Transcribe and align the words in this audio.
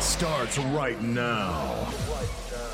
It 0.00 0.04
starts 0.04 0.56
right 0.56 0.98
now. 1.02 1.86
Warning. 2.08 2.69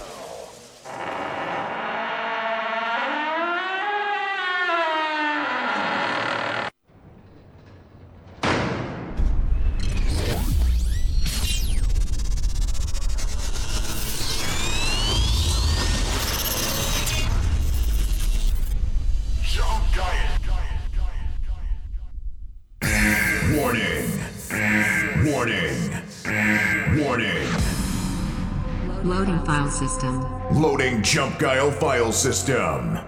System. 29.77 30.25
Loading 30.51 31.03
Jump 31.03 31.39
Guile 31.39 31.71
file 31.71 32.11
system. 32.11 32.99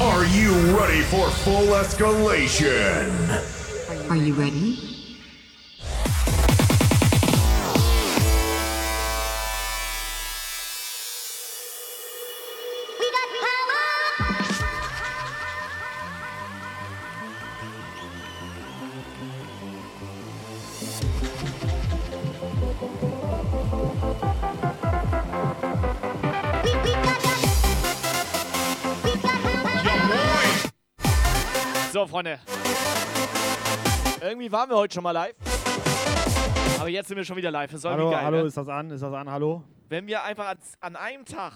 Are 0.00 0.24
you 0.26 0.52
ready 0.78 1.02
for 1.02 1.28
full 1.30 1.74
escalation? 1.74 3.10
Are 4.08 4.16
you 4.16 4.34
ready? 4.34 4.91
Waren 34.62 34.70
wir 34.70 34.76
heute 34.76 34.94
schon 34.94 35.02
mal 35.02 35.10
live. 35.10 35.34
Aber 36.78 36.88
jetzt 36.88 37.08
sind 37.08 37.16
wir 37.16 37.24
schon 37.24 37.36
wieder 37.36 37.50
live. 37.50 37.72
Das 37.72 37.80
ist 37.80 37.84
Hallo, 37.84 38.10
geil. 38.10 38.22
hallo, 38.22 38.42
ne? 38.42 38.44
ist 38.44 38.56
das 38.56 38.68
an? 38.68 38.90
Ist 38.92 39.02
das 39.02 39.12
an? 39.12 39.28
Hallo? 39.28 39.64
Wenn 39.88 40.06
wir 40.06 40.22
einfach 40.22 40.54
an 40.80 40.94
einem 40.94 41.24
Tag 41.24 41.52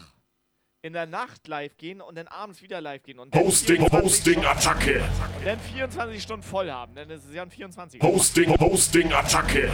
in 0.83 0.93
der 0.93 1.07
Nacht 1.07 1.47
live 1.47 1.77
gehen 1.77 2.01
und 2.01 2.19
dann 2.19 2.27
abends 2.27 2.63
wieder 2.63 2.81
live 2.81 3.05
gehen 3.05 3.21
und 3.21 3.33
dann 3.33 3.45
Hosting, 3.45 3.77
24 3.77 4.03
Hosting, 4.03 4.45
Attacke. 4.45 5.05
dann 5.45 5.61
24 5.61 6.21
Stunden 6.21 6.43
voll 6.43 6.69
haben, 6.69 6.97
dann 6.97 7.09
ist 7.09 7.25
es 7.25 7.33
ja 7.33 7.43
ein 7.43 7.51
24. 7.51 8.03
Hosting, 8.03 8.59
Hosting, 8.59 9.13
Attacke. 9.13 9.71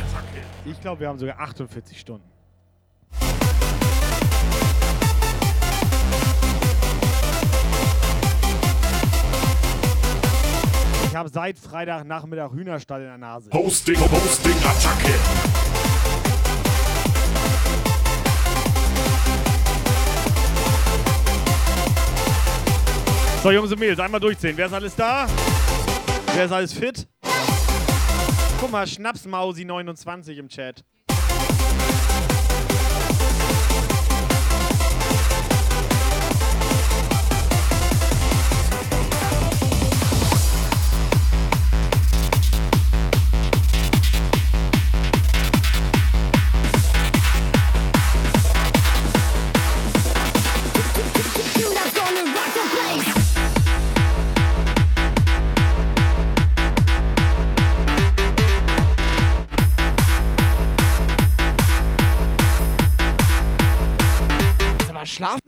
Ich 0.67 0.79
glaube, 0.83 1.01
wir 1.01 1.09
haben 1.09 1.19
sogar 1.19 1.41
48 1.41 1.99
Stunden. 1.99 2.31
Ich 11.13 11.17
habe 11.17 11.29
seit 11.29 11.59
Freitagnachmittag 11.59 12.53
Hühnerstall 12.53 13.03
in 13.03 13.07
der 13.09 13.19
Nase. 13.19 13.51
Hosting, 13.53 14.01
Hosting, 14.01 14.57
Attacke. 14.65 15.13
So, 23.43 23.51
Jungs 23.51 23.71
und 23.71 23.79
Mädels, 23.79 24.01
einmal 24.01 24.21
durchzählen. 24.23 24.57
Wer 24.57 24.65
ist 24.65 24.73
alles 24.73 24.97
da? 24.97 25.27
Wer 26.33 26.47
ist 26.47 26.53
alles 26.53 26.73
fit? 26.73 27.07
Guck 28.59 28.73
mal, 28.73 28.87
Schnapsmausi29 28.87 30.39
im 30.39 30.49
Chat. 30.49 30.83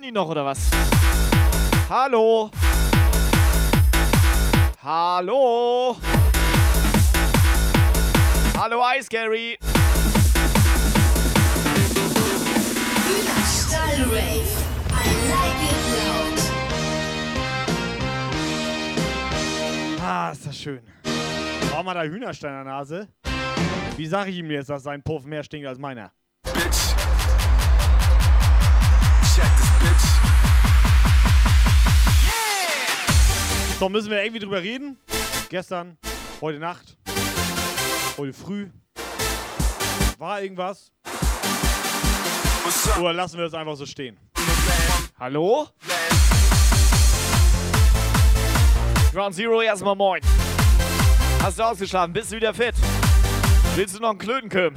Die 0.04 0.12
noch 0.12 0.28
oder 0.28 0.44
was? 0.44 0.70
Hallo? 1.88 2.50
Hallo? 4.82 5.96
Hallo, 8.58 8.82
Ice 8.98 9.08
Gary. 9.08 9.56
Ah, 20.06 20.32
ist 20.32 20.46
das 20.46 20.56
schön. 20.58 20.80
Warum 21.70 21.88
hat 21.88 21.96
er 21.96 22.04
Hühnerstein 22.04 22.50
in 22.50 22.64
der 22.64 22.74
Nase? 22.74 23.08
Wie 23.96 24.06
sage 24.06 24.30
ich 24.30 24.36
ihm 24.36 24.50
jetzt, 24.50 24.68
dass 24.68 24.82
sein 24.82 25.02
Puff 25.02 25.24
mehr 25.24 25.42
stinkt 25.42 25.66
als 25.66 25.78
meiner? 25.78 26.12
So, 33.84 33.90
müssen 33.90 34.10
wir 34.10 34.22
irgendwie 34.22 34.40
drüber 34.40 34.62
reden? 34.62 34.96
Gestern, 35.50 35.98
heute 36.40 36.58
Nacht, 36.58 36.96
heute 38.16 38.32
früh. 38.32 38.70
War 40.16 40.40
irgendwas? 40.40 40.90
Oder 42.98 43.12
lassen 43.12 43.36
wir 43.36 43.44
es 43.44 43.52
einfach 43.52 43.76
so 43.76 43.84
stehen? 43.84 44.18
Hallo? 45.20 45.68
Ground 49.12 49.34
Zero 49.34 49.60
erstmal 49.60 49.96
moin. 49.96 50.22
Hast 51.42 51.58
du 51.58 51.64
ausgeschlafen? 51.64 52.14
Bist 52.14 52.32
du 52.32 52.36
wieder 52.36 52.54
fit? 52.54 52.74
Willst 53.74 53.96
du 53.96 54.00
noch 54.00 54.08
einen 54.08 54.18
Klötenküm? 54.18 54.76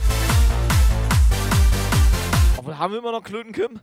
Obwohl, 2.57 2.77
haben 2.77 2.91
wir 2.91 2.99
immer 2.99 3.13
noch 3.13 3.23
Klötenküm? 3.23 3.79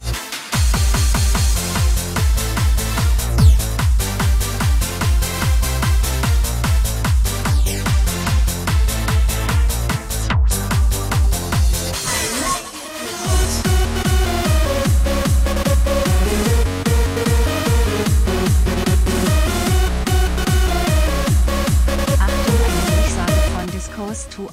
To 24.31 24.51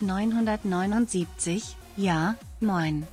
1979. 0.00 1.76
Ja, 1.96 2.34
moin. 2.60 3.06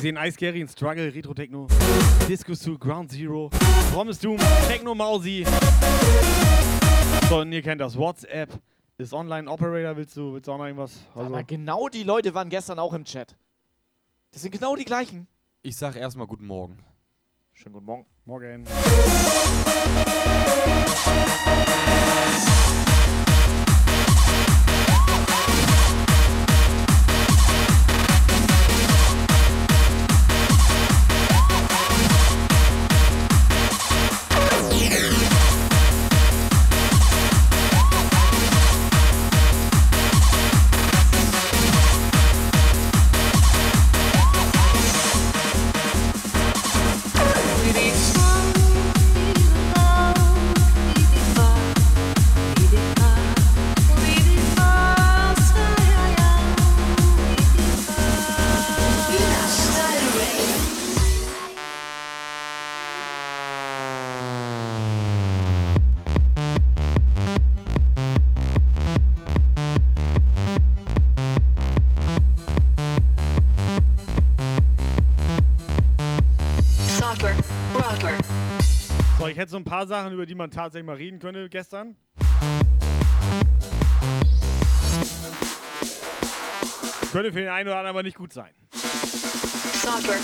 Ich 0.00 0.02
sehe 0.02 0.08
einen 0.08 0.18
einen 0.18 0.66
Struggle, 0.66 1.14
Retro 1.14 1.34
Techno, 1.34 1.66
Disco 2.26 2.54
zu 2.54 2.78
Ground 2.78 3.12
Zero, 3.12 3.50
Promise 3.92 4.18
Doom, 4.22 4.38
Techno 4.66 4.94
Mausi. 4.94 5.44
So, 7.28 7.40
und 7.40 7.52
ihr 7.52 7.60
kennt 7.60 7.82
das. 7.82 7.98
WhatsApp 7.98 8.48
ist 9.00 9.12
Online 9.12 9.50
Operator. 9.50 9.96
Willst 9.96 10.16
du, 10.16 10.34
willst 10.34 10.48
du 10.48 10.52
auch 10.52 10.58
noch 10.58 10.66
irgendwas? 10.66 11.00
Also, 11.14 11.26
Aber 11.26 11.42
genau 11.42 11.88
die 11.88 12.02
Leute 12.02 12.34
waren 12.34 12.48
gestern 12.48 12.78
auch 12.78 12.92
im 12.92 13.04
Chat. 13.04 13.36
Das 14.32 14.42
sind 14.42 14.52
genau 14.52 14.76
die 14.76 14.84
gleichen. 14.84 15.26
Ich 15.62 15.76
sag 15.76 15.96
erstmal 15.96 16.26
guten 16.26 16.46
Morgen. 16.46 16.78
Schönen 17.52 17.74
guten 17.74 17.86
Morgen. 17.86 18.06
morgen. 18.24 18.66
Hätte 79.50 79.52
so 79.52 79.56
ein 79.58 79.64
paar 79.64 79.86
Sachen, 79.86 80.12
über 80.12 80.26
die 80.26 80.34
man 80.34 80.50
tatsächlich 80.50 80.86
mal 80.86 80.96
reden 80.96 81.18
könnte 81.18 81.48
gestern. 81.48 81.96
Könnte 87.12 87.32
für 87.32 87.40
den 87.40 87.48
einen 87.48 87.68
oder 87.68 87.78
anderen 87.78 87.96
aber 87.96 88.02
nicht 88.04 88.16
gut 88.16 88.32
sein. 88.32 88.50
Soccer. 88.72 90.14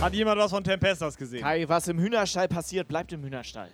Hat 0.00 0.14
jemand 0.14 0.38
was 0.38 0.50
von 0.50 0.62
Tempestas 0.62 1.16
gesehen? 1.16 1.42
Kai, 1.42 1.64
was 1.68 1.88
im 1.88 1.98
Hühnerstall 1.98 2.48
passiert, 2.48 2.86
bleibt 2.88 3.12
im 3.12 3.22
Hühnerstall. 3.24 3.70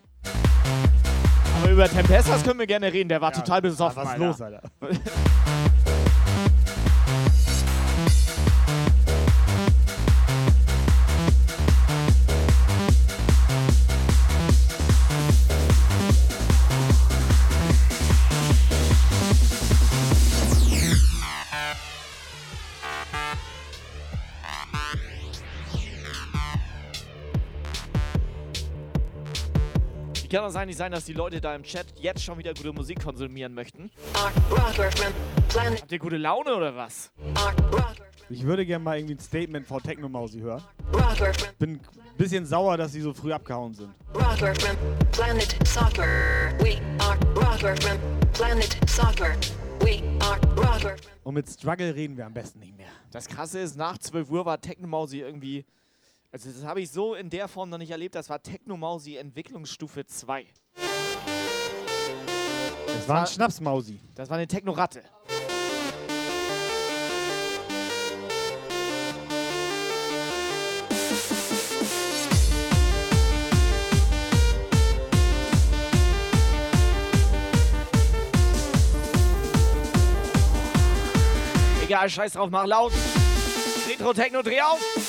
Aber 1.60 1.70
über 1.70 1.88
Tempestas 1.88 2.42
können 2.44 2.58
wir 2.60 2.66
gerne 2.66 2.92
reden, 2.92 3.08
der 3.08 3.20
war 3.20 3.32
Ja, 3.32 3.40
total 3.40 3.60
besoffen. 3.62 4.02
Was 4.02 4.12
ist 4.12 4.18
los, 4.18 4.40
Alter? 4.40 4.62
Das 30.48 30.56
eigentlich 30.56 30.78
sein, 30.78 30.92
dass 30.92 31.04
die 31.04 31.12
Leute 31.12 31.42
da 31.42 31.54
im 31.54 31.62
Chat 31.62 31.84
jetzt 32.00 32.24
schon 32.24 32.38
wieder 32.38 32.54
gute 32.54 32.72
Musik 32.72 33.04
konsumieren 33.04 33.52
möchten? 33.52 33.90
Habt 34.14 35.92
ihr 35.92 35.98
gute 35.98 36.16
Laune 36.16 36.56
oder 36.56 36.74
was? 36.74 37.12
Ich 38.30 38.42
würde 38.44 38.64
gerne 38.64 38.82
mal 38.82 38.96
irgendwie 38.96 39.16
ein 39.16 39.20
Statement 39.20 39.66
von 39.66 39.82
Technomausi 39.82 40.40
hören. 40.40 40.62
rocker 40.94 41.34
from 41.34 41.48
Bin 41.58 41.70
ein 41.72 41.80
bisschen 42.16 42.46
sauer, 42.46 42.78
dass 42.78 42.92
sie 42.92 43.02
so 43.02 43.12
früh 43.12 43.30
abgehauen 43.30 43.74
sind. 43.74 43.90
rocker 44.14 44.54
from 44.54 44.74
planet 45.12 45.54
soccer. 45.66 46.06
We 46.60 46.80
are 46.98 47.18
rocker 47.36 47.76
from 47.82 47.98
planet 48.32 48.74
soccer. 48.86 49.36
We 49.80 50.02
are 50.20 50.40
rocker. 50.56 50.96
Und 51.24 51.34
mit 51.34 51.46
Struggle 51.50 51.94
reden 51.94 52.16
wir 52.16 52.24
am 52.24 52.32
besten 52.32 52.60
nicht 52.60 52.74
mehr. 52.74 52.88
Das 53.10 53.28
Krasse 53.28 53.58
ist, 53.58 53.76
nach 53.76 53.98
12 53.98 54.30
Uhr 54.30 54.46
war 54.46 54.58
Technomausi 54.58 55.20
irgendwie. 55.20 55.66
Also, 56.30 56.50
das 56.50 56.62
habe 56.62 56.82
ich 56.82 56.90
so 56.90 57.14
in 57.14 57.30
der 57.30 57.48
Form 57.48 57.70
noch 57.70 57.78
nicht 57.78 57.90
erlebt. 57.90 58.14
Das 58.14 58.28
war 58.28 58.42
Technomausi 58.42 59.16
Entwicklungsstufe 59.16 60.04
2. 60.04 60.46
Das 62.86 63.08
war 63.08 63.20
ein 63.20 63.26
Schnapsmausi. 63.26 63.98
Das 64.14 64.28
war 64.28 64.36
eine 64.36 64.46
Technoratte. 64.46 65.02
Egal, 81.82 82.10
scheiß 82.10 82.34
drauf, 82.34 82.50
mach 82.50 82.66
laut. 82.66 82.92
Retro 83.88 84.12
Techno, 84.12 84.42
dreh 84.42 84.60
auf. 84.60 85.07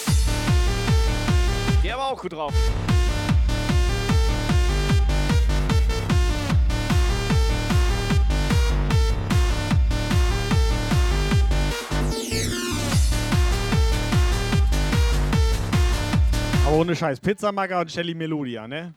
Der 1.90 1.98
war 1.98 2.10
auch 2.10 2.22
gut 2.22 2.34
drauf. 2.34 2.54
Aber 16.64 16.78
ohne 16.78 16.96
Scheiß. 16.96 17.20
Pizzamacker 17.22 17.80
und 17.80 17.92
Shelly 17.92 18.14
Melodia, 18.14 18.68
ne? 18.68 18.94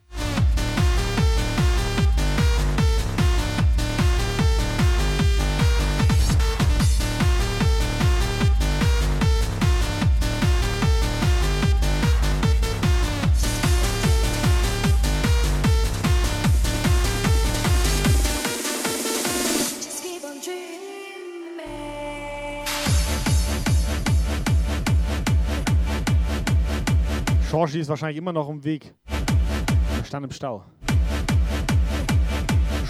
Shorshi 27.63 27.79
ist 27.79 27.89
wahrscheinlich 27.89 28.19
immer 28.19 28.33
noch 28.33 28.49
im 28.49 28.65
Weg. 28.65 28.93
Er 29.07 30.05
stand 30.05 30.27
im 30.27 30.33
Stau. 30.33 30.65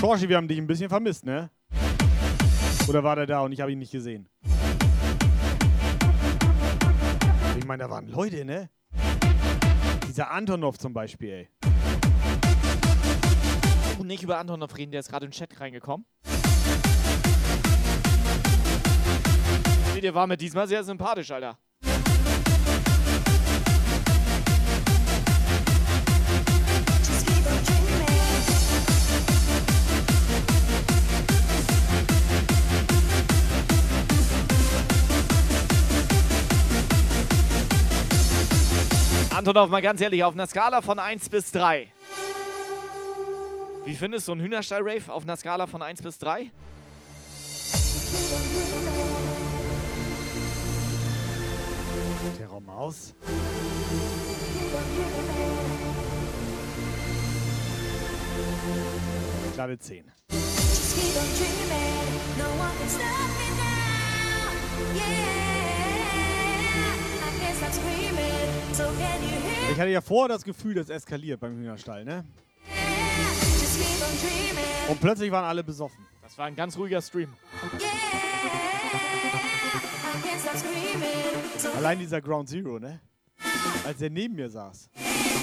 Shorshi, 0.00 0.30
wir 0.30 0.38
haben 0.38 0.48
dich 0.48 0.56
ein 0.56 0.66
bisschen 0.66 0.88
vermisst, 0.88 1.26
ne? 1.26 1.50
Oder 2.88 3.04
war 3.04 3.16
der 3.16 3.26
da 3.26 3.40
und 3.40 3.52
ich 3.52 3.60
habe 3.60 3.70
ihn 3.70 3.80
nicht 3.80 3.92
gesehen? 3.92 4.30
Ich 7.58 7.66
meine, 7.66 7.82
da 7.82 7.90
waren 7.90 8.08
Leute, 8.08 8.46
ne? 8.46 8.70
Dieser 10.08 10.30
Antonov 10.30 10.78
zum 10.78 10.94
Beispiel, 10.94 11.28
ey. 11.28 11.48
Und 13.98 14.06
nicht 14.06 14.22
über 14.22 14.38
Antonov 14.38 14.74
reden, 14.78 14.92
der 14.92 15.00
ist 15.00 15.10
gerade 15.10 15.26
im 15.26 15.32
Chat 15.32 15.60
reingekommen. 15.60 16.06
Nee, 19.94 20.00
der 20.00 20.14
war 20.14 20.26
mir 20.26 20.38
diesmal 20.38 20.66
sehr 20.66 20.82
sympathisch, 20.82 21.30
Alter. 21.30 21.58
Antonov, 39.34 39.70
mal 39.70 39.80
ganz 39.80 40.00
ehrlich, 40.02 40.22
auf 40.24 40.34
einer 40.34 40.46
Skala 40.46 40.82
von 40.82 40.98
1 40.98 41.30
bis 41.30 41.52
3. 41.52 41.88
Wie 43.86 43.94
findest 43.94 44.28
du 44.28 44.32
einen 44.32 44.42
Hühnerstall-Rave 44.42 45.10
auf 45.10 45.22
einer 45.22 45.36
Skala 45.36 45.66
von 45.66 45.80
1 45.80 46.02
bis 46.02 46.18
3? 46.18 46.50
Der 52.38 52.46
Raum 52.46 52.68
aus. 52.68 53.14
Glatte 59.54 59.78
10. 59.78 60.12
Just 60.30 60.94
keep 60.94 61.16
on 61.16 61.28
dreaming. 61.38 62.06
No 62.38 62.48
one 62.62 62.76
can 62.78 62.88
stop 62.88 63.28
me 63.38 63.48
now. 63.56 63.72
Yeah. 64.94 65.61
Ich 69.70 69.78
hatte 69.78 69.90
ja 69.90 70.00
vorher 70.00 70.28
das 70.28 70.44
Gefühl, 70.44 70.74
das 70.74 70.90
eskaliert 70.90 71.40
beim 71.40 71.56
Hühnerstall, 71.56 72.04
ne? 72.04 72.24
Und 74.88 75.00
plötzlich 75.00 75.30
waren 75.30 75.44
alle 75.44 75.64
besoffen. 75.64 76.06
Das 76.22 76.36
war 76.36 76.46
ein 76.46 76.54
ganz 76.54 76.76
ruhiger 76.76 77.00
Stream. 77.00 77.32
Allein 81.76 81.98
dieser 81.98 82.20
Ground 82.20 82.48
Zero, 82.48 82.78
ne? 82.78 83.00
Als 83.84 84.00
er 84.02 84.10
neben 84.10 84.34
mir 84.34 84.50
saß 84.50 84.90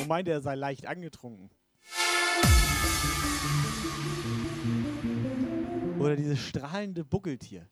und 0.01 0.07
meinte, 0.07 0.31
er 0.31 0.41
sei 0.41 0.55
leicht 0.55 0.85
angetrunken. 0.85 1.49
Oder 5.99 6.15
dieses 6.15 6.39
strahlende 6.39 7.03
Buckeltier, 7.03 7.67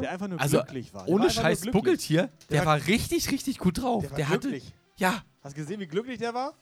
der 0.00 0.10
einfach 0.12 0.28
nur 0.28 0.40
Also, 0.40 0.58
glücklich 0.58 0.92
war. 0.94 1.02
Der 1.04 1.08
war 1.08 1.14
ohne 1.14 1.24
nur 1.24 1.30
Scheiß. 1.30 1.62
Buckeltier, 1.70 2.28
der 2.50 2.58
Der 2.58 2.66
war 2.66 2.86
richtig, 2.86 3.30
richtig 3.30 3.58
gut 3.58 3.82
drauf. 3.82 4.02
Der 4.02 4.10
war 4.10 4.16
Der 4.16 4.28
hatte. 4.28 4.40
glücklich. 4.48 4.72
Ja, 4.96 5.22
Hast 5.42 5.56
du 5.56 5.60
gesehen, 5.62 5.80
wie 5.80 5.86
glücklich 5.86 6.18
der 6.18 6.34
war? 6.34 6.52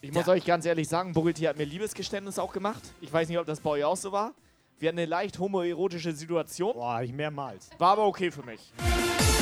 Ich 0.00 0.12
muss 0.12 0.26
Ja. 0.26 0.32
euch 0.32 0.44
ganz 0.44 0.64
ehrlich 0.64 0.86
sagen, 0.88 1.12
Buggeltier 1.12 1.48
hat 1.48 1.56
mir 1.58 1.64
Liebesgeständnis 1.64 2.38
auch 2.38 2.52
gemacht. 2.52 2.82
Ich 3.00 3.12
weiß 3.12 3.28
nicht, 3.28 3.38
ob 3.38 3.46
das 3.46 3.60
bei 3.60 3.70
euch 3.70 3.84
auch 3.84 3.96
so 3.96 4.12
war. 4.12 4.32
Wir 4.78 4.90
hatten 4.90 4.98
eine 4.98 5.06
leicht 5.08 5.38
homoerotische 5.40 6.12
Situation. 6.12 6.74
Boah, 6.74 7.02
ich 7.02 7.12
mehrmals. 7.12 7.70
War 7.78 7.92
aber 7.92 8.06
okay 8.06 8.30
für 8.30 8.44
mich. 8.44 8.72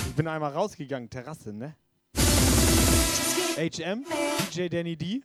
Ich 0.09 0.15
bin 0.15 0.27
einmal 0.29 0.53
rausgegangen, 0.53 1.11
Terrasse, 1.11 1.53
ne? 1.53 1.75
HM, 3.59 4.05
DJ 4.55 4.69
Danny 4.69 4.97
D 4.97 5.23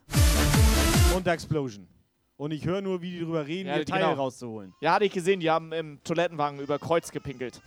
und 1.16 1.24
The 1.26 1.30
Explosion. 1.32 1.88
Und 2.42 2.50
ich 2.50 2.66
höre 2.66 2.82
nur, 2.82 3.04
wie 3.04 3.12
die 3.12 3.20
drüber 3.20 3.46
reden, 3.46 3.70
Ja, 3.70 3.78
ihr 3.78 3.86
Teil 3.86 4.02
genau. 4.02 4.14
rauszuholen. 4.14 4.74
Ja, 4.82 4.94
hatte 4.96 5.06
ich 5.06 5.12
gesehen, 5.12 5.42
die 5.42 5.52
haben 5.52 5.72
im 5.74 6.04
Toilettenwagen 6.04 6.60
über 6.60 6.80
Kreuz 6.80 7.12
gepinkelt. 7.12 7.62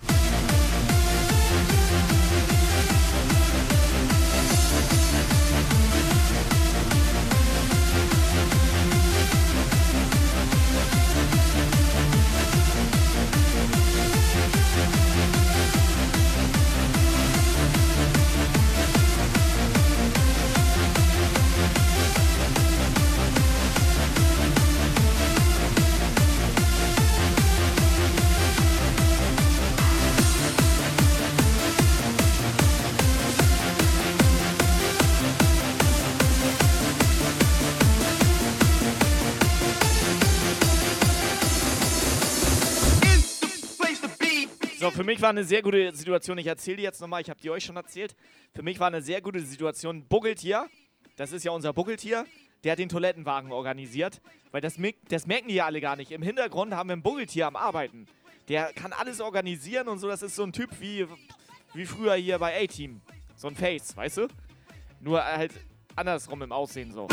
So, 44.84 44.90
für 44.90 45.02
mich 45.02 45.22
war 45.22 45.30
eine 45.30 45.44
sehr 45.44 45.62
gute 45.62 45.96
Situation. 45.96 46.36
Ich 46.36 46.46
erzähle 46.46 46.76
die 46.76 46.82
jetzt 46.82 47.00
nochmal, 47.00 47.22
ich 47.22 47.30
habe 47.30 47.40
die 47.40 47.48
euch 47.48 47.64
schon 47.64 47.76
erzählt. 47.76 48.14
Für 48.52 48.62
mich 48.62 48.78
war 48.78 48.88
eine 48.88 49.00
sehr 49.00 49.22
gute 49.22 49.40
Situation. 49.40 50.04
Buckeltier, 50.06 50.66
das 51.16 51.32
ist 51.32 51.42
ja 51.42 51.52
unser 51.52 51.72
Buckeltier, 51.72 52.26
der 52.64 52.72
hat 52.72 52.78
den 52.78 52.90
Toilettenwagen 52.90 53.50
organisiert. 53.50 54.20
Weil 54.52 54.60
das, 54.60 54.74
das 55.08 55.26
merken 55.26 55.48
die 55.48 55.54
ja 55.54 55.64
alle 55.64 55.80
gar 55.80 55.96
nicht. 55.96 56.10
Im 56.10 56.20
Hintergrund 56.20 56.74
haben 56.74 56.90
wir 56.90 56.96
ein 56.96 57.02
Buckeltier 57.02 57.46
am 57.46 57.56
Arbeiten. 57.56 58.06
Der 58.48 58.74
kann 58.74 58.92
alles 58.92 59.22
organisieren 59.22 59.88
und 59.88 60.00
so. 60.00 60.08
Das 60.08 60.20
ist 60.20 60.36
so 60.36 60.42
ein 60.42 60.52
Typ 60.52 60.68
wie, 60.80 61.06
wie 61.72 61.86
früher 61.86 62.16
hier 62.16 62.38
bei 62.38 62.62
A-Team. 62.62 63.00
So 63.36 63.48
ein 63.48 63.56
Face, 63.56 63.96
weißt 63.96 64.18
du? 64.18 64.28
Nur 65.00 65.24
halt 65.24 65.52
andersrum 65.96 66.42
im 66.42 66.52
Aussehen 66.52 66.92
so. 66.92 67.06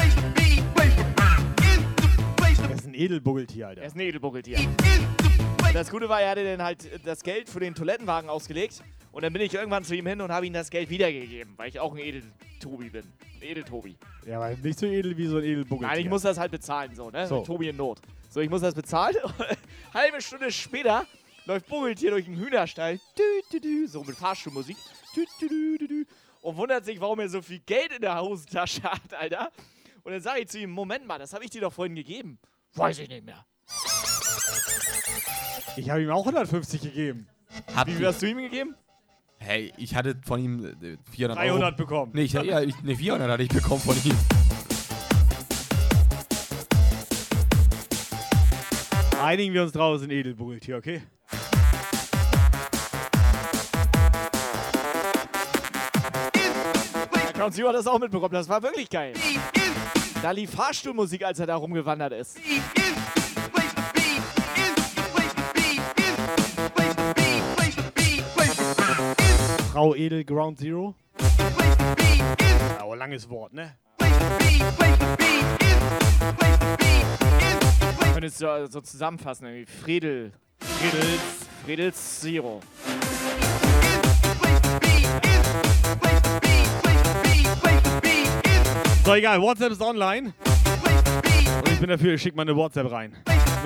Das 2.68 2.80
ist 2.82 2.86
ein 2.86 2.96
Edelbuggeltier, 2.96 3.70
Alter. 3.70 3.80
Er 3.80 3.88
ist 3.88 3.96
ein 3.96 4.02
Edelbuckeltier. 4.02 4.60
Das 5.74 5.90
Gute 5.90 6.10
war, 6.10 6.22
er 6.22 6.32
hatte 6.32 6.44
dann 6.44 6.62
halt 6.62 6.90
das 7.06 7.24
Geld 7.24 7.48
für 7.48 7.62
den 7.62 7.74
Toilettenwagen 7.74 8.30
ausgelegt. 8.30 8.84
Und 9.14 9.24
dann 9.24 9.32
bin 9.32 9.42
ich 9.42 9.54
irgendwann 9.54 9.86
zu 9.86 9.96
ihm 9.96 10.06
hin 10.06 10.20
und 10.20 10.30
habe 10.30 10.46
ihm 10.46 10.52
das 10.52 10.70
Geld 10.70 10.90
wiedergegeben, 10.90 11.54
weil 11.58 11.70
ich 11.70 11.80
auch 11.80 11.94
ein 11.94 12.00
Edel-Tobi 12.00 12.90
bin. 12.90 13.04
Ein 13.36 13.42
Edel-Tobi. 13.42 13.96
Ja, 14.26 14.38
aber 14.38 14.56
nicht 14.58 14.78
so 14.78 14.86
edel 14.86 15.18
wie 15.18 15.28
so 15.28 15.38
ein 15.38 15.44
Edelbuggeltier. 15.44 15.88
Nein, 15.88 16.06
ich 16.06 16.10
muss 16.10 16.24
das 16.24 16.38
halt 16.38 16.52
bezahlen, 16.52 16.94
so, 16.94 17.10
ne? 17.10 17.26
So. 17.26 17.42
Tobi 17.42 17.70
in 17.70 17.78
Not. 17.78 18.00
So, 18.30 18.42
ich 18.42 18.50
muss 18.50 18.62
das 18.62 18.76
bezahlen. 18.76 19.16
Halbe 19.94 20.22
Stunde 20.22 20.52
später 20.52 21.06
läuft 21.46 21.68
Buckeltier 21.68 22.12
durch 22.12 22.26
den 22.26 22.36
Hühnerstall. 22.36 23.00
Dü, 23.18 23.24
dü, 23.54 23.62
dü, 23.62 23.88
so 23.88 24.04
mit 24.04 24.18
Fahrstuhlmusik. 24.18 24.78
Und 26.42 26.58
wundert 26.58 26.84
sich, 26.84 27.00
warum 27.00 27.22
er 27.22 27.30
so 27.30 27.42
viel 27.42 27.60
Geld 27.60 27.94
in 27.94 28.02
der 28.02 28.22
Hosentasche 28.22 28.84
hat, 28.84 29.14
Alter. 29.14 29.52
Und 30.04 30.12
dann 30.12 30.22
sage 30.22 30.42
ich 30.42 30.48
zu 30.50 30.60
ihm, 30.60 30.72
Moment 30.72 31.08
mal, 31.08 31.18
das 31.18 31.34
habe 31.34 31.46
ich 31.46 31.50
dir 31.50 31.62
doch 31.62 31.74
vorhin 31.74 31.96
gegeben. 31.96 32.40
Weiß 32.74 33.00
ich 33.00 33.08
nicht 33.08 33.26
mehr. 33.26 33.46
Ich 35.78 35.90
habe 35.90 36.02
ihm 36.04 36.12
auch 36.12 36.26
150 36.26 36.82
gegeben. 36.82 37.28
Habt 37.76 37.90
Wie 37.90 37.96
viel 37.96 38.08
hast 38.08 38.22
du 38.22 38.28
ihm 38.28 38.38
gegeben? 38.38 38.76
hey, 39.40 39.74
ich 39.78 39.96
hatte 39.96 40.16
von 40.24 40.40
ihm 40.40 40.66
äh, 40.66 40.98
400 41.12 41.38
300 41.38 41.64
Euro. 41.64 41.76
bekommen. 41.76 42.12
Nee, 42.14 42.22
ich, 42.24 42.34
ja, 42.34 42.62
ich, 42.62 42.76
nee, 42.84 42.96
400 42.96 43.30
hatte 43.32 43.44
ich 43.44 43.50
bekommen 43.50 43.82
von 43.82 43.96
ihm. 44.04 44.16
Einigen 49.22 49.54
wir 49.54 49.64
uns 49.64 49.72
draus, 49.72 50.02
ein 50.04 50.12
Edelbuggeltier, 50.12 50.78
okay? 50.78 51.02
Count 57.34 57.54
Zero 57.56 57.70
hat 57.70 57.76
das 57.76 57.88
auch 57.88 58.00
mitbekommen, 58.00 58.34
das 58.34 58.48
war 58.48 58.62
wirklich 58.62 58.90
geil. 58.90 59.14
Da 60.22 60.32
lief 60.32 60.52
Fahrstuhlmusik, 60.52 61.24
als 61.26 61.40
er 61.40 61.48
da 61.48 61.56
rumgewandert 61.56 62.14
ist. 62.14 62.38
Frau 69.72 69.96
Edel 69.96 70.26
Ground 70.26 70.60
Zero. 70.60 70.94
Aber 72.78 72.98
langes 72.98 73.30
Wort, 73.30 73.54
ne? 73.54 73.78
Könntest 78.14 78.42
du 78.42 78.68
so 78.70 78.82
zusammenfassen, 78.82 79.48
irgendwie 79.48 79.72
Friedel. 79.72 80.34
Friedels. 80.60 81.22
Friedels 81.64 82.20
Zero. 82.20 82.60
So, 89.06 89.16
egal, 89.16 89.42
WhatsApp 89.42 89.72
ist 89.72 89.82
online. 89.82 90.34
Und 91.60 91.72
ich 91.72 91.80
bin 91.80 91.88
dafür, 91.88 92.16
ich 92.16 92.22
schick 92.22 92.36
mal 92.36 92.42
eine 92.42 92.58
WhatsApp 92.58 92.92
rein. 92.92 93.16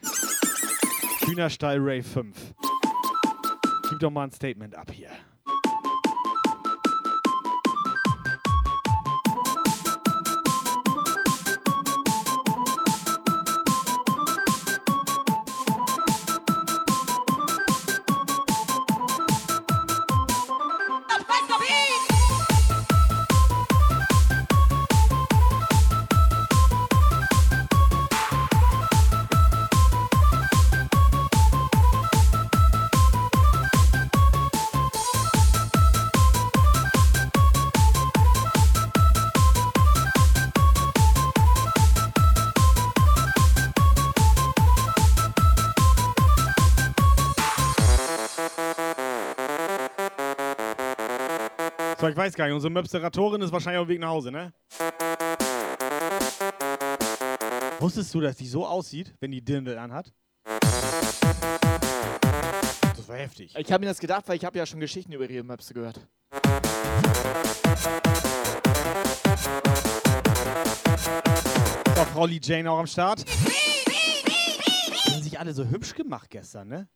Hühnerstall 1.26 1.80
Ray 1.80 2.04
5. 2.04 2.54
Gib 3.90 4.00
doch 4.00 4.12
mal 4.12 4.26
ein 4.26 4.32
Statement 4.32 4.76
ab 4.76 4.92
hier. 4.92 5.10
Ich 52.16 52.18
weiß 52.18 52.34
gar 52.34 52.46
nicht, 52.46 52.54
unsere 52.54 52.72
Möpsteratorin 52.72 53.42
ist 53.42 53.52
wahrscheinlich 53.52 53.82
auf 53.82 53.88
dem 53.88 53.90
Weg 53.90 54.00
nach 54.00 54.08
Hause, 54.08 54.32
ne? 54.32 54.54
Wusstest 57.82 58.14
du, 58.14 58.22
dass 58.22 58.38
die 58.38 58.48
so 58.48 58.66
aussieht, 58.66 59.14
wenn 59.20 59.32
die 59.32 59.44
Dirndl 59.44 59.78
anhat? 59.78 60.14
Das 62.96 63.10
war 63.10 63.18
heftig. 63.18 63.54
Ich 63.58 63.70
habe 63.70 63.82
mir 63.82 63.90
das 63.90 64.00
gedacht, 64.00 64.30
weil 64.30 64.38
ich 64.38 64.46
habe 64.46 64.58
ja 64.58 64.66
schon 64.66 64.80
Geschichten 64.80 65.12
über 65.12 65.30
ihre 65.30 65.44
Möpse 65.44 65.74
gehört. 65.74 66.00
So, 71.96 72.06
Frau 72.14 72.26
Lee 72.28 72.40
Jane 72.42 72.72
auch 72.72 72.80
am 72.80 72.88
Start. 72.88 73.26
Die 75.06 75.12
haben 75.12 75.22
sich 75.22 75.38
alle 75.38 75.54
so 75.54 75.66
hübsch 75.66 75.94
gemacht 75.94 76.30
gestern, 76.30 76.70
ne? 76.70 76.88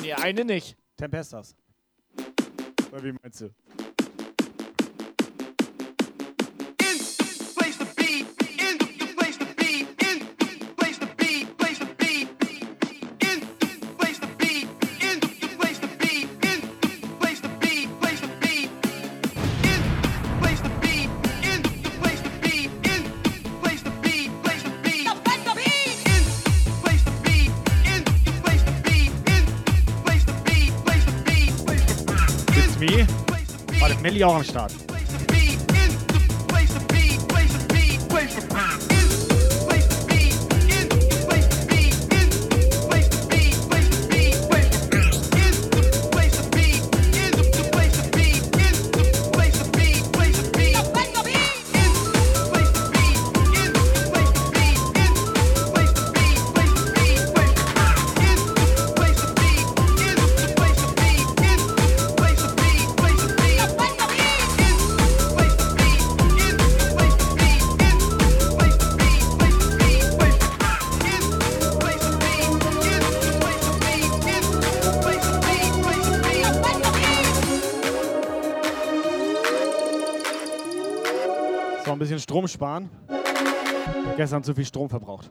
Nee, 0.00 0.14
eine 0.14 0.46
nicht. 0.46 0.78
Tempestas. 0.96 1.54
Oder 2.94 3.02
wie 3.02 3.12
meinst 3.20 3.40
du? 3.40 3.50
Warte, 34.14 34.22
Melli 34.22 34.83
Strom 82.44 82.48
sparen. 82.48 82.90
Gestern 84.16 84.42
zu 84.42 84.54
viel 84.54 84.64
Strom 84.64 84.88
verbraucht. 84.88 85.30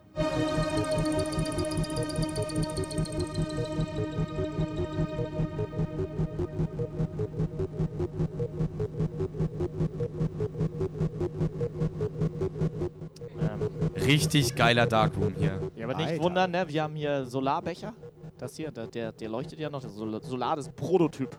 Ähm, 13.40 13.70
Richtig 13.96 14.54
geiler 14.54 14.86
Darkroom 14.86 15.34
hier. 15.38 15.60
Ja, 15.76 15.84
aber 15.86 15.94
nicht 15.96 16.08
Alter. 16.08 16.22
wundern, 16.22 16.50
ne? 16.50 16.64
Wir 16.68 16.82
haben 16.82 16.94
hier 16.94 17.24
Solarbecher. 17.26 17.94
Das 18.38 18.56
hier, 18.56 18.70
der, 18.70 18.88
der, 18.88 19.12
der 19.12 19.28
leuchtet 19.28 19.60
ja 19.60 19.70
noch. 19.70 19.82
Solar, 19.82 20.56
das 20.56 20.68
Prototyp. 20.68 21.36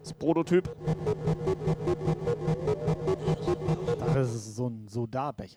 Das 0.00 0.14
Prototyp. 0.14 0.74
Ist 5.06 5.56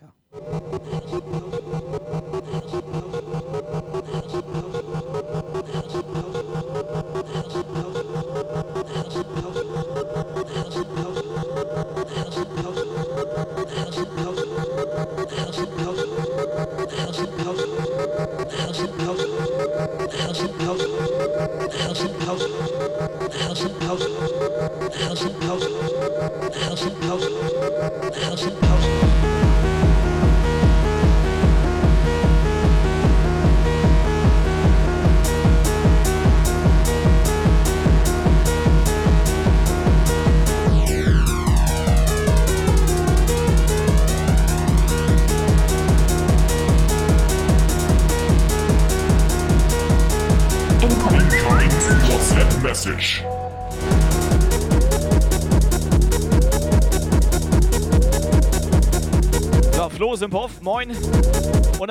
so 20.70 20.79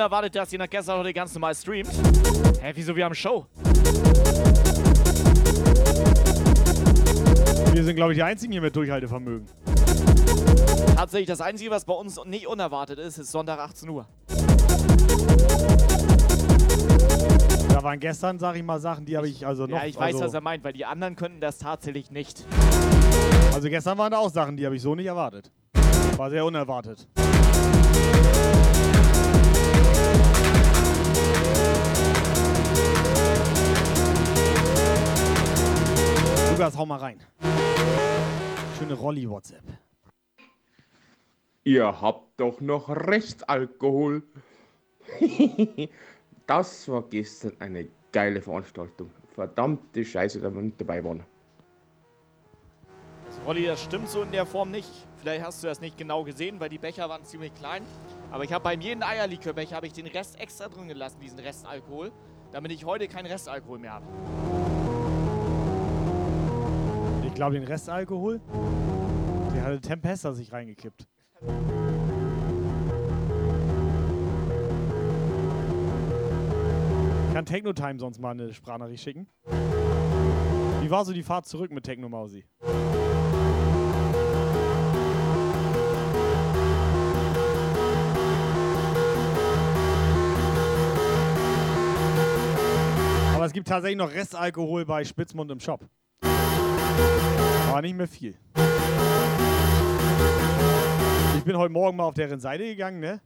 Unerwartet, 0.00 0.34
dass 0.34 0.50
ihr 0.50 0.58
nach 0.58 0.70
gestern 0.70 0.98
heute 0.98 1.12
ganz 1.12 1.34
normal 1.34 1.54
streamt. 1.54 1.90
Hä, 2.62 2.72
wieso? 2.74 2.96
Wir 2.96 3.04
haben 3.04 3.14
Show. 3.14 3.44
Wir 7.74 7.84
sind, 7.84 7.96
glaube 7.96 8.12
ich, 8.12 8.16
die 8.16 8.22
Einzigen 8.22 8.50
hier 8.50 8.62
mit 8.62 8.74
Durchhaltevermögen. 8.74 9.46
Tatsächlich, 10.96 11.28
das 11.28 11.42
Einzige, 11.42 11.70
was 11.70 11.84
bei 11.84 11.92
uns 11.92 12.18
nicht 12.24 12.46
unerwartet 12.46 12.98
ist, 12.98 13.18
ist 13.18 13.30
Sonntag 13.30 13.58
18 13.58 13.90
Uhr. 13.90 14.06
Da 17.68 17.82
waren 17.82 18.00
gestern, 18.00 18.38
sag 18.38 18.56
ich 18.56 18.62
mal, 18.62 18.80
Sachen, 18.80 19.04
die 19.04 19.18
habe 19.18 19.28
ich 19.28 19.46
also 19.46 19.66
noch. 19.66 19.76
ja, 19.76 19.84
ich 19.84 19.98
weiß, 19.98 20.14
also, 20.14 20.24
was 20.24 20.32
er 20.32 20.40
meint, 20.40 20.64
weil 20.64 20.72
die 20.72 20.86
anderen 20.86 21.14
könnten 21.14 21.42
das 21.42 21.58
tatsächlich 21.58 22.10
nicht. 22.10 22.46
Also 23.52 23.68
gestern 23.68 23.98
waren 23.98 24.12
da 24.12 24.16
auch 24.16 24.30
Sachen, 24.30 24.56
die 24.56 24.64
habe 24.64 24.76
ich 24.76 24.80
so 24.80 24.94
nicht 24.94 25.04
erwartet. 25.04 25.52
War 26.16 26.30
sehr 26.30 26.46
unerwartet. 26.46 27.06
Lukas, 36.60 36.76
hau 36.76 36.84
mal 36.84 36.98
rein. 36.98 37.18
Schöne 38.78 38.92
Rolli-WhatsApp. 38.92 39.64
Ihr 41.64 42.02
habt 42.02 42.38
doch 42.38 42.60
noch 42.60 42.90
Restalkohol. 42.90 44.22
das 46.46 46.86
war 46.86 47.02
gestern 47.08 47.52
eine 47.60 47.88
geile 48.12 48.42
Veranstaltung. 48.42 49.10
Verdammte 49.34 50.04
Scheiße, 50.04 50.38
da 50.38 50.54
wir 50.54 50.60
nicht 50.60 50.78
dabei 50.78 51.02
waren. 51.02 51.24
Rolli, 53.46 53.64
das 53.64 53.82
stimmt 53.82 54.10
so 54.10 54.20
in 54.20 54.30
der 54.30 54.44
Form 54.44 54.70
nicht. 54.70 54.90
Vielleicht 55.16 55.42
hast 55.42 55.62
du 55.62 55.66
das 55.66 55.80
nicht 55.80 55.96
genau 55.96 56.24
gesehen, 56.24 56.60
weil 56.60 56.68
die 56.68 56.76
Becher 56.76 57.08
waren 57.08 57.24
ziemlich 57.24 57.54
klein. 57.54 57.84
Aber 58.30 58.44
ich 58.44 58.52
habe 58.52 58.64
beim 58.64 58.82
jeden 58.82 59.02
Eierlikörbecher 59.02 59.76
habe 59.76 59.86
ich 59.86 59.94
den 59.94 60.08
Rest 60.08 60.38
extra 60.38 60.68
drin 60.68 60.88
gelassen, 60.88 61.20
diesen 61.22 61.38
Restalkohol, 61.38 62.12
damit 62.52 62.70
ich 62.70 62.84
heute 62.84 63.08
keinen 63.08 63.28
Restalkohol 63.28 63.78
mehr 63.78 63.94
habe. 63.94 64.59
Ich 67.40 67.42
glaube, 67.42 67.54
den 67.54 67.64
Restalkohol, 67.64 68.38
der 69.54 69.62
hatte 69.62 69.80
Tempesta 69.80 70.34
sich 70.34 70.52
reingekippt. 70.52 71.08
Kann 77.32 77.46
Technotime 77.46 77.98
sonst 77.98 78.18
mal 78.18 78.32
eine 78.32 78.52
Sprachnachricht 78.52 79.02
schicken? 79.02 79.26
Wie 80.82 80.90
war 80.90 81.06
so 81.06 81.14
die 81.14 81.22
Fahrt 81.22 81.46
zurück 81.46 81.70
mit 81.70 81.84
Techno 81.84 82.10
Mausi? 82.10 82.44
Aber 93.34 93.46
es 93.46 93.54
gibt 93.54 93.66
tatsächlich 93.66 93.96
noch 93.96 94.12
Restalkohol 94.12 94.84
bei 94.84 95.04
Spitzmund 95.04 95.50
im 95.50 95.60
Shop. 95.60 95.88
Aber 97.68 97.82
nicht 97.82 97.96
mehr 97.96 98.08
viel. 98.08 98.34
Ich 101.36 101.44
bin 101.44 101.56
heute 101.56 101.72
Morgen 101.72 101.96
mal 101.96 102.04
auf 102.04 102.14
deren 102.14 102.40
Seite 102.40 102.64
gegangen, 102.64 103.00
ne? 103.00 103.20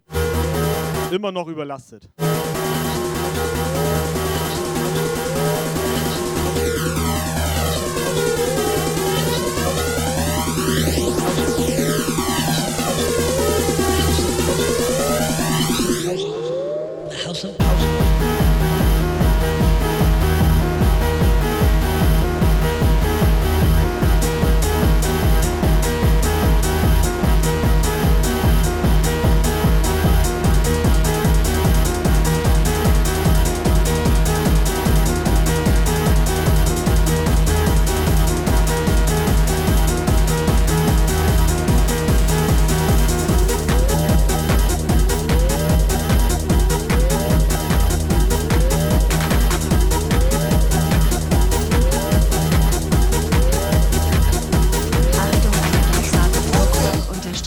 Immer 1.10 1.32
noch 1.32 1.48
überlastet. 1.48 2.08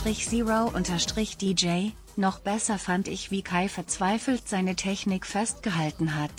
Unterstrich 0.07 0.29
Zero 0.29 0.71
unterstrich 0.73 1.35
DJ. 1.35 1.89
Noch 2.15 2.39
besser 2.39 2.77
fand 2.77 3.09
ich, 3.09 3.29
wie 3.29 3.41
Kai 3.41 3.67
verzweifelt 3.67 4.47
seine 4.47 4.77
Technik 4.77 5.25
festgehalten 5.25 6.15
hat. 6.15 6.31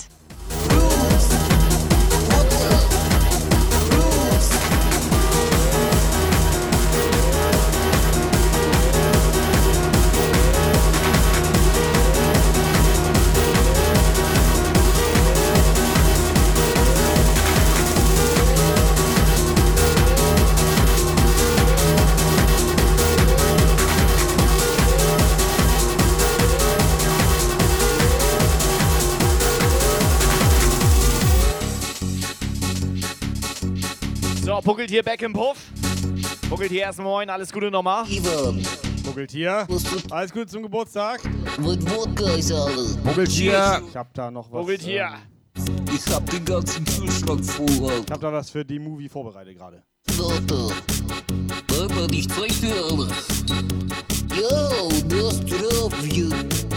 Puckelt 34.68 34.90
hier 34.90 35.02
back 35.02 35.22
im 35.22 35.32
Puff. 35.32 35.56
Puckelt 36.50 36.70
hier 36.70 36.82
erstmal 36.82 37.06
moin, 37.06 37.30
alles 37.30 37.50
Gute 37.50 37.70
nochmal. 37.70 38.04
Ivan, 38.06 38.62
Buckelt 39.02 39.30
hier. 39.30 39.66
Alles 40.10 40.30
gut 40.30 40.50
zum 40.50 40.62
Geburtstag. 40.62 41.22
Buckelt 41.56 43.30
hier. 43.30 43.82
Ich 43.88 43.96
hab 43.96 44.12
da 44.12 44.30
noch 44.30 44.52
was. 44.52 44.60
Puckelt 44.60 44.82
hier. 44.82 45.08
ähm, 45.56 45.86
Ich 45.94 46.14
hab 46.14 46.28
den 46.28 46.44
ganzen 46.44 46.84
Kühlschrank 46.84 47.42
voll. 47.46 48.02
ich 48.04 48.12
hab 48.12 48.20
da 48.20 48.30
was 48.30 48.50
für 48.50 48.62
die 48.62 48.78
Movie 48.78 49.08
vorbereitet 49.08 49.56
gerade. 49.56 49.82
Warte. 50.18 50.68
Warte, 51.68 52.14
ich 52.14 52.28
zeig 52.28 52.60
dir 52.60 52.74
alles. 52.84 53.44
Yo, 54.36 54.90
das 55.08 55.40
Tröpfchen. 55.46 56.67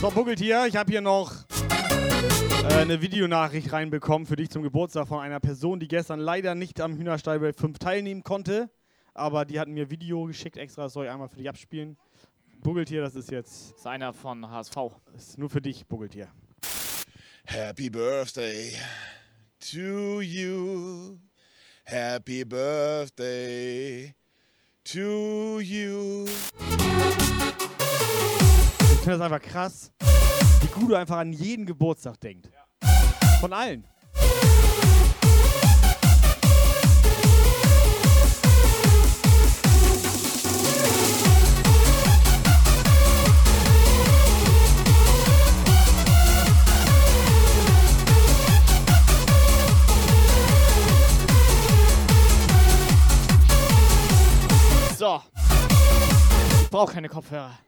So, 0.00 0.10
Buggeltier, 0.10 0.64
ich 0.66 0.76
habe 0.76 0.90
hier 0.90 1.02
noch 1.02 1.30
äh, 2.70 2.72
eine 2.72 3.02
Videonachricht 3.02 3.70
reinbekommen 3.70 4.26
für 4.26 4.36
dich 4.36 4.48
zum 4.48 4.62
Geburtstag 4.62 5.06
von 5.06 5.20
einer 5.20 5.40
Person, 5.40 5.78
die 5.78 5.88
gestern 5.88 6.20
leider 6.20 6.54
nicht 6.54 6.80
am 6.80 6.96
Hühnerstall 6.96 7.38
bei 7.38 7.52
5 7.52 7.78
teilnehmen 7.78 8.22
konnte. 8.22 8.70
Aber 9.12 9.44
die 9.44 9.60
hat 9.60 9.68
mir 9.68 9.90
Video 9.90 10.24
geschickt 10.24 10.56
extra, 10.56 10.84
das 10.84 10.94
soll 10.94 11.04
ich 11.04 11.10
einmal 11.10 11.28
für 11.28 11.36
dich 11.36 11.50
abspielen. 11.50 11.98
Buggeltier, 12.62 13.02
das 13.02 13.14
ist 13.14 13.30
jetzt 13.30 13.72
Das 13.72 13.80
ist 13.80 13.86
einer 13.86 14.14
von 14.14 14.50
HSV. 14.50 14.74
das 15.12 15.28
ist 15.28 15.38
nur 15.38 15.50
für 15.50 15.60
dich, 15.60 15.86
Buggeltier. 15.86 16.28
Happy 17.44 17.90
birthday 17.90 18.72
to 19.70 20.22
you. 20.22 21.18
Happy 21.84 22.42
birthday 22.46 24.14
to 24.82 25.60
you. 25.60 26.26
Ich 29.00 29.04
finde 29.04 29.18
das 29.18 29.32
einfach 29.32 29.40
krass, 29.40 29.90
wie 30.60 30.66
gut 30.66 30.90
du 30.90 30.94
einfach 30.94 31.16
an 31.16 31.32
jeden 31.32 31.64
Geburtstag 31.64 32.20
denkt. 32.20 32.50
Von 33.40 33.50
allen. 33.54 33.82
So. 54.98 55.22
Ich 56.60 56.68
brauche 56.68 56.92
keine 56.92 57.08
Kopfhörer. 57.08 57.58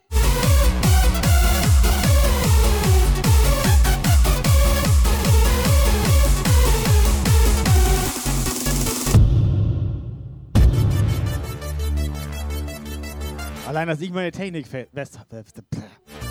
Allein, 13.72 13.88
dass 13.88 14.02
ich 14.02 14.12
meine 14.12 14.30
Technik 14.30 14.66
fe 14.66 14.86
fest 14.92 15.18
fest 15.30 15.62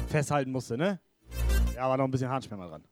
festhalten 0.08 0.52
musste, 0.52 0.78
ne? 0.78 1.00
Ja, 1.76 1.90
war 1.90 1.98
noch 1.98 2.06
ein 2.06 2.12
bisschen 2.12 2.30
Harnspender 2.30 2.68
dran. 2.68 2.84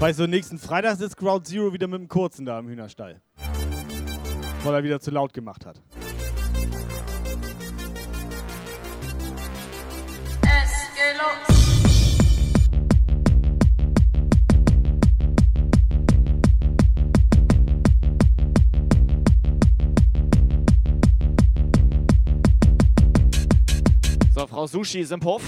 Weißt 0.00 0.18
du, 0.18 0.26
nächsten 0.26 0.58
Freitag 0.58 0.96
sitzt 0.96 1.16
Ground 1.16 1.46
Zero 1.46 1.72
wieder 1.72 1.86
mit 1.86 2.00
dem 2.00 2.08
Kurzen 2.08 2.44
da 2.44 2.58
im 2.58 2.68
Hühnerstall. 2.68 3.22
Weil 4.64 4.74
er 4.74 4.82
wieder 4.82 4.98
zu 4.98 5.12
laut 5.12 5.32
gemacht 5.32 5.64
hat. 5.64 5.80
Frau 24.58 24.66
Sushi 24.66 24.98
ist 24.98 25.12
im 25.12 25.20
Puff. 25.20 25.44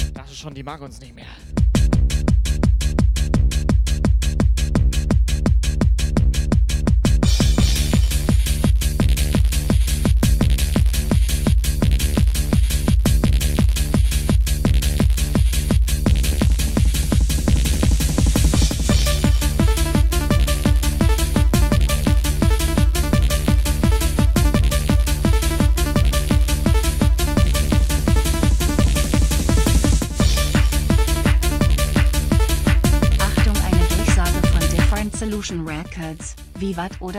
Ich 0.00 0.12
dachte 0.12 0.34
schon, 0.34 0.52
die 0.52 0.64
mag 0.64 0.80
uns 0.80 1.00
nicht 1.00 1.14
mehr. 1.14 1.26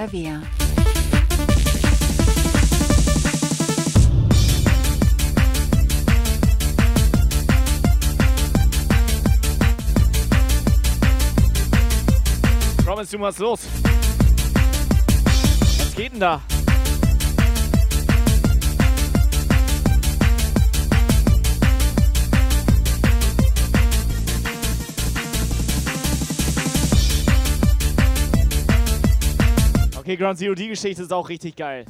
Wer? 0.10 0.42
Promise, 12.84 13.12
du 13.12 13.22
was 13.22 13.38
los? 13.38 13.60
Was 15.78 15.96
geht 15.96 16.14
denn 16.14 16.20
da? 16.20 16.42
Okay, 30.12 30.18
Ground 30.18 30.38
Zero, 30.40 30.54
die 30.54 30.68
Geschichte 30.68 31.04
ist 31.04 31.14
auch 31.14 31.30
richtig 31.30 31.56
geil. 31.56 31.86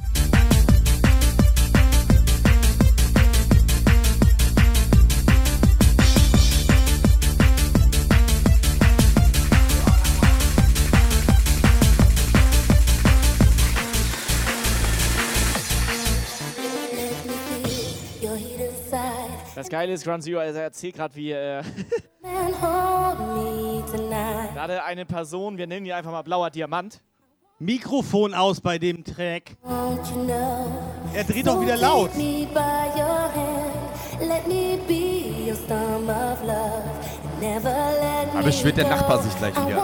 Das 19.56 19.68
Geile 19.68 19.92
ist, 19.92 20.04
Ground 20.04 20.22
Zero, 20.22 20.38
also 20.38 20.58
er 20.58 20.64
erzählt 20.66 20.94
gerade, 20.94 21.16
wie 21.16 21.32
äh, 21.32 21.64
gerade 24.54 24.84
eine 24.84 25.06
Person, 25.06 25.58
wir 25.58 25.66
nennen 25.66 25.84
die 25.84 25.92
einfach 25.92 26.12
mal 26.12 26.22
blauer 26.22 26.50
Diamant, 26.50 27.02
Mikrofon 27.62 28.34
aus 28.34 28.60
bei 28.60 28.76
dem 28.76 29.04
Track. 29.04 29.56
Er 31.14 31.24
dreht 31.24 31.46
doch 31.46 31.60
wieder 31.60 31.76
laut. 31.76 32.10
Aber 38.34 38.42
beschwert 38.42 38.76
der. 38.76 38.88
Nachbar 38.88 39.22
sich 39.22 39.36
gleich 39.36 39.54
wieder. 39.54 39.76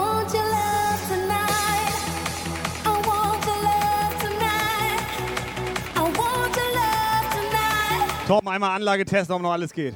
Torben, 8.27 8.49
einmal 8.49 8.77
Anlage 8.77 9.05
testen, 9.05 9.37
ob 9.37 9.43
noch 9.43 9.53
alles 9.53 9.73
geht. 9.73 9.95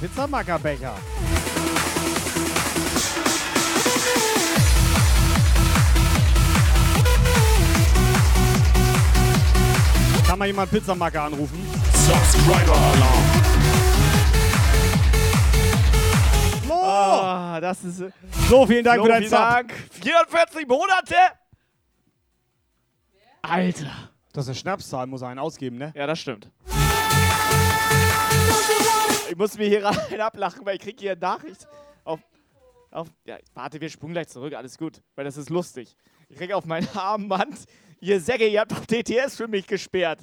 Pizzamackerbecher. 0.00 0.94
Kann 10.26 10.38
mal 10.38 10.46
jemand 10.46 10.70
Pizzamacker 10.70 11.22
anrufen? 11.22 11.58
Subscriber 11.94 12.76
Alarm. 12.76 13.24
So, 16.66 16.74
Ah, 16.74 17.60
das 17.60 17.82
ist. 17.84 18.00
äh, 18.00 18.10
so 18.48 18.66
vielen 18.66 18.84
Dank 18.84 18.98
so, 18.98 19.04
für 19.04 19.08
deinen 19.08 19.18
vielen 19.20 19.30
Sub. 19.30 19.38
Dank. 19.38 19.72
44 20.02 20.66
Monate! 20.68 21.14
Alter. 23.42 23.90
Das 24.34 24.44
ist 24.44 24.48
eine 24.50 24.54
Schnapszahl, 24.56 25.06
muss 25.06 25.22
er 25.22 25.28
einen 25.28 25.38
ausgeben, 25.38 25.78
ne? 25.78 25.92
Ja, 25.96 26.06
das 26.06 26.20
stimmt. 26.20 26.50
Ich 29.28 29.36
muss 29.36 29.58
mir 29.58 29.68
hier 29.68 29.84
rein 29.84 30.20
ablachen, 30.20 30.64
weil 30.64 30.76
ich 30.76 30.82
krieg 30.82 30.98
hier 31.00 31.12
eine 31.12 31.20
Nachricht 31.20 31.66
auf, 32.04 32.20
Auf, 32.90 33.08
ja, 33.24 33.38
warte, 33.54 33.80
wir 33.80 33.88
spulen 33.90 34.12
gleich 34.12 34.28
zurück, 34.28 34.54
alles 34.54 34.78
gut, 34.78 35.02
weil 35.14 35.24
das 35.24 35.36
ist 35.36 35.50
lustig. 35.50 35.96
Ich 36.28 36.38
krieg 36.38 36.52
auf 36.52 36.64
meinen 36.64 36.88
Armband, 36.94 37.64
ihr 38.00 38.20
Säcke, 38.20 38.46
ihr 38.48 38.60
habt 38.60 38.72
doch 38.72 38.84
DTS 38.84 39.36
für 39.36 39.48
mich 39.48 39.66
gesperrt. 39.66 40.20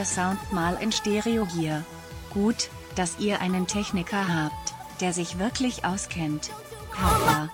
Der 0.00 0.06
Sound 0.06 0.50
mal 0.50 0.78
in 0.80 0.92
Stereo 0.92 1.46
hier. 1.46 1.84
Gut, 2.32 2.70
dass 2.96 3.18
ihr 3.18 3.42
einen 3.42 3.66
Techniker 3.66 4.26
habt, 4.34 4.72
der 5.02 5.12
sich 5.12 5.38
wirklich 5.38 5.84
auskennt. 5.84 6.48
Papa. 6.90 7.50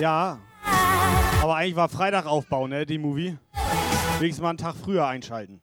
Ja. 0.00 0.38
Aber 1.42 1.56
eigentlich 1.56 1.76
war 1.76 1.90
Freitag 1.90 2.24
Aufbau, 2.24 2.68
ne, 2.68 2.86
die 2.86 2.96
Movie. 2.96 3.36
Wenigstens 4.18 4.42
mal 4.42 4.48
einen 4.48 4.56
Tag 4.56 4.76
früher 4.82 5.06
einschalten. 5.06 5.60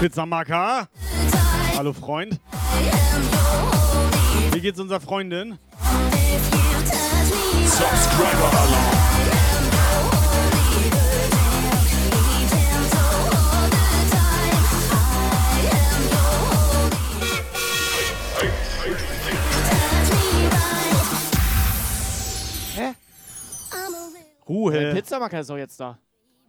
Pizzamaka. 0.00 0.88
Hallo 1.76 1.92
Freund. 1.92 2.38
Wie 4.52 4.60
geht's 4.60 4.78
unserer 4.78 5.00
Freundin? 5.00 5.58
Subscriber 7.66 8.50
Alarm. 8.52 8.98
Ruhe. 24.48 24.72
Der 24.72 24.94
Pizzamacker 24.94 25.40
ist 25.40 25.50
doch 25.50 25.58
jetzt 25.58 25.78
da. 25.80 25.98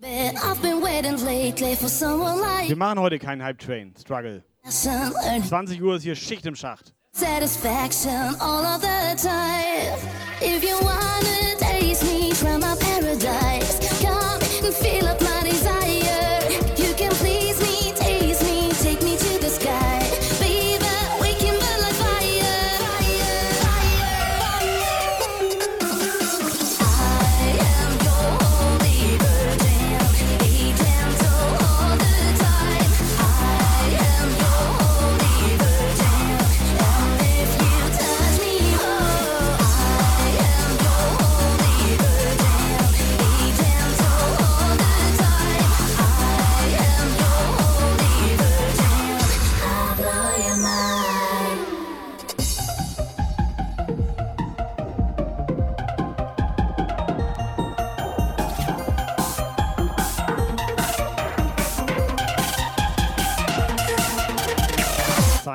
Bit. 0.01 0.35
I've 0.43 0.61
been 0.61 0.81
waiting 0.81 1.17
lately 1.25 1.75
for 1.75 1.87
someone 1.89 2.39
like 2.41 2.69
Wir 2.69 2.75
machen 2.77 2.99
heute 2.99 3.19
keinen 3.19 3.41
Hype 3.43 3.57
Train. 3.59 3.93
Struggle. 3.97 4.43
some 4.67 5.13
earned 5.25 5.45
20 5.47 5.81
Uhr 5.81 5.95
ist 5.95 6.03
hier 6.03 6.15
Schicht 6.15 6.45
im 6.45 6.55
Schacht. 6.55 6.93
satisfaction 7.11 8.35
all 8.39 8.63
of 8.65 8.81
the 8.81 9.15
time. 9.21 9.97
If 10.41 10.63
you 10.63 10.77
wanna 10.81 11.55
taste 11.57 12.03
me 12.03 12.33
from 12.33 12.61
my 12.61 12.75
paradise, 12.79 13.68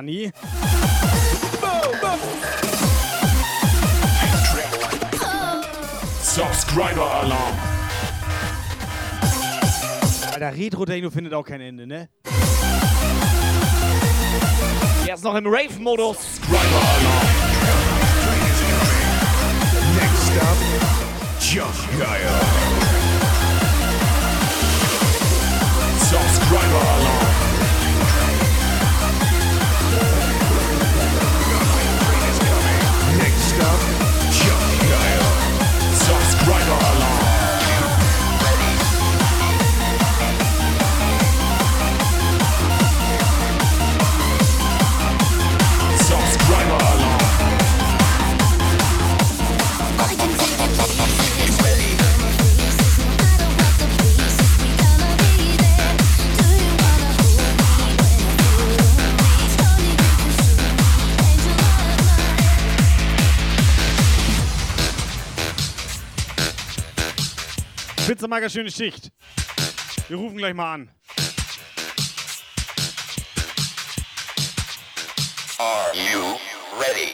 Sunny. 0.04 0.30
Subscriber 6.20 7.10
Alarm. 7.10 7.54
Alter, 10.32 10.56
Retro-Techno 10.56 11.10
findet 11.10 11.32
auch 11.32 11.44
kein 11.44 11.60
Ende, 11.60 11.86
ne? 11.86 12.08
Er 15.06 15.14
ist 15.14 15.24
noch 15.24 15.34
im 15.36 15.46
Rave-Modus. 15.46 16.16
Subscriber 16.18 16.58
Alarm. 16.98 17.26
Next 19.96 20.42
up, 20.42 20.56
Jump 21.40 22.00
Geil. 22.00 22.43
Letzte 68.24 68.40
Mal 68.40 68.48
schöne 68.48 68.70
Schicht. 68.70 69.12
Wir 70.08 70.16
rufen 70.16 70.38
gleich 70.38 70.54
mal 70.54 70.72
an. 70.72 70.88
Are 75.58 75.92
you 75.94 76.38
ready? 76.80 77.12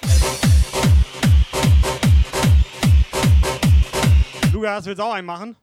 Lukas, 4.53 4.87
willst 4.87 5.01
du 5.01 5.05
auch 5.05 5.15
einen 5.15 5.27
machen? 5.27 5.57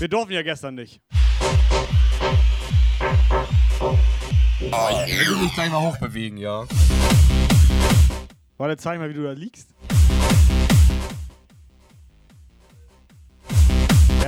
Wir 0.00 0.08
durften 0.08 0.32
ja 0.32 0.42
gestern 0.42 0.74
nicht. 0.74 1.00
Ich 5.06 5.28
will 5.28 5.36
mich 5.36 5.54
gleich 5.54 5.70
mal 5.70 5.82
hochbewegen, 5.82 6.36
ja. 6.36 6.66
Warte, 8.56 8.76
zeig 8.76 8.98
mal, 8.98 9.08
wie 9.08 9.14
du 9.14 9.22
da 9.22 9.30
liegst. 9.30 9.77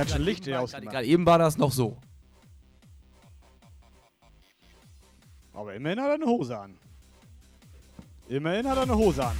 Hat 0.01 0.09
schon 0.09 0.21
Licht 0.21 0.45
hier 0.45 0.61
ausgemacht. 0.61 0.91
Gerade 0.91 1.05
eben 1.05 1.25
war 1.25 1.37
das 1.37 1.57
noch 1.57 1.71
so. 1.71 1.97
Aber 5.53 5.73
immerhin 5.73 5.99
hat 5.99 6.07
er 6.07 6.13
eine 6.15 6.25
Hose 6.25 6.57
an. 6.57 6.77
Immerhin 8.27 8.67
hat 8.67 8.77
er 8.77 8.83
eine 8.83 8.95
Hose 8.95 9.25
an. 9.25 9.37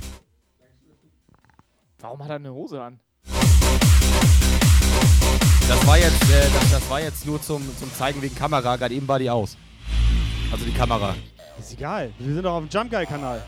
Warum 1.99 2.23
hat 2.23 2.29
er 2.29 2.35
eine 2.35 2.53
Hose 2.53 2.81
an? 2.81 2.99
Das 5.67 5.87
war 5.87 5.97
jetzt, 5.97 6.23
äh, 6.29 6.49
das, 6.53 6.71
das 6.71 6.89
war 6.89 6.99
jetzt 6.99 7.25
nur 7.25 7.41
zum, 7.41 7.63
zum 7.77 7.91
Zeigen 7.93 8.21
wegen 8.21 8.35
Kamera. 8.35 8.75
Gerade 8.75 8.93
eben 8.93 9.07
war 9.07 9.19
die 9.19 9.29
aus. 9.29 9.57
Also 10.51 10.65
die 10.65 10.73
Kamera. 10.73 11.15
Ist 11.57 11.73
egal. 11.73 12.11
Wir 12.19 12.33
sind 12.33 12.43
doch 12.43 12.53
auf 12.53 12.67
dem 12.67 12.69
Jump 12.69 12.91
Guy 12.91 13.05
Kanal. 13.05 13.41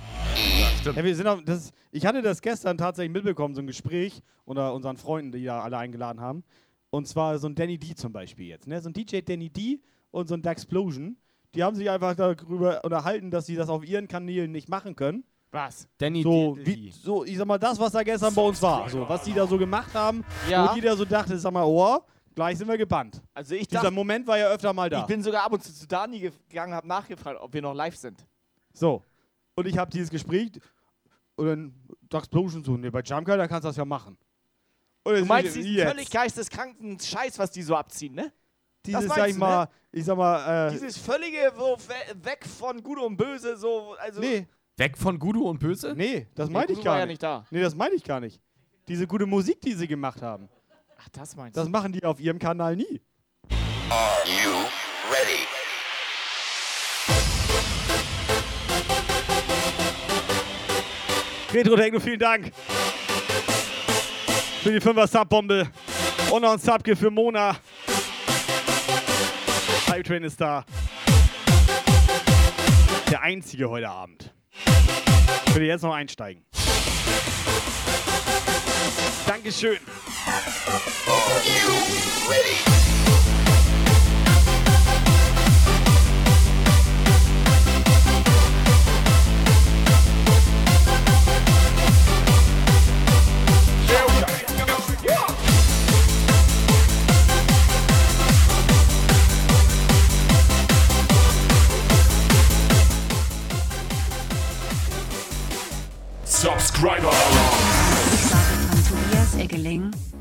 stimmt. 0.80 0.98
Ja, 0.98 1.04
wir 1.04 1.16
sind 1.16 1.28
auf, 1.28 1.40
das, 1.44 1.72
ich 1.92 2.06
hatte 2.06 2.22
das 2.22 2.42
gestern 2.42 2.78
tatsächlich 2.78 3.12
mitbekommen, 3.12 3.56
so 3.56 3.62
ein 3.62 3.68
Gespräch 3.68 4.22
unter 4.46 4.74
unseren 4.74 4.98
Freunden, 4.98 5.32
die 5.32 5.44
da 5.44 5.62
alle 5.62 5.78
eingeladen 5.78 6.22
haben. 6.22 6.44
Und 6.94 7.08
zwar 7.08 7.40
so 7.40 7.48
ein 7.48 7.56
Danny 7.56 7.80
D 7.80 7.96
zum 7.96 8.14
Beispiel 8.14 8.46
jetzt. 8.50 8.68
Ne? 8.68 8.80
So 8.80 8.88
ein 8.88 8.94
DJ 8.94 9.22
Danny 9.22 9.50
D 9.50 9.82
und 10.12 10.28
so 10.28 10.36
ein 10.36 10.44
Daxplosion. 10.44 11.18
Die 11.56 11.64
haben 11.64 11.76
sich 11.76 11.90
einfach 11.90 12.14
darüber 12.16 12.84
unterhalten, 12.84 13.32
dass 13.32 13.48
sie 13.48 13.56
das 13.56 13.68
auf 13.68 13.84
ihren 13.84 14.08
Kanälen 14.08 14.52
nicht 14.52 14.70
machen 14.70 14.96
können. 14.96 15.24
Was? 15.50 15.88
Danny 15.98 16.22
So, 16.22 16.54
D- 16.56 16.66
wie, 16.68 16.92
so, 16.92 17.26
ich 17.26 17.36
sag 17.36 17.48
mal, 17.48 17.58
das, 17.58 17.80
was 17.80 17.94
da 17.94 18.04
gestern 18.04 18.36
bei 18.36 18.44
uns 18.44 18.62
war. 18.62 18.88
So, 18.92 19.10
was 19.10 19.24
die 19.24 19.34
da 19.34 19.48
so 19.48 19.58
gemacht 19.58 19.92
haben, 19.96 20.24
Ja. 20.48 20.70
wo 20.72 20.76
jeder 20.76 20.96
so 20.96 21.04
dachte, 21.04 21.36
sag 21.40 21.52
mal, 21.52 21.64
oh, 21.64 22.00
gleich 22.36 22.60
sind 22.60 22.68
wir 22.68 22.78
gebannt. 22.78 23.24
Also 23.34 23.56
ich 23.56 23.68
Dieser 23.68 23.82
dachte, 23.82 23.94
Moment 23.94 24.28
war 24.28 24.38
ja 24.38 24.50
öfter 24.50 24.72
mal 24.72 24.88
da. 24.88 25.02
ich 25.02 25.08
bin 25.08 25.24
sogar 25.24 25.46
ab 25.46 25.54
und 25.54 25.64
zu 25.64 25.74
zu 25.74 25.88
Dani 25.88 26.20
gegangen, 26.50 26.74
habe 26.76 26.88
nachgefragt, 26.88 27.40
ob 27.42 27.52
wir 27.54 27.62
noch 27.64 27.74
live 27.74 27.96
sind. 27.96 28.24
So. 28.72 29.02
Und 29.56 29.66
ich 29.68 29.78
habe 29.80 29.90
dieses 29.90 30.12
Gespräch 30.12 30.52
und 31.38 31.48
dann 31.48 31.74
Daxplosion 32.10 32.64
so, 32.64 32.78
ne, 32.78 32.92
bei 32.92 33.02
Jumpguy, 33.02 33.36
da 33.36 33.48
kannst 33.48 33.64
du 33.64 33.70
das 33.70 33.78
ja 33.78 33.86
machen. 33.86 34.16
Und 35.06 35.16
Du 35.20 35.26
meinst 35.26 35.56
diesen 35.56 35.74
jetzt, 35.74 35.90
völlig 35.92 36.10
geisteskranken 36.10 36.98
Scheiß, 37.00 37.38
was 37.38 37.52
die 37.52 37.62
so 37.62 37.76
abziehen, 37.76 38.16
ne? 38.16 38.32
dieses, 38.86 39.06
sag 39.06 39.28
ich 39.28 39.34
du, 39.34 39.40
mal, 39.40 39.70
ich 39.92 40.06
sag 40.06 40.18
mal, 40.18 40.68
äh, 40.68 40.72
Dieses 40.72 40.98
völlige 40.98 41.52
so 41.58 41.78
we 41.88 42.26
weg 42.26 42.46
von 42.46 42.82
Gut 42.84 43.00
und 43.00 43.18
Böse, 43.18 43.56
so, 43.58 43.96
also. 44.00 44.20
nee, 44.22 44.48
Weg 44.78 44.98
von 44.98 45.20
Gudu 45.20 45.48
und 45.48 45.60
Böse? 45.60 45.94
nee, 45.96 46.28
das 46.36 46.48
Nee, 46.48 46.54
meinte 46.54 46.74
ich 46.74 46.82
gar 46.84 46.94
war 46.94 47.00
ja 47.00 47.06
nicht. 47.06 47.14
nicht 47.14 47.24
da. 47.24 47.46
Nee, 47.52 47.62
das 47.62 47.76
meine 47.76 47.96
ich 47.96 48.04
gar 48.04 48.20
nicht. 48.20 48.42
Diese 48.88 49.06
gute 49.08 49.26
Musik, 49.26 49.62
die 49.62 49.74
sie 49.74 49.88
gemacht 49.88 50.22
haben, 50.22 50.50
Ach, 50.98 51.10
das 51.10 51.36
meinst 51.36 51.56
das 51.58 51.66
du. 51.66 51.70
machen 51.72 51.92
die 51.94 52.04
auf 52.04 52.20
ihrem 52.20 52.40
Kanal 52.40 52.76
nie. 52.76 53.02
Are 53.90 54.24
you 54.26 54.52
ready? 55.12 55.44
Retro 61.54 61.76
Techno, 61.76 62.00
vielen 62.00 62.20
Dank 62.20 62.52
für 64.64 64.72
die 64.72 64.80
5er 64.80 65.08
Subbombe. 65.08 65.68
Und 66.32 66.42
noch 66.42 66.54
ein 66.54 66.60
Subgift 66.60 67.02
für 67.02 67.12
Mona. 67.12 67.58
Hype 69.90 70.06
Train 70.06 70.24
ist 70.24 70.40
da. 70.40 70.64
Der 73.12 73.22
einzige 73.22 73.70
heute 73.70 73.90
Abend. 73.90 74.34
Ich 75.48 75.54
würde 75.54 75.66
jetzt 75.66 75.82
noch 75.82 75.94
einsteigen. 75.94 76.46
Dankeschön. 79.28 79.78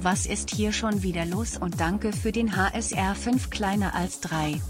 Was 0.05 0.27
ist 0.27 0.51
hier 0.51 0.73
schon 0.73 1.03
wieder 1.03 1.25
los 1.25 1.57
und 1.57 1.81
danke 1.81 2.13
für 2.13 2.33
den 2.33 2.57
HSR 2.57 3.15
5 3.15 3.51
kleiner 3.51 3.95
als 3.95 4.21
3. 4.21 4.61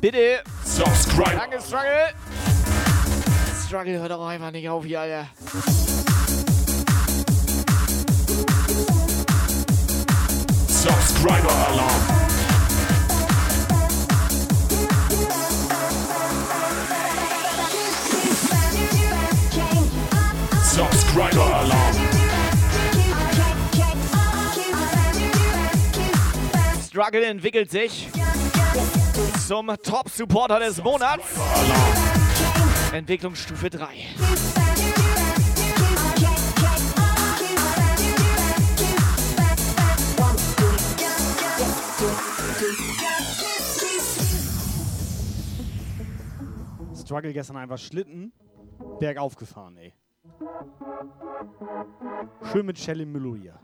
Bitte! 0.00 0.42
Subscriber. 0.64 1.36
Danke, 1.36 1.60
Struggle! 1.60 2.08
Struggle, 3.66 3.98
hört 3.98 4.10
doch 4.10 4.26
einfach 4.26 4.50
nicht 4.50 4.68
auf 4.68 4.84
hier, 4.84 5.00
Alter. 5.00 5.26
Subscriber 10.68 11.52
Alarm. 11.68 12.00
Subscriber 20.62 21.56
Alarm. 21.56 21.73
Struggle 26.94 27.26
entwickelt 27.26 27.72
sich 27.72 28.08
zum 29.48 29.66
Top-Supporter 29.82 30.60
des 30.60 30.80
Monats. 30.80 31.24
Entwicklungsstufe 32.92 33.68
3. 33.68 33.88
Struggle 46.94 47.32
gestern 47.32 47.56
einfach 47.56 47.78
Schlitten 47.78 48.32
bergauf 49.00 49.34
gefahren, 49.34 49.76
ey. 49.78 49.92
Schön 52.52 52.66
mit 52.66 52.78
Shelly 52.78 53.06
Milo 53.06 53.34
hier. 53.36 53.58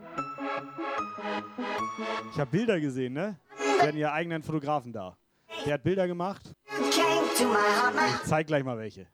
Ich 2.33 2.39
habe 2.39 2.51
Bilder 2.51 2.81
gesehen, 2.81 3.13
ne? 3.15 3.37
Wir 3.59 3.89
hatten 3.89 3.97
ja 3.97 4.13
eigenen 4.13 4.43
Fotografen 4.43 4.93
da. 4.93 5.17
Der 5.67 5.75
hat 5.75 5.83
Bilder 5.83 6.07
gemacht. 6.07 6.55
Ich 6.69 8.29
zeig 8.29 8.47
gleich 8.47 8.65
mal 8.65 8.79
welche. 8.79 9.07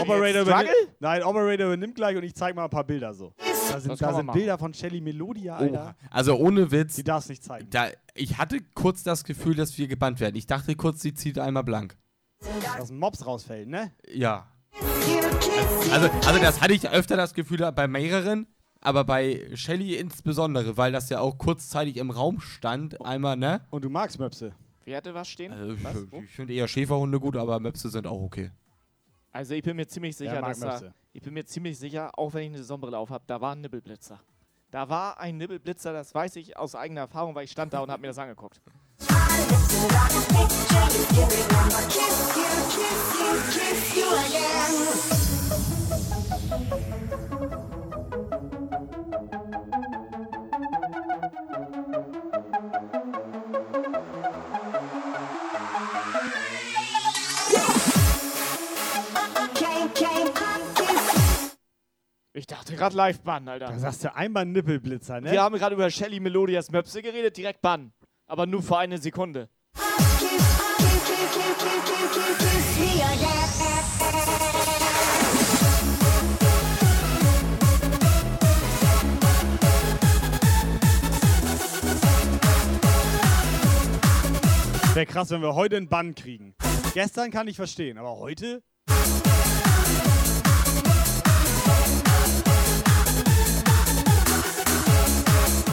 Operator 0.00 0.42
übernimmt, 0.42 0.70
nein, 1.00 1.22
Operator 1.22 1.66
übernimmt 1.66 1.94
gleich 1.94 2.16
und 2.16 2.22
ich 2.22 2.34
zeig 2.34 2.54
mal 2.54 2.64
ein 2.64 2.70
paar 2.70 2.84
Bilder 2.84 3.12
so. 3.12 3.34
Da 3.70 3.80
sind, 3.80 4.00
da 4.00 4.14
sind. 4.14 4.32
Bilder 4.32 4.58
von 4.58 4.72
Shelly 4.72 5.00
Melodia, 5.00 5.56
Alter. 5.56 5.80
Oha. 5.80 5.96
Also 6.10 6.36
ohne 6.36 6.70
Witz. 6.70 6.96
Die 6.96 7.04
darfst 7.04 7.28
nicht 7.28 7.44
zeigen. 7.44 7.68
Da, 7.70 7.88
ich 8.14 8.38
hatte 8.38 8.60
kurz 8.74 9.02
das 9.02 9.24
Gefühl, 9.24 9.54
dass 9.54 9.76
wir 9.76 9.88
gebannt 9.88 10.20
werden. 10.20 10.36
Ich 10.36 10.46
dachte 10.46 10.74
kurz, 10.76 11.02
sie 11.02 11.14
zieht 11.14 11.38
einmal 11.38 11.64
blank. 11.64 11.96
Dass 12.78 12.90
ein 12.90 12.98
Mops 12.98 13.26
rausfällt, 13.26 13.68
ne? 13.68 13.92
Ja. 14.08 14.46
Also, 15.92 16.08
also 16.26 16.40
das 16.40 16.60
hatte 16.60 16.74
ich 16.74 16.88
öfter 16.88 17.16
das 17.16 17.34
Gefühl 17.34 17.70
bei 17.72 17.88
mehreren, 17.88 18.46
aber 18.80 19.04
bei 19.04 19.48
Shelly 19.54 19.96
insbesondere, 19.96 20.76
weil 20.76 20.92
das 20.92 21.08
ja 21.08 21.20
auch 21.20 21.38
kurzzeitig 21.38 21.96
im 21.96 22.10
Raum 22.10 22.40
stand. 22.40 23.00
Einmal, 23.04 23.36
ne? 23.36 23.62
Und 23.70 23.84
du 23.84 23.90
magst 23.90 24.18
Möpse. 24.18 24.54
Wer 24.84 24.98
hatte 24.98 25.14
was 25.14 25.28
stehen? 25.28 25.52
Also, 25.52 25.82
Was? 25.82 25.96
ich 26.24 26.30
finde 26.30 26.54
eher 26.54 26.68
Schäferhunde 26.68 27.18
gut, 27.18 27.36
aber 27.36 27.58
Möpse 27.58 27.88
sind 27.88 28.06
auch 28.06 28.20
okay. 28.20 28.52
Also 29.32 29.54
ich 29.54 29.62
bin 29.62 29.76
mir 29.76 29.86
ziemlich 29.86 30.16
sicher, 30.16 30.40
dass 30.40 30.60
da, 30.60 30.80
ich 31.12 31.22
bin 31.22 31.34
mir 31.34 31.44
ziemlich 31.44 31.78
sicher, 31.78 32.18
auch 32.18 32.32
wenn 32.32 32.44
ich 32.44 32.54
eine 32.54 32.64
Sonnenbrille 32.64 32.96
auf 32.96 33.10
habe, 33.10 33.24
da 33.26 33.40
war 33.40 33.52
ein 33.54 33.60
Nibbelblitzer. 33.60 34.20
Da 34.70 34.88
war 34.88 35.18
ein 35.20 35.36
Nibbelblitzer, 35.36 35.92
das 35.92 36.14
weiß 36.14 36.36
ich 36.36 36.56
aus 36.56 36.74
eigener 36.74 37.02
Erfahrung, 37.02 37.34
weil 37.34 37.44
ich 37.44 37.50
stand 37.50 37.72
da 37.72 37.80
und 37.80 37.90
habe 37.90 38.00
mir 38.00 38.08
das 38.08 38.18
angeguckt. 38.18 38.60
Ich 62.32 62.46
dachte 62.46 62.76
gerade 62.76 62.94
live 62.94 63.20
bannen, 63.22 63.48
Alter. 63.48 63.66
Da 63.68 63.78
sagst 63.78 64.04
du 64.04 64.14
einmal 64.14 64.44
Nippelblitzer, 64.44 65.22
ne? 65.22 65.32
Wir 65.32 65.42
haben 65.42 65.56
gerade 65.56 65.74
über 65.74 65.90
Shelly 65.90 66.20
Melodias 66.20 66.70
Möpse 66.70 67.00
geredet, 67.00 67.36
direkt 67.36 67.62
bannen. 67.62 67.92
Aber 68.28 68.46
nur 68.46 68.62
für 68.62 68.78
eine 68.78 68.98
Sekunde. 68.98 69.48
Wäre 84.94 85.06
krass, 85.06 85.30
wenn 85.30 85.42
wir 85.42 85.54
heute 85.54 85.76
einen 85.76 85.88
Bann 85.88 86.14
kriegen. 86.14 86.54
Gestern 86.94 87.30
kann 87.30 87.46
ich 87.48 87.56
verstehen, 87.56 87.98
aber 87.98 88.16
heute? 88.16 88.62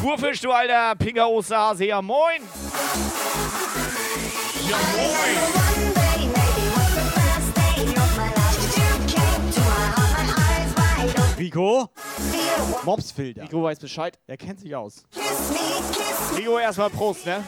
Kurfisch, 0.04 0.42
du 0.42 0.52
alter 0.52 0.96
Pinker 0.98 1.30
Osterhase, 1.30 1.86
ja 1.86 2.02
moin! 2.02 2.42
Ja, 4.70 4.78
moin! 4.98 5.38
Rico? 11.40 11.90
Mopsfilter. 12.84 13.44
Rico 13.44 13.64
weiß 13.64 13.80
Bescheid. 13.80 14.20
Er 14.28 14.36
kennt 14.36 14.60
sich 14.60 14.76
aus. 14.76 15.06
Rico, 16.36 16.60
erstmal 16.60 16.90
Prost, 16.90 17.26
ne? 17.26 17.42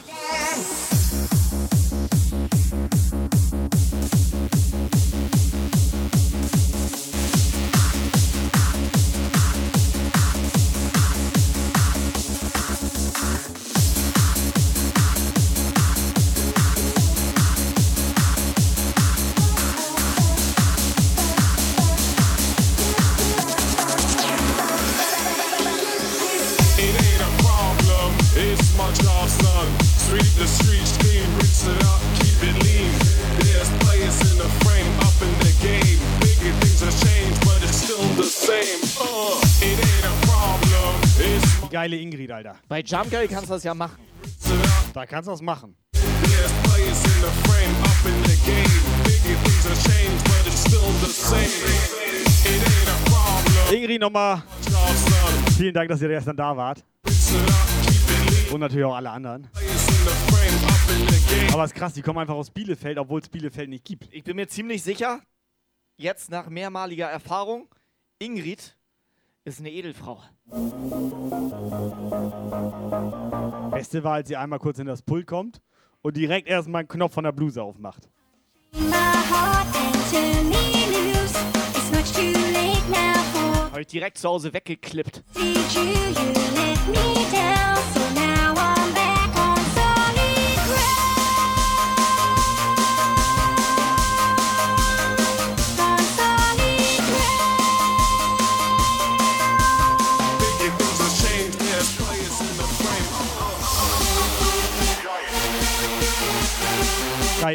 Geile 41.85 41.97
Ingrid, 41.97 42.31
Alter. 42.31 42.55
Bei 42.67 42.81
Jump 42.81 43.09
Girl 43.09 43.27
kannst 43.27 43.49
du 43.49 43.53
das 43.53 43.63
ja 43.63 43.73
machen. 43.73 43.97
Da 44.93 45.05
kannst 45.05 45.27
du 45.27 45.31
das 45.31 45.41
machen. 45.41 45.75
There's 45.91 46.51
players 46.63 47.03
in 47.03 47.21
the 47.21 47.31
frame, 47.43 47.75
up 47.83 48.05
in 48.05 48.23
the 48.23 48.37
game. 48.45 48.81
Bigger 49.03 49.37
things 49.43 49.65
have 49.65 49.83
changed, 49.83 50.23
but 50.23 50.47
it's 50.47 50.61
still 50.61 50.89
the 51.01 51.11
same. 51.11 51.51
It 52.45 52.61
ain't 52.61 52.89
a 52.89 53.09
problem, 53.09 53.75
Ingrid, 53.75 53.99
nochmal 53.99 54.41
vielen 55.57 55.73
Dank, 55.73 55.89
dass 55.89 56.01
ihr 56.01 56.07
gestern 56.07 56.37
da 56.37 56.55
wart. 56.55 56.83
Und 58.51 58.59
natürlich 58.59 58.85
auch 58.85 58.95
alle 58.95 59.09
anderen. 59.09 59.49
Aber 61.51 61.63
es 61.63 61.71
ist 61.71 61.77
krass, 61.77 61.93
die 61.93 62.01
kommen 62.01 62.19
einfach 62.19 62.35
aus 62.35 62.49
Bielefeld, 62.51 62.97
obwohl 62.97 63.19
es 63.19 63.29
Bielefeld 63.29 63.69
nicht 63.69 63.85
gibt. 63.85 64.07
Ich 64.13 64.23
bin 64.23 64.35
mir 64.35 64.47
ziemlich 64.47 64.83
sicher, 64.83 65.21
jetzt 65.97 66.29
nach 66.29 66.49
mehrmaliger 66.49 67.07
Erfahrung, 67.07 67.67
Ingrid 68.19 68.77
ist 69.43 69.59
eine 69.59 69.71
Edelfrau. 69.71 70.21
Beste 73.71 74.03
war, 74.03 74.13
als 74.13 74.27
sie 74.27 74.35
einmal 74.35 74.59
kurz 74.59 74.79
in 74.79 74.87
das 74.87 75.01
Pult 75.01 75.27
kommt 75.27 75.61
und 76.01 76.17
direkt 76.17 76.47
erstmal 76.47 76.79
einen 76.79 76.87
Knopf 76.87 77.13
von 77.13 77.23
der 77.23 77.31
Bluse 77.31 77.61
aufmacht. 77.61 78.09
Habe 83.75 83.81
ich 83.81 83.87
direkt 83.87 84.17
zu 84.17 84.29
Hause 84.29 84.53
weggeklippt. 84.53 85.21
Bigger 85.33 85.75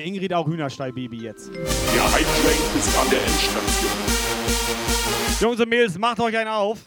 Geil, 0.00 0.08
Ingrid 0.08 0.32
auch 0.32 0.46
Hühnerstall-Baby 0.46 1.18
jetzt. 1.18 1.50
Der 1.54 2.12
Hype 2.12 2.24
Train 2.24 2.78
ist 2.78 2.98
an 2.98 3.10
der 3.10 3.20
Endstation. 3.20 3.90
Jungs 5.40 5.60
und 5.60 5.68
Mädels, 5.68 5.98
macht 5.98 6.20
euch 6.20 6.36
einen 6.36 6.48
auf. 6.48 6.78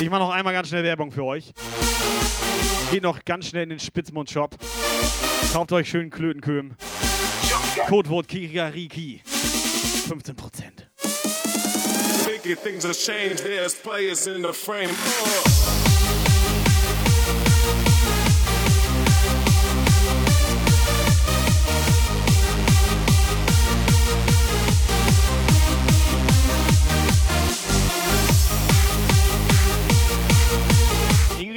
Ich 0.00 0.10
mache 0.10 0.20
noch 0.20 0.30
einmal 0.30 0.52
ganz 0.52 0.68
schnell 0.68 0.84
Werbung 0.84 1.10
für 1.10 1.24
euch. 1.24 1.52
Geht 2.90 3.02
noch 3.02 3.24
ganz 3.24 3.46
schnell 3.46 3.64
in 3.64 3.70
den 3.70 3.80
Spitzmund-Shop. 3.80 4.56
Kauft 5.52 5.72
euch 5.72 5.88
schön 5.88 6.10
Klötenköm. 6.10 6.74
Codewort 7.88 8.28
Kikariki. 8.28 9.22
15%. 10.08 10.34
Bigger 12.26 12.56
things 12.56 12.84
have 12.84 12.98
changed, 12.98 13.42
there's 13.44 13.74
players 13.74 14.26
in 14.26 14.42
the 14.42 14.52
frame. 14.52 14.90
Uh. 14.90 15.91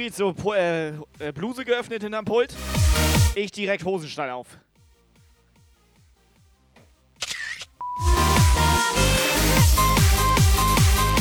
Ingrid 0.06 0.14
so 0.14 0.34
äh, 0.54 0.88
äh, 0.88 1.32
Bluse 1.34 1.64
geöffnet 1.64 2.02
hinterm 2.02 2.24
Pult. 2.24 2.54
Ich 3.34 3.50
direkt 3.50 3.84
Hosenstall 3.84 4.30
auf. 4.30 4.46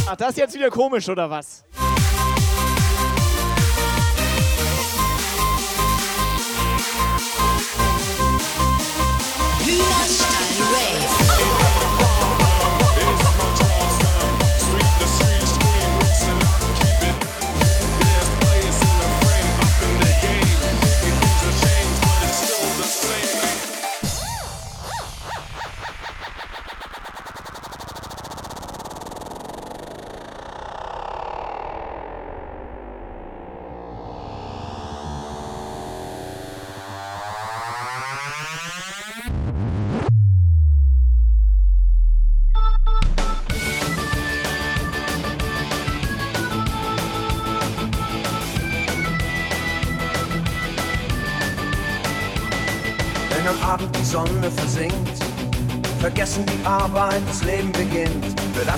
Ach, 0.08 0.16
das 0.16 0.30
ist 0.30 0.38
jetzt 0.38 0.56
wieder 0.56 0.70
komisch, 0.70 1.10
oder 1.10 1.30
was? 1.30 1.66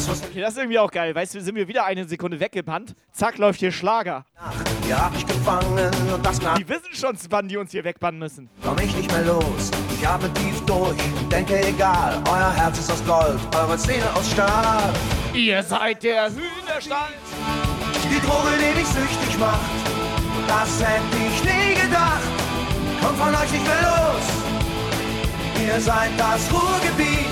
Okay, 0.09 0.41
das 0.41 0.53
ist 0.53 0.57
irgendwie 0.59 0.79
auch 0.79 0.91
geil. 0.91 1.13
Weißt 1.13 1.35
du, 1.35 1.41
sind 1.41 1.55
wir 1.55 1.67
wieder 1.67 1.85
eine 1.85 2.07
Sekunde 2.07 2.39
weggebannt. 2.39 2.95
Zack, 3.11 3.37
läuft 3.37 3.59
hier 3.59 3.71
Schlager. 3.71 4.25
hier 4.85 4.97
hab 4.97 5.15
ich 5.15 5.25
gefangen 5.25 5.91
und 6.13 6.25
das 6.25 6.41
nach 6.41 6.57
Die 6.57 6.67
wissen 6.67 6.93
schon, 6.93 7.17
wann 7.29 7.47
die 7.47 7.57
uns 7.57 7.71
hier 7.71 7.83
wegbannen 7.83 8.19
müssen. 8.19 8.49
komm 8.63 8.77
ich 8.79 8.95
nicht 8.95 9.11
mehr 9.11 9.25
los. 9.25 9.71
Ich 9.99 10.07
atme 10.07 10.31
tief 10.33 10.61
durch, 10.65 10.97
denke 11.31 11.59
egal, 11.67 12.21
euer 12.29 12.53
Herz 12.53 12.77
ist 12.79 12.91
aus 12.91 13.03
Gold, 13.05 13.39
eure 13.55 13.77
Zähne 13.77 14.05
aus 14.15 14.29
Stahl. 14.31 14.93
Ihr 15.33 15.61
seid 15.63 16.03
der 16.03 16.29
Hühnerstall. 16.29 17.09
Die 18.03 18.19
Droge, 18.25 18.51
die 18.59 18.79
mich 18.79 18.87
süchtig 18.87 19.37
macht, 19.39 19.59
das 20.47 20.81
hätte 20.81 21.17
ich 21.27 21.43
nie 21.43 21.81
gedacht. 21.81 22.21
Kommt 23.01 23.17
von 23.17 23.33
euch 23.35 23.51
nicht 23.51 23.65
mehr 23.65 23.81
los. 23.81 25.65
Ihr 25.67 25.81
seid 25.81 26.11
das 26.17 26.41
Ruhrgebiet, 26.53 27.27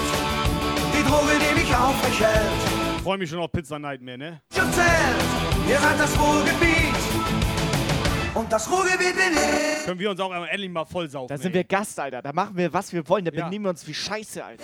Droge, 1.05 1.33
die 1.39 1.59
mich 1.59 1.75
aufrecht 1.75 2.21
hält. 2.21 3.01
freue 3.03 3.17
mich 3.17 3.29
schon 3.29 3.39
auf 3.39 3.51
Pizza 3.51 3.77
Nightmare, 3.77 4.17
ne? 4.17 4.41
Erzählt, 4.55 5.23
ihr 5.69 5.79
seid 5.79 5.99
das 5.99 6.19
Ruhrgebiet. 6.19 6.95
Und 8.33 8.51
das 8.51 8.69
Ruhrgebiet 8.69 9.15
bin 9.15 9.33
ich. 9.33 9.85
Können 9.85 9.99
wir 9.99 10.11
uns 10.11 10.19
auch 10.19 10.33
endlich 10.33 10.69
mal 10.69 10.85
voll 10.85 11.07
saufen. 11.09 11.29
Da 11.29 11.37
sind 11.37 11.53
wir 11.53 11.63
Gast, 11.63 11.99
Alter. 11.99 12.21
Da 12.21 12.33
machen 12.33 12.57
wir, 12.57 12.73
was 12.73 12.91
wir 12.91 13.07
wollen. 13.07 13.23
Da 13.23 13.31
benehmen 13.31 13.65
wir 13.65 13.69
uns 13.69 13.87
wie 13.87 13.93
Scheiße, 13.93 14.43
Alter. 14.43 14.63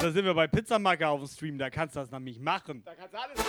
Da 0.00 0.10
sind 0.10 0.24
wir 0.24 0.34
bei 0.34 0.46
Pizzamacker 0.46 1.08
auf 1.08 1.20
dem 1.20 1.28
Stream, 1.28 1.58
da 1.58 1.70
kannst 1.70 1.96
du 1.96 2.00
das 2.00 2.10
nämlich 2.10 2.38
machen. 2.38 2.82
Da 2.84 2.92
kannst 2.94 3.14
du 3.14 3.18
alles 3.18 3.40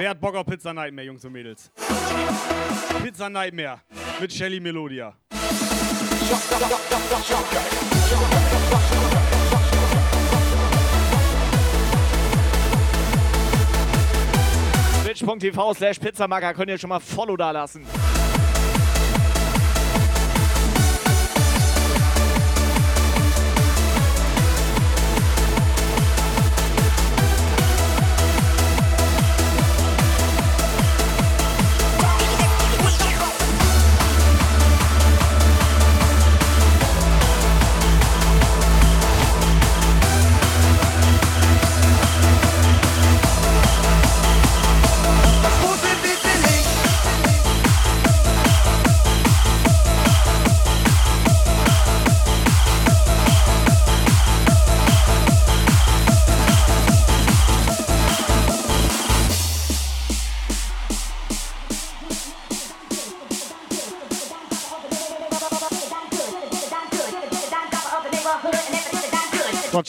Wer 0.00 0.08
hat 0.08 0.20
Bock 0.22 0.34
auf 0.34 0.46
Pizza 0.46 0.72
Nightmare, 0.72 1.08
Jungs 1.08 1.22
und 1.26 1.32
Mädels? 1.32 1.70
Pizza 3.02 3.28
Nightmare 3.28 3.82
mit 4.18 4.32
Shelly 4.32 4.58
Melodia. 4.58 5.12
Twitch.tv 15.04 15.74
slash 15.74 15.98
Pizzamacker 15.98 16.54
könnt 16.54 16.70
ihr 16.70 16.78
schon 16.78 16.88
mal 16.88 17.00
Follow 17.00 17.36
da 17.36 17.50
lassen. 17.50 17.84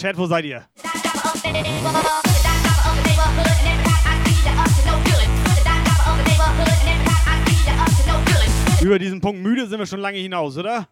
Chat, 0.02 0.18
wo 0.18 0.26
seid 0.26 0.46
ihr? 0.46 0.64
Über 8.82 8.98
diesen 8.98 9.22
Punkt 9.22 9.44
müde 9.44 9.68
sind 9.68 9.78
wir 9.78 9.86
schon 9.86 10.00
lange 10.00 10.18
hinaus, 10.18 10.58
oder? 10.58 10.88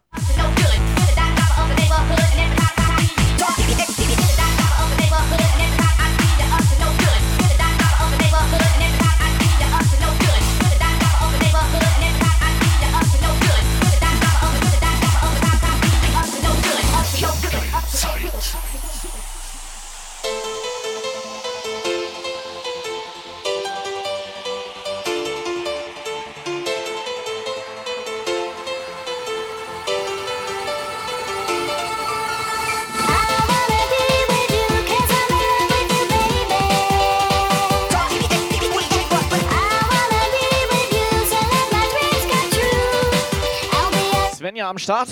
Start. 44.80 45.08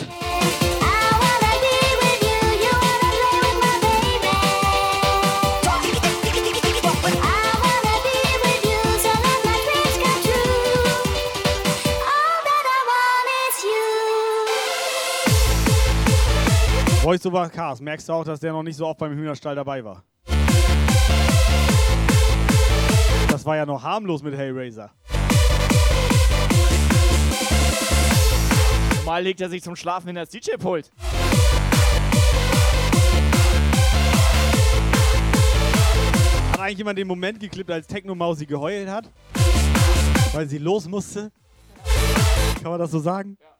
Voice 17.02 17.26
over 17.26 17.48
Cars, 17.50 17.80
merkst 17.80 18.08
du 18.08 18.12
auch, 18.14 18.24
dass 18.24 18.40
der 18.40 18.52
noch 18.52 18.62
nicht 18.62 18.76
so 18.76 18.86
oft 18.86 18.98
beim 18.98 19.12
Hühnerstall 19.12 19.54
dabei 19.54 19.84
war? 19.84 20.02
Das 23.30 23.44
war 23.44 23.56
ja 23.56 23.66
noch 23.66 23.82
harmlos 23.82 24.22
mit 24.22 24.34
Hellraiser. 24.34 24.90
Normal 29.08 29.22
legt 29.22 29.40
er 29.40 29.48
sich 29.48 29.62
zum 29.62 29.74
Schlafen 29.74 30.10
in 30.10 30.16
das 30.16 30.28
DJ-Pult. 30.28 30.90
Hat 36.52 36.60
eigentlich 36.60 36.76
jemand 36.76 36.98
den 36.98 37.08
Moment 37.08 37.40
geklippt, 37.40 37.70
als 37.70 37.86
Techno 37.86 38.14
Mausi 38.14 38.44
geheult 38.44 38.86
hat? 38.86 39.10
Weil 40.34 40.46
sie 40.46 40.58
los 40.58 40.86
musste? 40.86 41.32
Kann 42.62 42.70
man 42.70 42.78
das 42.78 42.90
so 42.90 42.98
sagen? 42.98 43.38
Wenn 43.38 43.57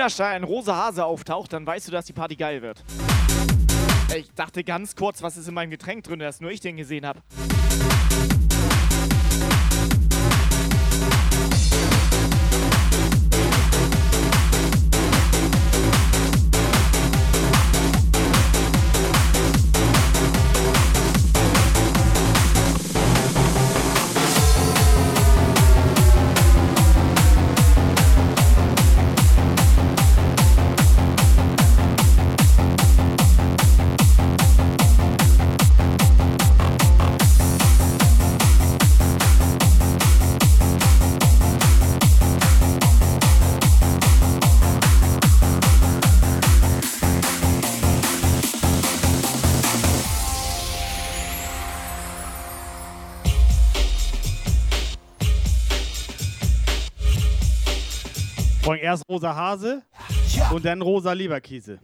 im 0.00 0.04
Hühnerstall 0.04 0.32
ein 0.32 0.44
rosa 0.44 0.76
Hase 0.76 1.04
auftaucht, 1.04 1.52
dann 1.52 1.66
weißt 1.66 1.88
du, 1.88 1.92
dass 1.92 2.06
die 2.06 2.14
Party 2.14 2.34
geil 2.34 2.62
wird. 2.62 2.82
Ich 4.16 4.32
dachte 4.32 4.64
ganz 4.64 4.96
kurz, 4.96 5.22
was 5.22 5.36
ist 5.36 5.46
in 5.46 5.52
meinem 5.52 5.70
Getränk 5.70 6.04
drin, 6.04 6.20
dass 6.20 6.40
nur 6.40 6.50
ich 6.50 6.60
den 6.60 6.78
gesehen 6.78 7.04
habe. 7.04 7.20
Erst 58.90 59.04
rosa 59.08 59.34
Hase 59.34 59.82
und 60.52 60.64
dann 60.64 60.82
rosa 60.82 61.12
Leberkäse. 61.12 61.78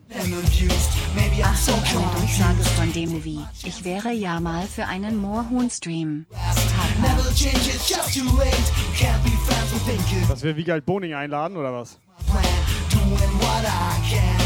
Achtung, 1.42 2.02
eine 2.02 2.18
Durchsage 2.18 2.62
von 2.76 2.92
Demovi. 2.92 3.40
Ich 3.64 3.84
wäre 3.84 4.12
ja 4.12 4.40
mal 4.40 4.66
für 4.66 4.86
einen 4.86 5.16
Moorhuhn-Stream. 5.16 6.26
Dass 10.28 10.42
wir 10.42 10.56
Wiegald 10.56 10.86
Boning 10.86 11.14
einladen 11.14 11.56
oder 11.56 11.72
was? 11.72 11.98
Doing 12.90 13.12
what 13.40 13.64
I 13.64 14.10
can. 14.10 14.45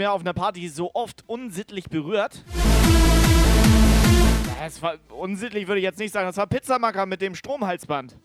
mehr 0.00 0.12
auf 0.14 0.22
einer 0.22 0.32
Party 0.32 0.66
so 0.70 0.90
oft 0.94 1.24
unsittlich 1.26 1.90
berührt. 1.90 2.42
Es 4.64 4.80
war 4.80 4.94
unsittlich, 5.10 5.68
würde 5.68 5.80
ich 5.80 5.84
jetzt 5.84 5.98
nicht 5.98 6.12
sagen. 6.12 6.26
Das 6.26 6.38
war 6.38 6.46
Pizzamacker 6.46 7.04
mit 7.04 7.20
dem 7.20 7.34
Stromhalsband. 7.34 8.16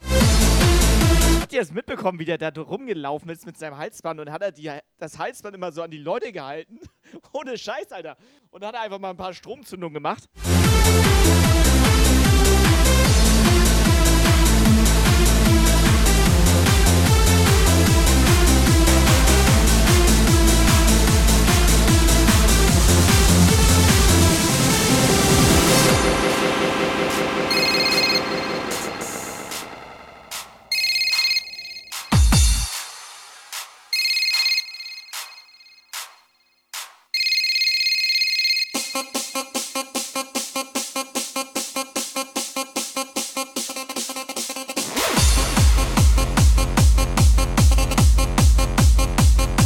Habt 1.42 1.52
ihr 1.52 1.60
es 1.60 1.74
mitbekommen, 1.74 2.18
wie 2.18 2.24
der 2.24 2.38
da 2.38 2.50
rumgelaufen 2.62 3.30
ist 3.30 3.46
mit 3.46 3.58
seinem 3.58 3.78
Halsband 3.78 4.22
und 4.22 4.32
hat 4.32 4.42
er 4.42 4.54
die, 4.54 4.72
das 5.00 5.20
Halsband 5.20 5.54
immer 5.54 5.74
so 5.74 5.82
an 5.82 5.92
die 5.92 5.98
Leute 5.98 6.32
gehalten? 6.32 6.80
Ohne 7.34 7.58
Scheiß, 7.58 7.92
Alter. 7.92 8.16
Und 8.52 8.64
hat 8.64 8.74
er 8.74 8.82
einfach 8.82 9.00
mal 9.00 9.10
ein 9.10 9.18
paar 9.18 9.34
Stromzündungen 9.34 9.96
gemacht. 9.96 10.30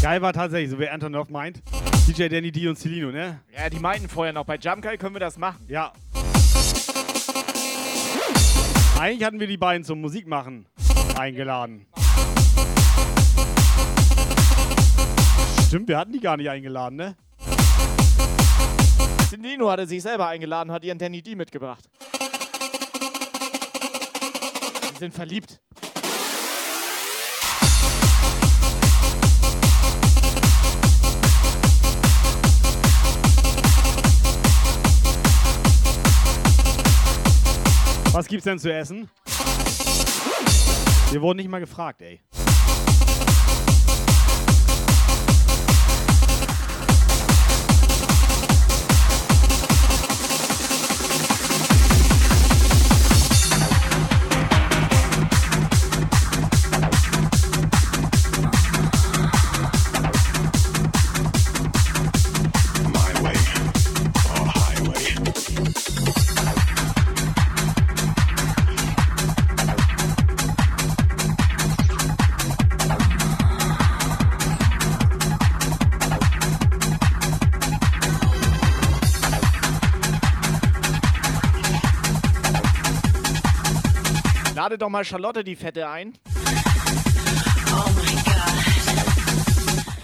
Geil 0.09 0.23
war 0.23 0.33
tatsächlich, 0.33 0.71
so 0.71 0.79
wie 0.79 0.89
Antonov 0.89 1.29
meint. 1.29 1.61
DJ 2.07 2.29
Danny 2.29 2.51
D 2.51 2.67
und 2.67 2.79
Celino, 2.79 3.11
ne? 3.11 3.41
Ja, 3.55 3.69
die 3.69 3.77
meinten 3.77 4.09
vorher 4.09 4.33
noch, 4.33 4.43
bei 4.43 4.55
Jump 4.55 4.81
Guy 4.81 4.97
können 4.97 5.13
wir 5.13 5.19
das 5.19 5.37
machen. 5.37 5.63
Ja. 5.67 5.93
Eigentlich 8.99 9.25
hatten 9.25 9.39
wir 9.39 9.47
die 9.47 9.55
beiden 9.55 9.85
zum 9.85 10.01
Musikmachen 10.01 10.65
eingeladen. 11.17 11.85
Stimmt, 15.67 15.87
wir 15.87 15.97
hatten 15.97 16.11
die 16.11 16.19
gar 16.19 16.35
nicht 16.35 16.49
eingeladen, 16.49 16.97
ne? 16.97 17.15
Nino 19.37 19.71
hatte 19.71 19.87
sich 19.87 20.01
selber 20.01 20.27
eingeladen, 20.27 20.69
hat 20.69 20.83
ihren 20.83 20.97
Danny 20.97 21.21
D 21.21 21.35
mitgebracht. 21.35 21.89
Sie 24.91 24.97
sind 24.99 25.13
verliebt. 25.13 25.61
Was 38.19 38.27
gibt's 38.27 38.43
denn 38.43 38.59
zu 38.59 38.69
essen? 38.69 39.09
Wir 41.09 41.21
wurden 41.21 41.37
nicht 41.37 41.47
mal 41.47 41.61
gefragt, 41.61 42.01
ey. 42.01 42.19
Lade 84.79 84.85
doch 84.85 84.89
mal 84.89 85.03
Charlotte 85.03 85.43
die 85.43 85.57
Fette 85.57 85.89
ein. 85.89 86.13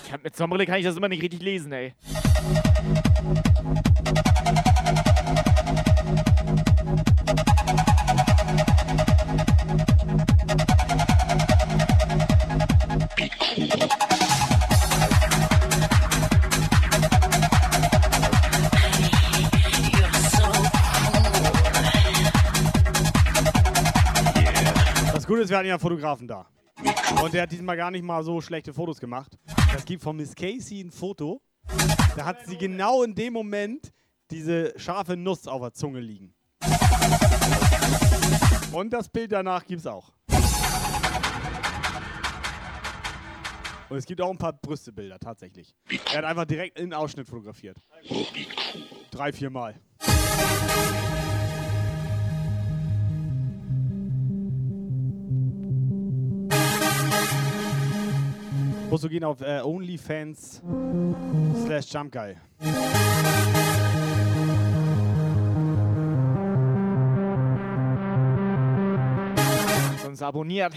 Ich 0.06 0.12
hab, 0.12 0.22
mit 0.22 0.36
Sommerle 0.36 0.66
kann 0.66 0.80
ich 0.80 0.84
das 0.84 0.98
immer 0.98 1.08
nicht 1.08 1.24
richtig 1.24 1.42
lesen, 1.42 1.72
ey. 1.72 1.94
Wir 25.56 25.60
hatten 25.60 25.68
ja 25.70 25.76
einen 25.76 25.80
Fotografen 25.80 26.28
da. 26.28 26.48
Und 27.24 27.34
der 27.34 27.44
hat 27.44 27.52
diesmal 27.52 27.78
gar 27.78 27.90
nicht 27.90 28.04
mal 28.04 28.22
so 28.26 28.42
schlechte 28.42 28.74
Fotos 28.74 29.00
gemacht. 29.00 29.38
Es 29.74 29.86
gibt 29.86 30.04
von 30.04 30.18
Miss 30.18 30.36
Casey 30.36 30.82
ein 30.82 30.92
Foto. 30.92 31.42
Da 32.18 32.26
hat 32.26 32.46
sie 32.46 32.58
genau 32.58 33.04
in 33.04 33.16
dem 33.16 33.32
Moment 33.32 33.94
diese 34.32 34.78
scharfe 34.78 35.16
Nuss 35.16 35.48
auf 35.48 35.62
der 35.62 35.72
Zunge 35.72 36.02
liegen. 36.02 36.34
Und 38.74 38.92
das 38.92 39.08
Bild 39.08 39.32
danach 39.32 39.66
gibt's 39.66 39.88
auch. 39.88 40.12
Und 43.88 43.98
es 43.98 44.06
gibt 44.06 44.20
auch 44.20 44.32
ein 44.32 44.38
paar 44.38 44.52
Brüstebilder, 44.52 45.20
tatsächlich. 45.20 45.74
Er 46.12 46.18
hat 46.18 46.26
einfach 46.26 46.46
direkt 46.46 46.78
in 46.78 46.88
den 46.88 46.94
Ausschnitt 46.94 47.30
fotografiert. 47.30 47.78
Drei, 49.10 49.32
vier 49.32 49.50
Mal. 49.50 49.80
Musst 58.96 59.04
du 59.04 59.10
gehen 59.10 59.26
auf 59.26 59.42
äh, 59.42 59.60
OnlyFans 59.60 60.62
slash 61.66 61.92
Jumpguy. 61.92 62.38
Sonst 70.02 70.22
abonniert. 70.22 70.74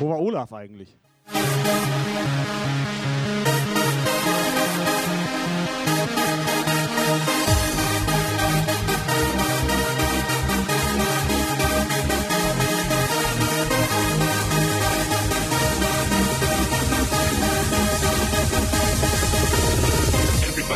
Wo 0.00 0.08
war 0.08 0.18
Olaf 0.18 0.50
eigentlich? 0.54 0.96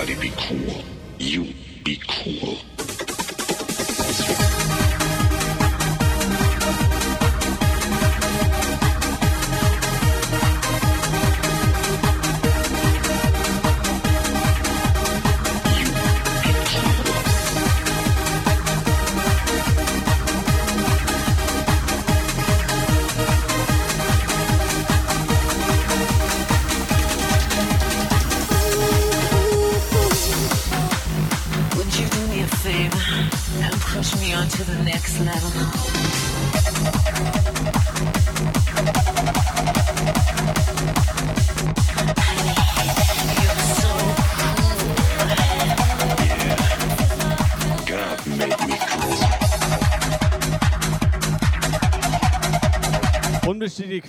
Everybody 0.01 0.31
be 0.31 0.35
cool. 0.39 0.83
You 1.19 1.55
be 1.85 2.01
cool. 2.09 2.70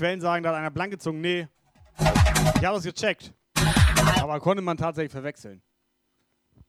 Quellen 0.01 0.19
sagen, 0.19 0.41
da 0.41 0.49
hat 0.49 0.55
einer 0.57 0.71
blank 0.71 0.89
gezogen. 0.93 1.21
Nee. 1.21 1.47
Ich 2.55 2.65
habe 2.65 2.79
es 2.79 2.83
gecheckt. 2.83 3.35
Aber 4.19 4.39
konnte 4.39 4.63
man 4.63 4.75
tatsächlich 4.75 5.11
verwechseln. 5.11 5.61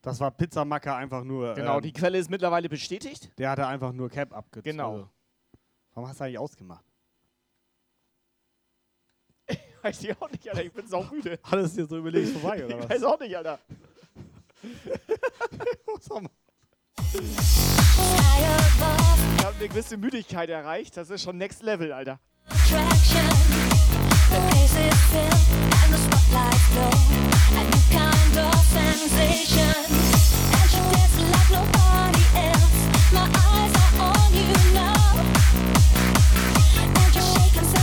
Das 0.02 0.20
war 0.20 0.30
Pizzamacker 0.30 0.96
einfach 0.96 1.24
nur. 1.24 1.54
Genau, 1.54 1.76
ähm, 1.76 1.82
die 1.82 1.94
Quelle 1.94 2.18
ist 2.18 2.28
mittlerweile 2.28 2.68
bestätigt. 2.68 3.30
Der 3.38 3.48
hatte 3.48 3.66
einfach 3.66 3.92
nur 3.92 4.10
Cap 4.10 4.34
abgezogen. 4.34 4.72
Genau. 4.72 5.08
Warum 5.94 6.10
hast 6.10 6.20
du 6.20 6.24
eigentlich 6.24 6.38
ausgemacht? 6.38 6.84
Weiß 9.82 10.02
ich 10.02 10.20
auch 10.20 10.30
nicht, 10.30 10.46
Alter. 10.50 10.64
Ich 10.64 10.72
bin 10.72 10.86
saumüde. 10.86 11.38
Alles 11.50 11.72
dir 11.72 11.86
so 11.86 11.96
überlegt 11.96 12.36
vorbei, 12.36 12.66
oder 12.66 12.76
Ich 12.76 12.82
was? 12.82 12.90
weiß 12.90 13.02
auch 13.04 13.18
nicht, 13.18 13.34
Alter. 13.34 13.58
Ich 19.38 19.44
habe 19.44 19.56
eine 19.58 19.68
gewisse 19.68 19.96
Müdigkeit 19.96 20.50
erreicht. 20.50 20.96
Das 20.96 21.08
ist 21.10 21.22
schon 21.22 21.38
Next 21.38 21.62
Level, 21.62 21.92
Alter. 21.92 22.20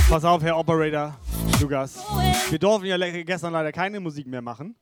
Pass 0.09 0.26
auf, 0.26 0.41
Herr 0.41 0.57
Operator, 0.57 1.15
Lukas. 1.61 1.99
Wir 2.49 2.57
durften 2.57 2.88
ja 2.88 2.97
gestern 2.97 3.53
leider 3.53 3.72
keine 3.72 3.99
Musik 3.99 4.26
mehr 4.26 4.41
machen. 4.41 4.76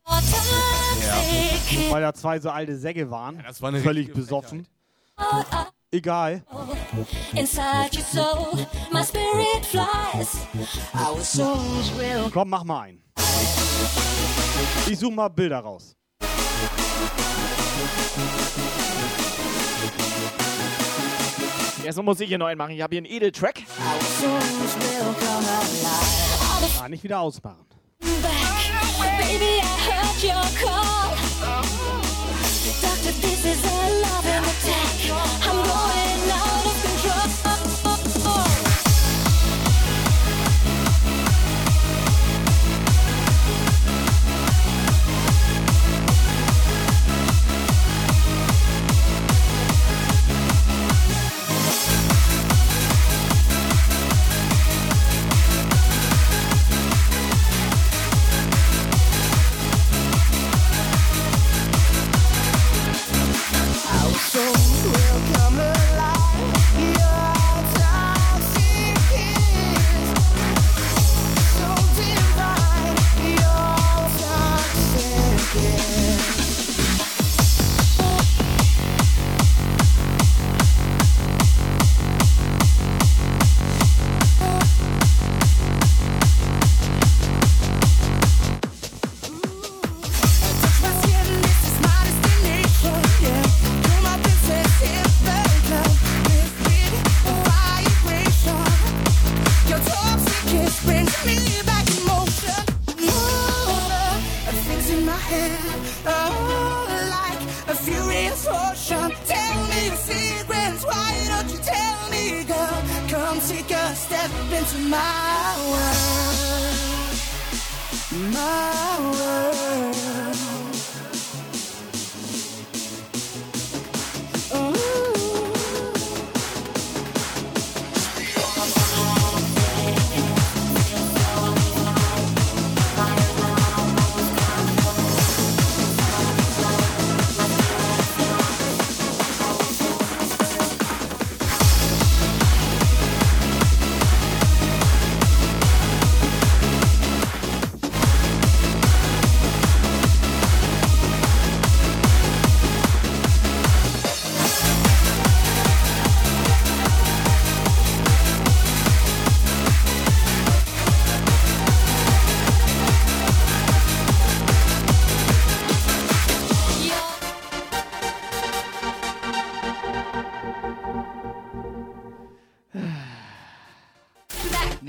Weil 1.90 2.02
da 2.02 2.14
zwei 2.14 2.40
so 2.40 2.50
alte 2.50 2.78
Säcke 2.78 3.12
waren. 3.12 3.44
das 3.46 3.62
war 3.62 3.68
eine 3.70 3.82
völlig 3.82 4.14
besoffen. 4.14 4.66
Egal. 5.92 6.42
inside 7.34 7.96
your 7.96 8.04
soul. 8.04 8.60
My 8.92 9.04
spirit 9.04 9.66
flies. 9.66 10.46
Our 10.94 11.22
souls 11.22 11.92
will 11.98 12.30
Komm, 12.30 12.50
mach 12.50 12.66
mal 12.66 12.82
ein. 12.82 13.04
Ich 14.90 15.00
suche 15.00 15.14
mal 15.14 15.30
Bilder 15.30 15.60
raus. 15.60 15.96
Erstmal 21.86 22.04
muss 22.04 22.20
ich 22.20 22.28
hier 22.28 22.38
noch 22.38 22.48
einen 22.48 22.58
machen. 22.58 22.72
Ich 22.72 22.82
habe 22.82 22.94
hier 22.94 23.00
einen 23.00 23.06
Edeltrack. 23.06 23.64
souls 24.20 24.76
will 24.76 25.16
come 25.20 25.48
alive. 25.48 26.82
Ah, 26.84 26.90
nicht 26.90 27.04
wieder 27.04 27.22
ausmachen. 27.22 27.66
Baby, 28.02 29.62
I 29.62 29.78
heard 29.88 30.22
your 30.22 30.44
call. 30.60 31.16
Doctor, 32.82 33.12
this 33.22 33.46
is 33.46 33.64
a 33.66 34.02
loving 34.02 34.27
soul. 64.38 64.66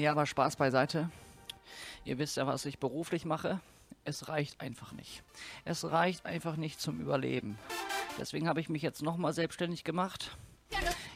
Ja, 0.08 0.12
aber 0.12 0.24
Spaß 0.24 0.56
beiseite. 0.56 1.10
Ihr 2.06 2.16
wisst 2.16 2.38
ja, 2.38 2.46
was 2.46 2.64
ich 2.64 2.78
beruflich 2.78 3.26
mache. 3.26 3.60
Es 4.06 4.28
reicht 4.30 4.58
einfach 4.58 4.92
nicht. 4.92 5.22
Es 5.66 5.84
reicht 5.84 6.24
einfach 6.24 6.56
nicht 6.56 6.80
zum 6.80 6.98
Überleben. 6.98 7.58
Deswegen 8.18 8.48
habe 8.48 8.58
ich 8.58 8.70
mich 8.70 8.80
jetzt 8.80 9.02
nochmal 9.02 9.34
selbstständig 9.34 9.84
gemacht. 9.84 10.34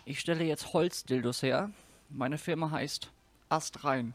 Ich 0.04 0.20
stelle 0.20 0.44
jetzt 0.44 0.74
Holzdildos 0.74 1.42
her. 1.42 1.70
Meine 2.10 2.36
Firma 2.36 2.70
heißt 2.70 3.10
Astrein. 3.48 4.12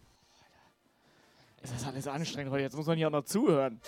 Ist 1.64 1.74
das 1.74 1.84
alles 1.84 2.08
anstrengend 2.08 2.52
heute? 2.52 2.62
Jetzt 2.62 2.76
muss 2.76 2.86
man 2.86 3.04
auch 3.04 3.10
noch 3.10 3.26
zuhören. 3.26 3.82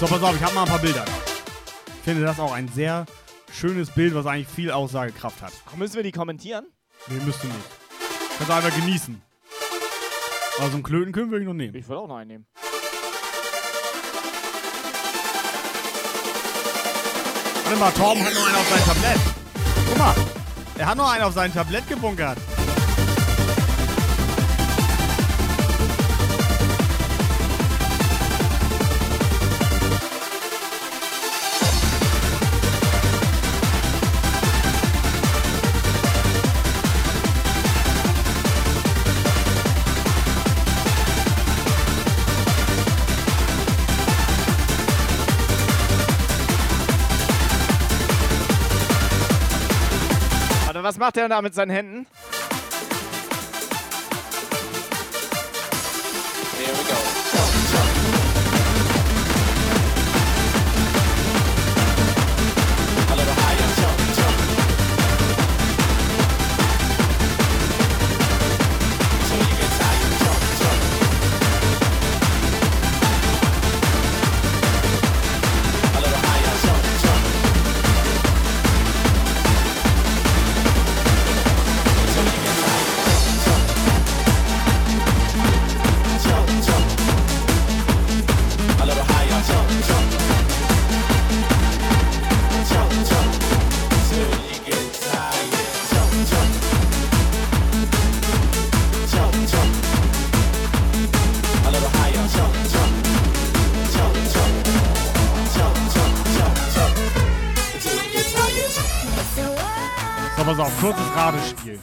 So, 0.00 0.06
pass 0.06 0.22
auf, 0.22 0.34
ich 0.34 0.42
habe 0.42 0.54
mal 0.54 0.62
ein 0.62 0.68
paar 0.68 0.78
Bilder. 0.78 1.04
Ich 1.88 2.04
finde 2.04 2.22
das 2.22 2.40
auch 2.40 2.52
ein 2.54 2.68
sehr 2.68 3.04
schönes 3.56 3.90
Bild, 3.90 4.14
was 4.14 4.26
eigentlich 4.26 4.48
viel 4.48 4.70
Aussagekraft 4.70 5.40
hat. 5.42 5.52
Ach, 5.66 5.76
müssen 5.76 5.96
wir 5.96 6.02
die 6.02 6.12
kommentieren? 6.12 6.66
Nee, 7.08 7.24
müsst 7.24 7.42
du 7.42 7.46
nicht. 7.46 7.58
Kannst 8.36 8.50
du 8.50 8.54
einfach 8.54 8.76
genießen. 8.76 9.22
Aber 10.58 10.68
so 10.68 10.74
einen 10.74 10.82
Klöten 10.82 11.12
können 11.12 11.30
wir 11.30 11.40
noch 11.40 11.54
nehmen. 11.54 11.74
Ich 11.74 11.88
will 11.88 11.96
auch 11.96 12.08
noch 12.08 12.16
einen 12.16 12.28
nehmen. 12.28 12.46
Warte 17.64 17.78
mal, 17.78 17.90
Torben 17.92 18.24
hat 18.24 18.34
noch 18.34 18.46
einen 18.46 18.56
auf 18.56 18.68
sein 18.68 18.84
Tablett. 18.84 19.20
Guck 19.88 19.98
mal, 19.98 20.14
er 20.78 20.86
hat 20.86 20.96
noch 20.96 21.10
einen 21.10 21.24
auf 21.24 21.34
sein 21.34 21.52
Tablett 21.52 21.88
gebunkert. 21.88 22.38
Was 50.96 51.00
macht 51.00 51.16
er 51.18 51.28
da 51.28 51.42
mit 51.42 51.54
seinen 51.54 51.70
Händen? 51.70 52.06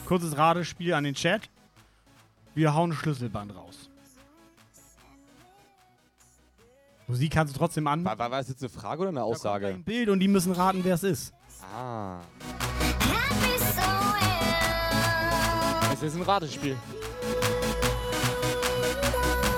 Kurzes 0.06 0.36
Radespiel 0.36 0.92
an 0.92 1.04
den 1.04 1.14
Chat. 1.14 1.48
Wir 2.54 2.74
hauen 2.74 2.90
ein 2.90 2.94
Schlüsselband 2.94 3.54
raus. 3.54 3.90
Musik 7.06 7.32
kannst 7.32 7.54
du 7.54 7.58
trotzdem 7.58 7.86
an. 7.86 8.04
War, 8.04 8.18
war 8.18 8.30
das 8.30 8.48
jetzt 8.48 8.62
eine 8.62 8.68
Frage 8.68 9.02
oder 9.02 9.10
eine 9.10 9.22
Aussage? 9.22 9.68
Ein 9.68 9.84
Bild 9.84 10.08
und 10.08 10.20
die 10.20 10.28
müssen 10.28 10.52
raten, 10.52 10.80
wer 10.84 10.94
es 10.94 11.02
ist. 11.02 11.34
Ah. 11.74 12.20
Es 15.92 16.02
ist 16.02 16.16
ein 16.16 16.22
Ratespiel. 16.22 16.76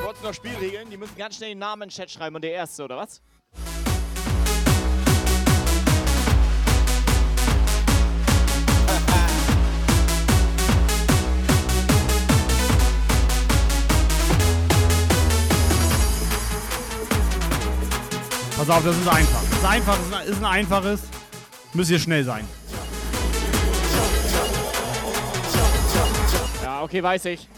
Kurz 0.05 0.22
noch 0.22 0.34
Spielregeln. 0.34 0.90
Die 0.90 0.97
müssen 0.97 1.16
ganz 1.16 1.36
schnell 1.36 1.51
den 1.51 1.59
Namen 1.59 1.82
in 1.82 1.88
den 1.88 1.94
Chat 1.94 2.11
schreiben 2.11 2.36
und 2.36 2.42
der 2.42 2.53
Erste, 2.53 2.84
oder 2.84 2.97
was? 2.97 3.20
Pass 18.57 18.70
auf, 18.70 18.84
das 18.84 18.96
ist 18.96 19.09
einfach. 19.09 19.42
Das 19.50 19.59
ist 19.59 19.64
einfach, 19.66 19.98
das 20.11 20.26
ist 20.28 20.38
ein 20.38 20.44
einfaches. 20.44 21.00
Müsst 21.74 21.90
ihr 21.90 21.98
schnell 21.98 22.24
sein. 22.24 22.44
Ja, 26.62 26.82
okay, 26.82 27.02
weiß 27.02 27.26
ich. 27.26 27.48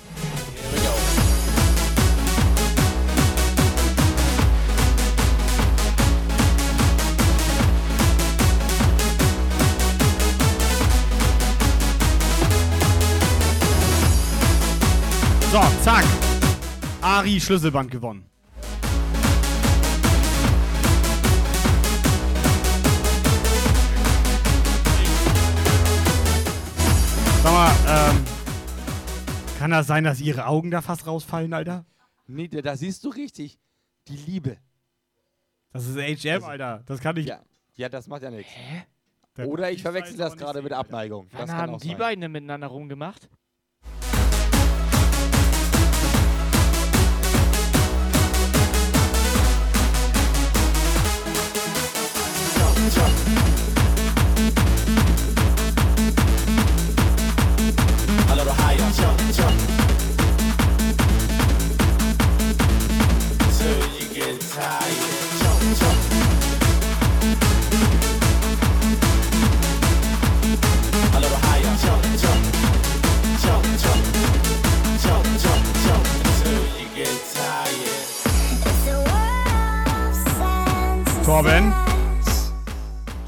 So, 15.53 15.63
zack. 15.83 16.05
Ari 17.01 17.41
Schlüsselband 17.41 17.91
gewonnen. 17.91 18.28
Sag 27.49 27.55
mal, 27.87 28.11
ähm, 28.13 28.25
kann 29.59 29.71
das 29.71 29.87
sein, 29.87 30.05
dass 30.05 30.21
ihre 30.21 30.45
Augen 30.45 30.71
da 30.71 30.83
fast 30.83 31.07
rausfallen, 31.07 31.55
Alter? 31.55 31.87
Nee, 32.27 32.47
da 32.49 32.77
siehst 32.77 33.03
du 33.05 33.09
richtig. 33.09 33.59
Die 34.07 34.17
Liebe. 34.17 34.59
Das 35.73 35.87
ist 35.87 35.97
HM, 35.97 36.45
Alter. 36.45 36.83
Das 36.85 37.01
kann 37.01 37.17
ich. 37.17 37.25
Ja, 37.25 37.41
ja 37.77 37.89
das 37.89 38.07
macht 38.07 38.21
ja 38.23 38.31
nichts. 38.31 38.53
Der- 39.39 39.49
Oder 39.49 39.71
ich 39.71 39.81
verwechsel 39.81 40.19
das 40.19 40.37
gerade 40.37 40.61
mit. 40.61 40.75
Abneigung. 40.75 41.29
Wann 41.31 41.41
Das 41.41 41.49
kann 41.51 41.59
haben 41.59 41.79
die 41.79 41.89
sein. 41.89 41.97
beiden 41.97 42.21
denn 42.21 42.33
miteinander 42.33 42.67
rumgemacht? 42.67 43.31
A 53.01 53.48
Torben? 81.29 81.73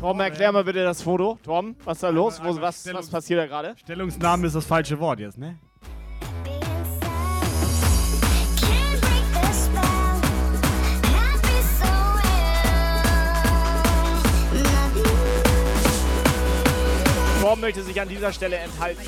Torben, 0.01 0.21
erklär 0.21 0.51
mal 0.53 0.65
bitte 0.65 0.83
das 0.83 1.03
Foto. 1.03 1.39
Torben, 1.45 1.77
was 1.85 1.99
ist 1.99 2.03
da 2.03 2.09
los? 2.09 2.43
Wo, 2.43 2.61
was, 2.61 2.93
was 2.93 3.09
passiert 3.11 3.41
da 3.41 3.47
gerade? 3.47 3.77
Stellungsnahme 3.77 4.47
ist 4.47 4.57
das 4.57 4.65
falsche 4.65 4.99
Wort 4.99 5.21
jetzt, 5.21 5.37
ne? 5.37 5.59
Möchte 17.61 17.83
sich 17.83 18.01
an 18.01 18.09
dieser 18.09 18.33
Stelle 18.33 18.57
enthalten. 18.57 19.03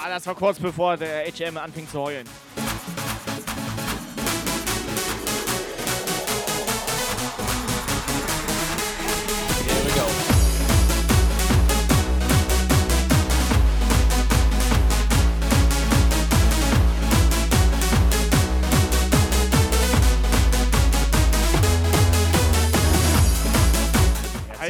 Ah, 0.00 0.08
das 0.08 0.26
war 0.26 0.34
kurz 0.36 0.60
bevor 0.60 0.96
der 0.96 1.24
HM 1.26 1.56
anfing 1.56 1.88
zu 1.88 1.98
heulen. 2.00 2.26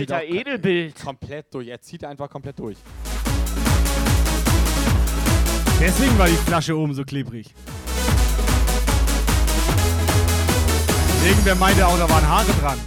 Edelbild. 0.01 1.01
Komplett 1.03 1.53
durch. 1.53 1.69
Er 1.69 1.81
zieht 1.81 2.05
einfach 2.05 2.29
komplett 2.31 2.59
durch. 2.59 2.77
Deswegen 5.81 6.19
war 6.19 6.27
die 6.27 6.35
Flasche 6.35 6.77
oben 6.77 6.93
so 6.95 7.05
klebrig. 7.05 7.55
Irgendwer 11.25 11.55
meinte 11.55 11.87
auch, 11.87 11.99
da 11.99 12.09
waren 12.09 12.29
Haare 12.29 12.53
dran. 12.61 12.79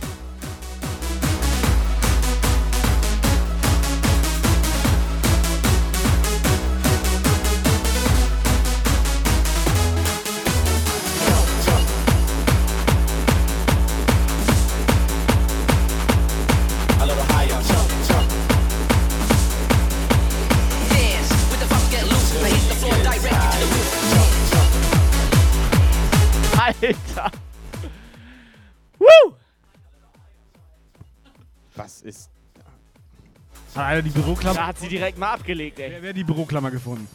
Einer 33.86 34.02
die 34.02 34.10
Büroklammer? 34.10 34.56
Da 34.56 34.68
hat 34.68 34.80
sie 34.80 34.88
direkt 34.88 35.18
mal 35.18 35.34
abgelegt, 35.34 35.80
ey. 35.80 35.98
Wer 36.00 36.10
hat 36.10 36.18
die 36.18 36.24
Büroklammer 36.24 36.72
gefunden? 36.72 37.08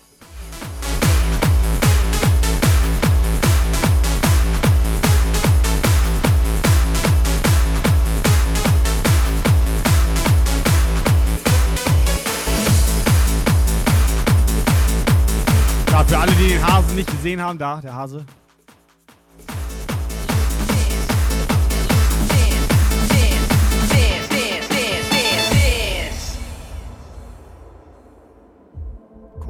Ja, 15.91 16.05
für 16.05 16.19
alle, 16.19 16.33
die 16.33 16.49
den 16.49 16.67
Hasen 16.67 16.95
nicht 16.95 17.11
gesehen 17.11 17.41
haben, 17.41 17.59
da, 17.59 17.81
der 17.81 17.95
Hase. 17.95 18.27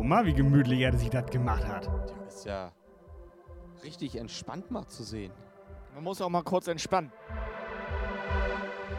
Mal, 0.07 0.25
wie 0.27 0.35
gemütlich 0.35 0.81
er 0.81 0.97
sich 0.97 1.11
das 1.11 1.27
gemacht 1.31 1.67
hat. 1.67 1.87
Der 1.87 2.27
ist 2.29 2.45
ja 2.47 2.73
richtig 3.83 4.17
entspannt 4.17 4.71
mal 4.71 4.87
zu 4.87 5.03
sehen. 5.05 5.33
Man 5.95 6.05
muss 6.05 6.21
auch 6.21 6.29
mal 6.29 6.43
kurz 6.43 6.69
entspannen. 6.69 7.13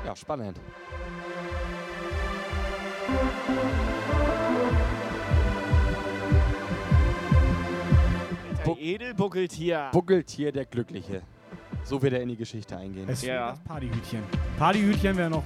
Ja, 0.05 0.15
spannend. 0.15 0.59
Der 8.65 8.77
Edelbuckeltier. 8.77 9.89
Buckeltier 9.91 10.51
der 10.51 10.65
Glückliche. 10.65 11.21
So 11.83 12.01
wird 12.01 12.13
er 12.13 12.21
in 12.21 12.29
die 12.29 12.35
Geschichte 12.35 12.75
eingehen. 12.75 13.07
Es 13.07 13.21
Ja. 13.21 13.51
das 13.51 13.59
Partyhütchen. 13.63 14.23
Partyhütchen 14.57 15.15
wäre 15.15 15.29
noch. 15.29 15.43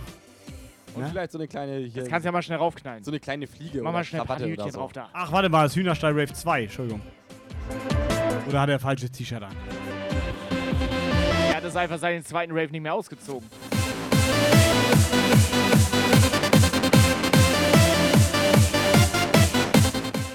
Und 0.95 1.03
Ne? 1.03 1.09
vielleicht 1.09 1.31
so 1.31 1.37
eine 1.37 1.47
kleine. 1.47 1.77
Hier, 1.77 2.01
Das 2.03 2.09
kannst 2.09 2.25
du 2.25 2.27
ja 2.27 2.31
mal 2.31 2.41
schnell 2.41 2.57
raufknallen. 2.57 3.03
so 3.03 3.11
eine 3.11 3.19
kleine 3.19 3.47
Fliege. 3.47 3.81
Mach 3.81 3.93
mal 3.93 4.03
schnell 4.03 4.21
Krawatte 4.21 4.39
Partyhütchen 4.43 4.63
oder 4.63 4.71
so. 4.73 4.79
drauf 4.79 4.93
da. 4.93 5.09
Ach, 5.13 5.31
warte 5.31 5.49
mal, 5.49 5.63
das 5.63 5.75
Hühnerstall 5.75 6.11
Rave 6.11 6.33
2, 6.33 6.63
Entschuldigung. 6.63 7.01
Oder 8.47 8.61
hat 8.61 8.69
er 8.69 8.79
falsches 8.79 9.11
T-Shirt 9.11 9.41
an? 9.43 9.55
Er 11.49 11.55
hat 11.57 11.63
es 11.63 11.75
einfach 11.75 11.97
seinen 11.97 12.23
zweiten 12.25 12.51
Rave 12.51 12.71
nicht 12.71 12.81
mehr 12.81 12.93
ausgezogen. 12.93 13.47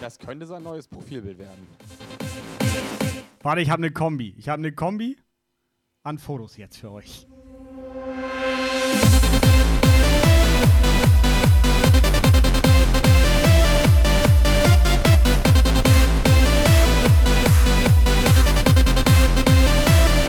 Das 0.00 0.18
könnte 0.18 0.46
sein 0.46 0.62
neues 0.62 0.86
Profilbild 0.86 1.38
werden. 1.38 1.66
Warte, 3.42 3.60
ich 3.60 3.70
habe 3.70 3.82
eine 3.82 3.90
Kombi. 3.92 4.34
Ich 4.38 4.48
habe 4.48 4.60
eine 4.60 4.72
Kombi 4.72 5.16
an 6.02 6.18
Fotos 6.18 6.56
jetzt 6.56 6.78
für 6.78 6.90
euch. 6.92 7.26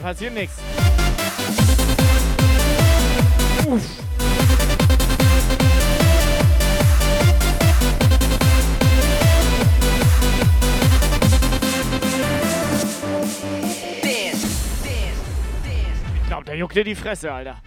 Passiert 0.08 0.34
nichts. 0.34 0.54
Ich 16.16 16.28
glaub, 16.28 16.46
der 16.46 16.56
juckt 16.56 16.78
dir 16.78 16.86
die 16.86 16.96
Fresse, 16.96 17.34
Alter. 17.34 17.58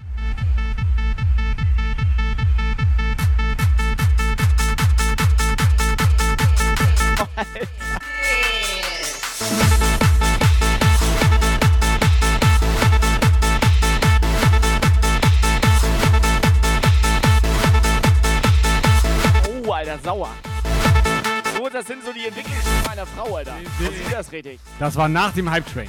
Ist 24.31 24.33
richtig? 24.33 24.61
Das 24.79 24.97
war 24.97 25.09
nach 25.09 25.33
dem 25.33 25.51
Hype 25.51 25.67
Train. 25.67 25.89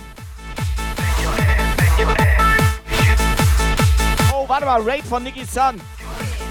Oh, 4.34 4.48
warte 4.48 4.66
mal, 4.66 4.82
Raid 4.82 5.04
von 5.04 5.24
Nicky 5.24 5.46
Sun. 5.46 5.80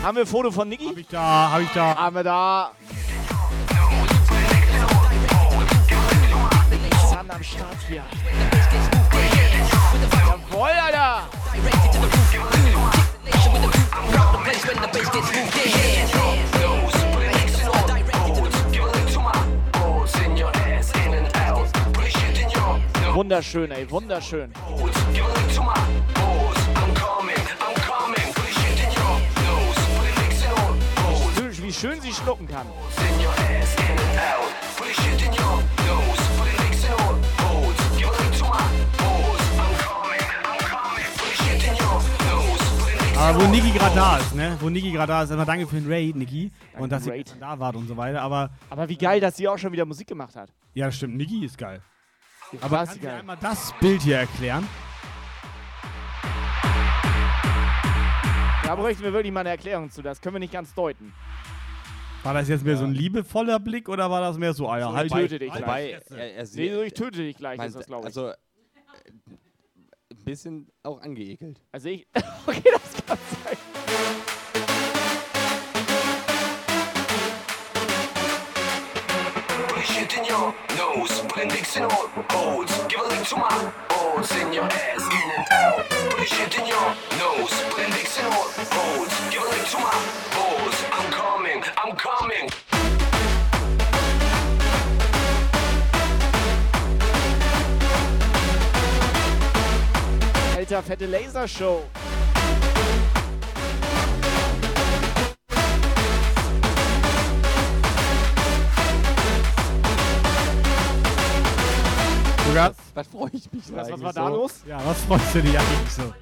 Haben 0.03 0.17
wir 0.17 0.23
ein 0.23 0.27
Foto 0.27 0.51
von 0.51 0.69
Nicky? 0.69 0.87
Hab 0.87 0.97
ich 0.97 1.09
da, 1.09 1.51
hab 1.53 1.61
ich 1.61 1.71
da. 1.73 1.97
Haben 1.97 2.17
wir 2.17 2.25
da. 2.25 2.71
Nicky 6.71 6.97
Sun 6.97 7.31
am 7.31 7.43
Start 7.43 7.77
hier. 7.89 8.05
Jawohl, 10.51 10.69
Alter. 10.69 11.23
Wunderschön, 23.25 23.71
ey, 23.71 23.85
wunderschön. 23.91 24.51
Wie- 31.37 31.63
Wie 31.63 31.73
schön 31.73 32.01
sie 32.01 32.13
schlucken 32.15 32.49
kann. 32.49 32.67
Aber 43.19 43.39
wo 43.43 43.47
Niki 43.49 43.71
gerade 43.73 43.95
da 43.95 44.17
ist, 44.17 44.35
ne? 44.35 44.57
Wo 44.61 44.71
Niki 44.71 44.93
gerade 44.93 45.09
da 45.13 45.23
ist, 45.23 45.29
erstmal 45.31 45.45
danke 45.47 45.67
für 45.67 45.77
den 45.77 45.91
Raid, 45.93 46.17
Niki. 46.17 46.51
Und 46.79 46.91
dass 46.91 47.07
ihr 47.07 47.23
da 47.39 47.59
wart 47.59 47.77
und 47.77 47.87
so 47.87 47.97
weiter. 47.97 48.23
Aber 48.23 48.51
Aber 48.71 48.89
wie 48.89 48.97
geil, 48.97 49.21
dass 49.21 49.37
sie 49.37 49.47
auch 49.47 49.59
schon 49.59 49.73
wieder 49.73 49.85
Musik 49.85 50.07
gemacht 50.09 50.35
hat. 50.37 50.51
ja, 50.75 50.87
das 50.87 50.97
stimmt, 50.97 51.17
Niki 51.17 51.45
ist 51.45 51.59
geil. 51.59 51.83
Aber 52.61 52.85
du 52.87 52.99
geil. 53.01 53.21
einmal 53.21 53.37
das 53.41 53.73
Bild 53.81 54.03
hier 54.03 54.19
erklären? 54.19 54.67
Da 58.65 58.75
bräuchten 58.77 59.03
wir 59.03 59.13
wirklich 59.13 59.33
mal 59.33 59.41
eine 59.41 59.51
Erklärung 59.51 59.91
zu. 59.91 60.03
Das 60.03 60.21
können 60.21 60.37
wir 60.37 60.41
nicht 60.41 60.53
ganz 60.53 60.75
deuten. 60.75 61.13
War 62.23 62.35
das 62.35 62.49
jetzt 62.49 62.65
mehr 62.65 62.77
so 62.77 62.85
ein 62.85 62.93
liebevoller 62.93 63.59
Blick 63.59 63.89
oder 63.89 64.11
war 64.11 64.21
das 64.21 64.37
mehr 64.37 64.53
so, 64.53 64.69
ah 64.69 64.79
ja, 64.79 64.89
So, 64.89 64.97
halt 64.97 65.11
töte 65.11 65.39
dich 65.39 65.49
Wobei, 65.49 65.61
gleich. 65.61 66.11
er, 66.11 66.35
er 66.35 66.47
Nee, 66.55 66.75
so, 66.75 66.83
ich 66.83 66.93
töte 66.93 67.19
dich 67.19 67.37
gleich, 67.37 67.61
ist 67.65 67.77
das, 67.77 67.87
glaube 67.87 68.03
ich. 68.03 68.07
Also, 68.07 68.29
äh, 68.29 68.35
ein 70.13 70.25
bisschen 70.25 70.69
auch 70.83 71.01
angeekelt. 71.01 71.61
Also 71.73 71.89
ich. 71.89 72.07
Okay, 72.47 72.63
das 72.73 73.07
kann 73.07 73.19
sein. 73.45 73.57
In 81.81 81.91
all 81.91 82.09
holes. 82.31 82.71
Give 82.89 83.01
a 83.01 83.09
in 84.37 84.53
your 84.53 84.65
ass, 84.65 85.05
in 85.19 85.29
and 85.37 85.47
in 86.59 86.67
nose, 87.19 87.55
put 87.71 87.85
in 87.85 87.93
a 89.41 89.49
lick 89.49 89.65
to 89.73 89.79
my 89.79 89.97
balls. 90.35 90.77
I'm 90.93 91.11
coming, 91.11 91.63
I'm 91.83 91.97
coming. 91.97 92.51
Alter, 100.59 100.83
fette 100.83 101.09
Lasershow. 101.09 102.10
Lukas? 112.51 112.77
Was 112.95 113.07
freue 113.09 113.31
ich 113.33 113.53
mich 113.53 113.73
Was, 113.75 113.91
was 113.91 114.03
war 114.03 114.13
da 114.13 114.27
so? 114.29 114.35
los? 114.37 114.65
Ja, 114.67 114.85
was 114.85 115.05
freust 115.05 115.35
du 115.35 115.43
dich 115.43 115.59
eigentlich 115.59 115.91
so? 115.91 116.15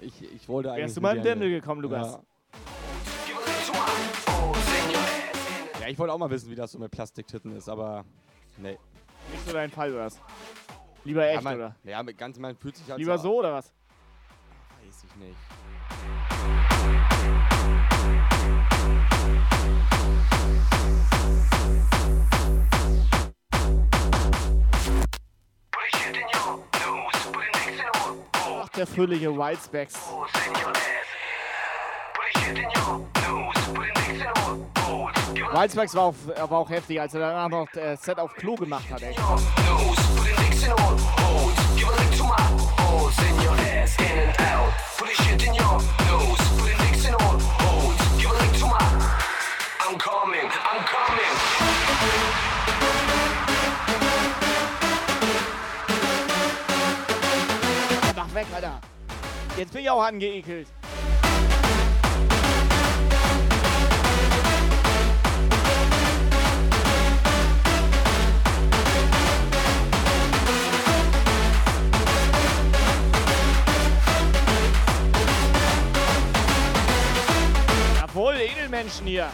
Ich, 0.00 0.22
ich 0.22 0.48
wollte 0.48 0.70
eigentlich. 0.70 0.84
Wärst 0.84 0.96
du 0.96 1.00
mal 1.00 1.10
im 1.10 1.16
mit 1.16 1.24
dir 1.24 1.32
eine- 1.32 1.40
Dämmel 1.40 1.60
gekommen, 1.60 1.80
Lukas? 1.82 2.12
Ja. 2.12 2.20
ja, 5.80 5.88
ich 5.88 5.98
wollte 5.98 6.12
auch 6.12 6.18
mal 6.18 6.30
wissen, 6.30 6.50
wie 6.50 6.54
das 6.54 6.72
so 6.72 6.78
mit 6.78 6.90
Plastiktitten 6.90 7.56
ist, 7.56 7.68
aber. 7.68 8.04
Nee. 8.58 8.78
Nicht 9.32 9.46
so 9.46 9.52
dein 9.52 9.70
Fall, 9.70 9.92
oder 9.92 10.06
was? 10.06 10.20
Lieber 11.04 11.24
echt, 11.26 11.36
ja, 11.36 11.40
man, 11.40 11.54
oder? 11.56 11.76
Ja, 11.84 12.02
mit 12.02 12.18
ganz 12.18 12.38
man 12.38 12.56
fühlt 12.56 12.76
sich 12.76 12.88
halt 12.88 12.98
Lieber 12.98 13.18
so, 13.18 13.38
oder 13.38 13.52
was? 13.52 13.72
Weiß 14.84 15.04
ich 15.04 15.16
nicht. 15.16 15.36
Ach, 28.32 28.68
der 28.70 28.86
fröhliche 28.86 29.36
Wildspecs. 29.36 29.94
Wildspecs 35.52 35.94
war 35.94 36.14
war 36.36 36.58
auch 36.58 36.70
heftig, 36.70 37.00
als 37.00 37.14
er 37.14 37.20
danach 37.20 37.48
noch 37.48 37.72
äh, 37.74 37.96
Set 37.96 38.18
auf 38.18 38.34
Klo 38.34 38.54
gemacht 38.54 38.90
hat, 38.90 39.02
ey. 39.02 39.14
I'm 49.86 49.98
coming. 49.98 50.65
Weg, 58.36 58.46
Alter. 58.54 58.80
Jetzt 59.56 59.72
bin 59.72 59.82
ich 59.82 59.90
auch 59.90 60.02
angeekelt. 60.02 60.68
Jawohl, 77.98 78.34
Edelmenschen 78.34 79.06
hier. 79.06 79.30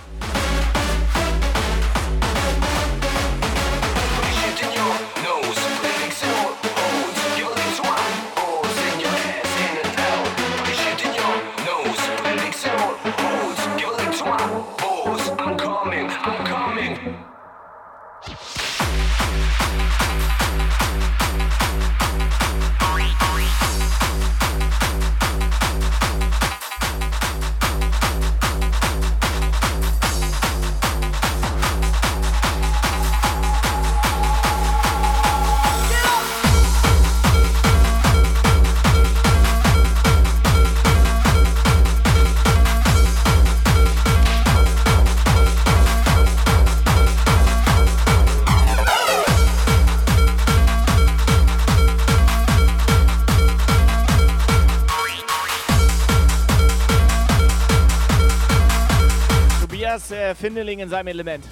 Findeling 60.43 60.81
in 60.81 60.89
seinem 60.89 61.07
Element. 61.07 61.45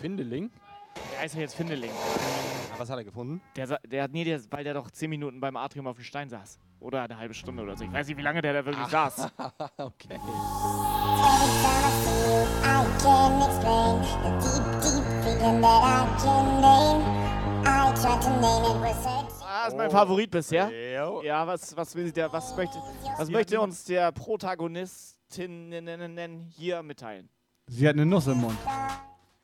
Findeling? 0.00 0.50
Der 1.10 1.20
heißt 1.20 1.34
ja 1.34 1.42
jetzt 1.42 1.54
Findeling. 1.54 1.90
Ah, 1.90 2.78
Was 2.78 2.88
hat 2.88 2.96
er 2.96 3.04
gefunden? 3.04 3.42
Der, 3.56 3.78
der 3.86 4.04
hat, 4.04 4.12
nee, 4.12 4.24
der, 4.24 4.40
weil 4.48 4.64
der 4.64 4.72
doch 4.72 4.90
10 4.90 5.10
Minuten 5.10 5.38
beim 5.38 5.54
Atrium 5.58 5.86
auf 5.86 5.96
dem 5.96 6.04
Stein 6.04 6.30
saß. 6.30 6.58
Oder 6.80 7.02
eine 7.02 7.18
halbe 7.18 7.34
Stunde 7.34 7.62
oder 7.62 7.76
so. 7.76 7.84
Ich 7.84 7.92
weiß 7.92 8.06
nicht, 8.06 8.16
wie 8.16 8.22
lange 8.22 8.40
der 8.40 8.54
da 8.54 8.64
wirklich 8.64 8.86
saß. 8.86 9.28
okay. 9.76 10.18
Ah, 19.44 19.66
ist 19.68 19.76
mein 19.76 19.90
Favorit 19.90 20.30
bisher. 20.30 20.70
Ja, 21.22 21.46
was, 21.46 21.76
was 21.76 21.94
will 21.94 22.10
der, 22.10 22.32
was 22.32 22.56
möchte, 22.56 22.78
was 23.18 23.28
möchte 23.28 23.60
uns 23.60 23.84
der 23.84 24.10
Protagonistin 25.32 26.46
hier 26.50 26.82
mitteilen? 26.82 27.28
Sie 27.66 27.88
hat 27.88 27.94
eine 27.94 28.04
Nuss 28.04 28.26
im 28.26 28.38
Mund. 28.38 28.58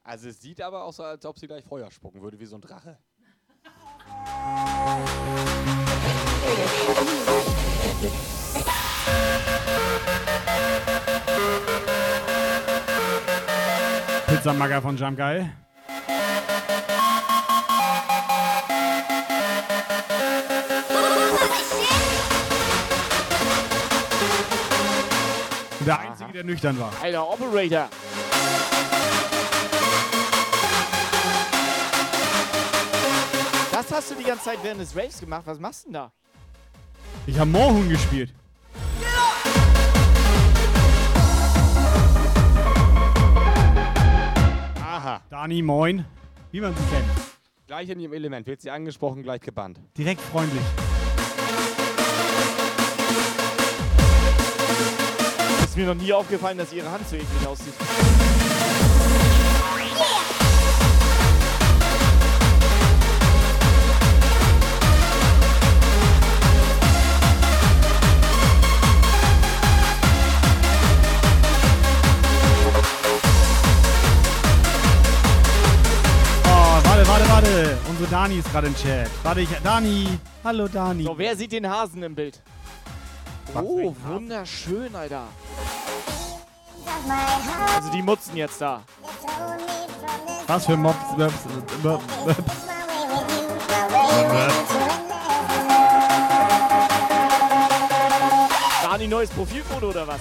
Also 0.02 0.28
es 0.28 0.40
sieht 0.40 0.60
aber 0.60 0.85
auch 0.85 0.93
so, 0.93 1.02
als 1.02 1.24
ob 1.24 1.39
sie 1.39 1.47
gleich 1.47 1.65
Feuer 1.65 1.90
spucken 1.90 2.20
würde, 2.20 2.39
wie 2.39 2.47
so 2.47 2.56
ein 2.56 2.60
Drache. 2.60 2.98
Pizzamacker 14.27 14.82
von 14.82 14.97
Jump 14.97 15.16
Guy. 15.16 15.48
Der 25.89 26.01
Einzige, 26.01 26.32
der 26.32 26.44
nüchtern 26.44 26.78
war. 26.78 26.93
Alter, 27.02 27.31
Operator. 27.31 27.89
Das 33.73 33.90
hast 33.90 34.10
du 34.10 34.15
die 34.16 34.24
ganze 34.24 34.44
Zeit 34.44 34.59
während 34.62 34.82
des 34.82 34.94
Raves 34.94 35.19
gemacht. 35.19 35.44
Was 35.47 35.59
machst 35.59 35.85
du 35.85 35.86
denn 35.86 35.94
da? 35.94 36.12
Ich 37.27 37.39
habe 37.39 37.48
Moorhuhn 37.48 37.89
gespielt. 37.89 38.35
Aha. 44.85 45.23
Dani, 45.31 45.62
moin. 45.62 46.05
Wie 46.51 46.60
man 46.60 46.74
sie 46.74 46.82
kennt. 46.94 47.09
Gleich 47.66 47.89
in 47.89 47.98
ihrem 48.01 48.12
Element. 48.12 48.47
Wird 48.47 48.60
sie 48.60 48.70
angesprochen, 48.70 49.23
gleich 49.23 49.40
gebannt. 49.40 49.81
Direkt 49.97 50.20
freundlich. 50.20 50.65
Mir 55.78 55.86
noch 55.86 55.94
nie 55.94 56.12
aufgefallen, 56.12 56.59
dass 56.59 56.72
ihre 56.72 56.90
Hand 56.90 57.09
so 57.09 57.14
eklig 57.14 57.46
aussieht. 57.46 57.72
Oh, 76.44 76.84
warte, 76.84 77.06
warte, 77.06 77.28
warte. 77.28 77.78
Unsere 77.88 78.10
Dani 78.10 78.38
ist 78.38 78.50
gerade 78.50 78.66
im 78.66 78.74
Chat. 78.74 79.09
Warte, 79.22 79.42
ich. 79.42 79.48
Dani. 79.62 80.09
Hallo, 80.42 80.66
Dani. 80.66 81.05
So, 81.05 81.16
wer 81.16 81.36
sieht 81.36 81.52
den 81.52 81.68
Hasen 81.68 82.02
im 82.02 82.16
Bild? 82.16 82.42
Oh, 83.55 83.95
wunderschön, 84.07 84.95
Alter. 84.95 85.25
Also 87.75 87.91
die 87.91 88.03
Mutzen 88.03 88.37
jetzt 88.37 88.61
da. 88.61 88.83
Was 90.47 90.66
für 90.66 90.77
Mobs. 90.77 90.97
Mobs, 91.16 91.33
Mobs, 91.83 92.05
Mobs. 92.25 92.39
Dani, 98.83 99.09
neues 99.09 99.31
Profilfoto 99.31 99.91
oder 99.91 100.07
was? 100.07 100.20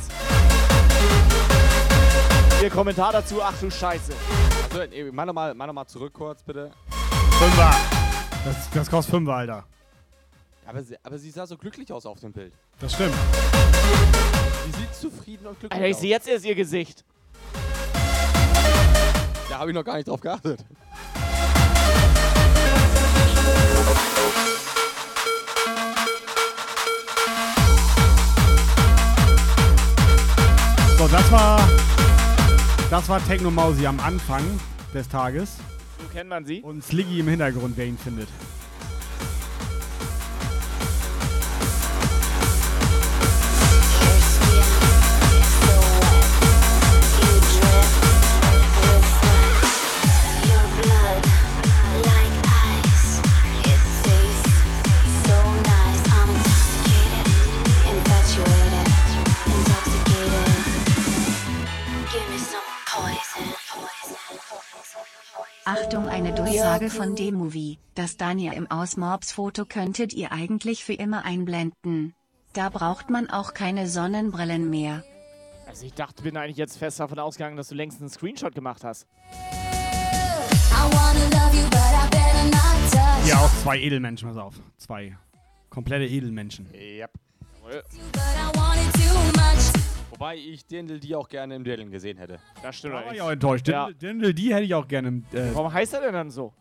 Ihr 2.62 2.70
Kommentar 2.70 3.12
dazu, 3.14 3.42
ach 3.42 3.54
du 3.60 3.70
Scheiße. 3.70 4.14
Also, 4.74 5.12
mach 5.12 5.26
nochmal 5.26 5.54
noch 5.54 5.74
mal 5.74 5.86
zurück 5.86 6.14
kurz, 6.14 6.44
bitte. 6.44 6.72
Fünfer. 7.40 7.72
Das, 8.44 8.70
das 8.74 8.90
kostet 8.90 9.14
Fünfer, 9.14 9.36
Alter. 9.36 9.64
Aber 10.68 10.84
sie, 10.84 10.98
aber 11.02 11.18
sie 11.18 11.32
sah 11.32 11.48
so 11.48 11.58
glücklich 11.58 11.94
aus 11.94 12.06
auf 12.06 12.20
dem 12.20 12.34
Bild. 12.34 12.52
Das 12.80 12.94
stimmt. 12.94 13.16
Sie 14.66 14.82
sieht 14.82 14.94
zufrieden 14.94 15.48
und 15.48 15.58
glücklich 15.58 15.72
Alter, 15.72 15.88
ich 15.88 15.96
aus. 15.96 16.02
sehe 16.02 16.10
jetzt 16.10 16.28
erst 16.28 16.44
ihr 16.44 16.56
Gesicht. 16.56 17.06
Da 19.50 19.60
habe 19.60 19.72
ich 19.72 19.76
noch 19.76 19.86
gar 19.86 19.96
nicht 19.96 20.10
drauf 20.10 20.20
geachtet. 20.20 20.60
So, 30.98 31.08
das 31.08 31.32
war. 31.32 31.70
Das 32.90 33.08
war 33.08 33.26
Techno 33.26 33.52
Mausi 33.52 33.88
am 33.88 34.02
Anfang 34.02 34.44
des 34.94 35.08
Tages. 35.08 35.58
So 36.02 36.08
kennt 36.10 36.30
man 36.30 36.44
sie. 36.44 36.62
Und 36.62 36.84
Sliggy 36.84 37.22
im 37.22 37.30
Hintergrund, 37.30 37.78
wer 37.78 37.86
ihn 37.86 37.98
findet. 37.98 38.28
Achtung, 65.68 66.08
eine 66.08 66.34
Durchsage 66.34 66.90
von 66.90 67.14
D-Movie. 67.16 67.78
Das 67.94 68.16
Daniel 68.16 68.54
im 68.54 68.72
Ausmobs-Foto 68.72 69.66
könntet 69.66 70.14
ihr 70.14 70.32
eigentlich 70.32 70.86
für 70.86 70.94
immer 70.94 71.26
einblenden. 71.26 72.16
Da 72.54 72.70
braucht 72.70 73.10
man 73.10 73.30
auch 73.30 73.54
keine 73.54 73.90
Sonnenbrillen 73.90 74.70
mehr. 74.70 75.04
Also 75.68 75.86
ich 75.86 75.94
dachte, 75.94 76.24
bin 76.24 76.38
eigentlich 76.38 76.56
jetzt 76.56 76.78
fest 76.78 77.02
davon 77.02 77.20
ausgegangen, 77.20 77.58
dass 77.58 77.68
du 77.68 77.76
längst 77.76 78.00
einen 78.00 78.10
Screenshot 78.10 78.56
gemacht 78.56 78.86
hast. 78.86 79.08
Hier 83.26 83.38
auch 83.38 83.52
zwei 83.62 83.78
Edelmenschen, 83.78 84.30
pass 84.30 84.38
auf. 84.38 84.56
Zwei 84.78 85.18
komplette 85.70 86.06
Edelmenschen. 86.06 86.70
Yep. 86.74 87.12
Wobei 90.12 90.36
ich 90.38 90.66
Dindel 90.66 91.00
die 91.00 91.16
auch 91.16 91.28
gerne 91.28 91.56
im 91.56 91.64
Duellen 91.64 91.92
gesehen 91.92 92.18
hätte. 92.18 92.40
Das 92.64 92.78
stimmt 92.78 92.96
Da 92.96 93.06
war 93.06 93.14
ich 93.14 93.22
auch 93.22 93.30
enttäuscht. 93.32 93.68
Ja. 93.68 93.90
Dindel, 93.92 94.34
die 94.34 94.54
hätte 94.54 94.64
ich 94.64 94.74
auch 94.74 94.88
gerne. 94.88 95.10
im, 95.10 95.26
Äh, 95.34 95.54
Warum 95.54 95.72
heißt 95.72 95.94
er 95.94 96.02
denn 96.02 96.14
dann 96.14 96.32
so? 96.32 96.54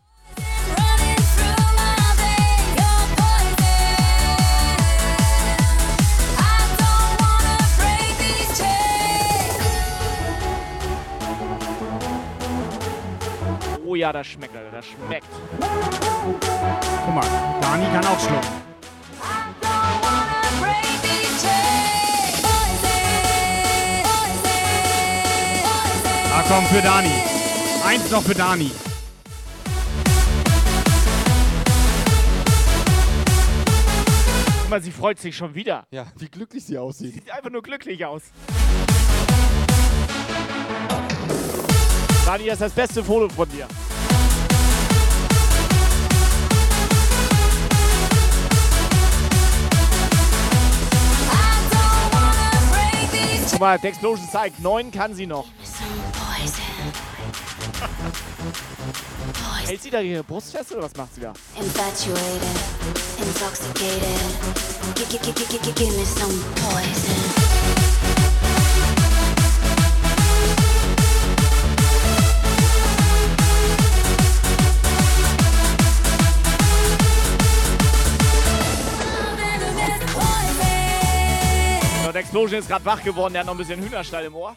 Oh 13.85 13.95
ja, 13.95 14.11
das 14.11 14.27
schmeckt, 14.27 14.55
Alter, 14.55 14.71
das 14.71 14.85
schmeckt. 14.85 15.27
guck 15.59 17.15
mal, 17.15 17.25
Dani 17.61 17.85
kann 17.85 18.05
auch 18.05 18.19
schlucken. 18.19 18.66
Komm, 26.47 26.65
für 26.65 26.81
Dani. 26.81 27.11
Eins 27.85 28.09
noch 28.09 28.23
für 28.23 28.33
Dani. 28.33 28.71
Guck 34.61 34.69
mal, 34.69 34.81
sie 34.81 34.91
freut 34.91 35.19
sich 35.19 35.35
schon 35.35 35.55
wieder. 35.55 35.85
Ja, 35.91 36.07
wie 36.17 36.27
glücklich 36.27 36.65
sie 36.65 36.77
aussieht. 36.77 37.13
Sieht 37.13 37.31
einfach 37.31 37.49
nur 37.49 37.61
glücklich 37.61 38.05
aus. 38.05 38.23
Dani, 42.25 42.45
das 42.45 42.55
ist 42.55 42.61
das 42.61 42.73
beste 42.73 43.03
Foto 43.03 43.29
von 43.33 43.47
dir. 43.49 43.67
Guck 53.49 53.59
mal, 53.61 53.79
der 53.79 53.89
Explosion 53.89 54.29
zeigt, 54.29 54.59
neun 54.59 54.91
kann 54.91 55.15
sie 55.15 55.25
noch. 55.25 55.47
Hält 59.65 59.81
sie 59.81 59.89
da 59.89 59.99
ihre 59.99 60.23
Brust 60.23 60.51
fest 60.51 60.71
oder 60.71 60.83
was 60.83 60.95
macht 60.95 61.13
sie 61.15 61.21
da? 61.21 61.33
Infatuated, 61.59 62.41
intoxicated. 63.17 64.17
Give 65.75 65.95
me 65.97 66.05
some 66.05 66.43
poison. 66.55 67.47
Explosion 82.17 82.59
ist 82.59 82.67
gerade 82.67 82.83
wach 82.83 83.03
geworden, 83.03 83.33
der 83.33 83.41
hat 83.41 83.45
noch 83.47 83.53
ein 83.53 83.57
bisschen 83.57 83.79
Hühnerstall 83.79 84.25
im 84.25 84.35
Ohr. 84.35 84.55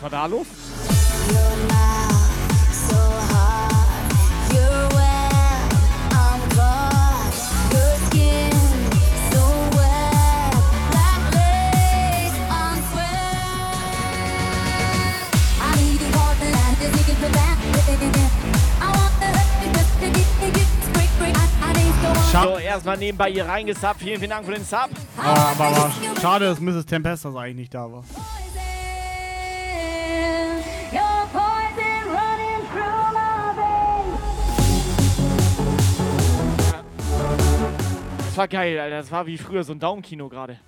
Was 0.00 0.02
war 0.02 0.10
da 0.10 0.26
los? 0.26 0.46
So, 22.30 22.58
erstmal 22.58 22.96
nebenbei 22.98 23.32
hier 23.32 23.46
reingesubbt. 23.46 23.96
Vielen, 23.98 24.18
vielen 24.18 24.30
Dank 24.30 24.46
für 24.46 24.52
den 24.52 24.64
Sub. 24.64 24.90
Ah, 25.16 25.50
aber, 25.50 25.64
aber 25.64 25.92
schade, 26.20 26.44
dass 26.44 26.60
Mrs. 26.60 26.86
Tempestas 26.86 27.34
eigentlich 27.34 27.56
nicht 27.56 27.74
da 27.74 27.90
war. 27.90 28.04
War 38.38 38.48
geil, 38.48 38.78
Alter. 38.78 38.96
Das 38.96 39.10
war 39.10 39.26
wie 39.26 39.36
früher 39.36 39.64
so 39.64 39.72
ein 39.72 39.80
Daumenkino 39.80 40.28
gerade. 40.28 40.58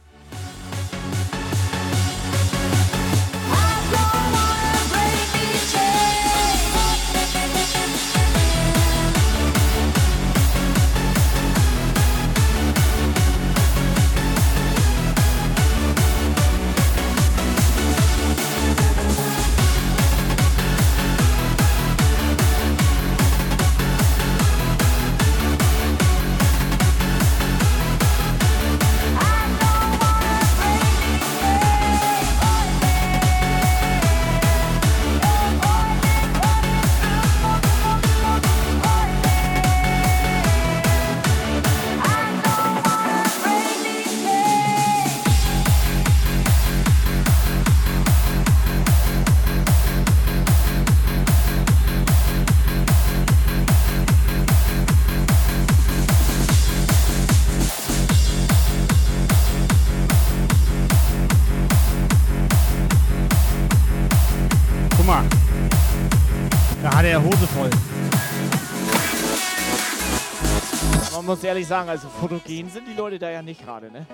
Muss 71.30 71.44
ehrlich 71.44 71.68
sagen, 71.68 71.88
also 71.88 72.08
fotogen 72.08 72.68
sind 72.68 72.88
die 72.88 72.94
Leute 72.94 73.16
da 73.16 73.30
ja 73.30 73.40
nicht 73.40 73.64
gerade, 73.64 73.88
ne? 73.88 74.04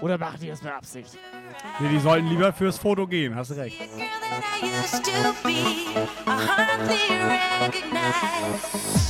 Oder 0.00 0.16
machen 0.16 0.38
die 0.40 0.46
das 0.46 0.62
mit 0.62 0.72
Absicht? 0.72 1.18
Nee, 1.80 1.88
die 1.88 1.98
sollten 1.98 2.28
lieber 2.28 2.52
fürs 2.52 2.78
Foto 2.78 3.08
gehen, 3.08 3.34
hast 3.34 3.50
du 3.50 3.54
recht. 3.54 3.76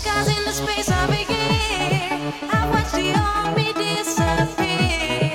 Cause 0.05 0.31
in 0.31 0.45
the 0.47 0.53
space 0.53 0.89
of 0.89 1.11
a 1.11 1.25
year, 1.29 2.33
I 2.51 2.71
watched 2.71 2.95
the 2.95 3.13
army 3.13 3.75
disappear. 3.75 5.26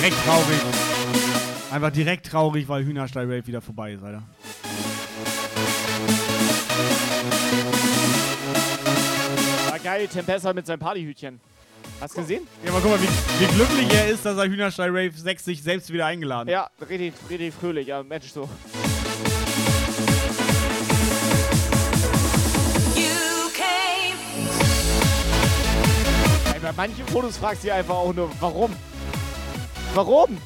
Direkt 0.00 0.16
traurig. 0.24 0.60
Einfach 1.70 1.90
direkt 1.90 2.26
traurig, 2.26 2.66
weil 2.68 2.82
Hühnerstall 2.86 3.26
Rave 3.26 3.46
wieder 3.46 3.60
vorbei 3.60 3.92
ist, 3.92 4.02
Alter. 4.02 4.22
War 9.68 9.78
geil, 9.78 10.08
Tempesta 10.08 10.54
mit 10.54 10.64
seinem 10.64 10.78
Partyhütchen. 10.78 11.38
Hast 12.00 12.16
du 12.16 12.22
gesehen? 12.22 12.46
Ja, 12.64 12.70
aber 12.70 12.80
guck 12.80 12.92
mal, 12.92 13.00
wie, 13.02 13.08
wie 13.40 13.54
glücklich 13.54 13.92
er 13.92 14.08
ist, 14.08 14.24
dass 14.24 14.38
er 14.38 14.44
Hühnerstall 14.44 14.88
Rave 14.88 15.12
6 15.14 15.44
sich 15.44 15.62
selbst 15.62 15.92
wieder 15.92 16.06
eingeladen 16.06 16.48
hat. 16.48 16.70
Ja, 16.80 16.86
richtig, 16.86 17.12
richtig 17.28 17.52
fröhlich, 17.52 17.88
ja, 17.88 18.02
Mensch, 18.02 18.32
so. 18.32 18.48
Bei 26.62 26.72
manchen 26.88 27.06
Fotos 27.08 27.36
fragst 27.36 27.64
du 27.64 27.66
dich 27.66 27.72
einfach 27.72 27.96
auch 27.96 28.14
nur, 28.14 28.30
warum? 28.40 28.74
Warum? 29.94 30.38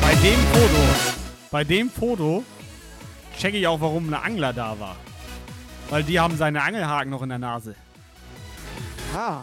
Bei 0.00 0.14
dem 0.14 0.40
Foto, 0.40 0.82
bei 1.50 1.64
dem 1.64 1.90
Foto 1.90 2.44
checke 3.38 3.58
ich 3.58 3.66
auch, 3.66 3.80
warum 3.80 4.08
ein 4.08 4.14
Angler 4.14 4.52
da 4.52 4.78
war. 4.80 4.96
Weil 5.90 6.02
die 6.02 6.18
haben 6.18 6.36
seine 6.36 6.62
Angelhaken 6.62 7.10
noch 7.10 7.22
in 7.22 7.28
der 7.28 7.38
Nase. 7.38 7.76
Ah. 9.14 9.42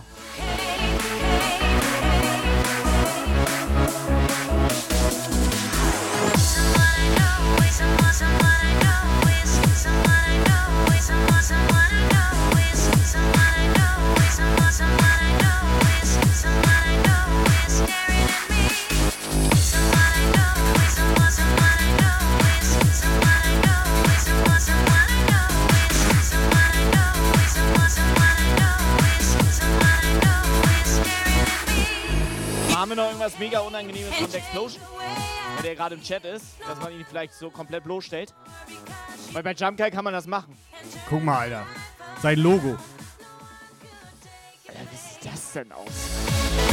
Mega 33.41 33.59
Unangenehmes 33.61 34.15
von 34.15 34.33
Explosion? 34.33 34.81
Der 35.63 35.75
gerade 35.75 35.95
im 35.95 36.01
Chat 36.01 36.25
ist, 36.25 36.45
dass 36.67 36.79
man 36.79 36.91
ihn 36.91 37.05
vielleicht 37.07 37.33
so 37.33 37.49
komplett 37.51 37.83
bloßstellt. 37.83 38.33
Weil 39.31 39.43
bei 39.43 39.53
Jump 39.53 39.77
Guy 39.77 39.91
kann 39.91 40.03
man 40.03 40.13
das 40.13 40.25
machen. 40.27 40.57
Guck 41.07 41.23
mal, 41.23 41.39
Alter. 41.39 41.65
Sein 42.21 42.39
Logo. 42.39 42.77
Alter, 44.67 44.81
wie 44.89 44.95
sieht 44.95 45.25
das 45.25 45.53
denn 45.53 45.71
aus? 45.71 46.70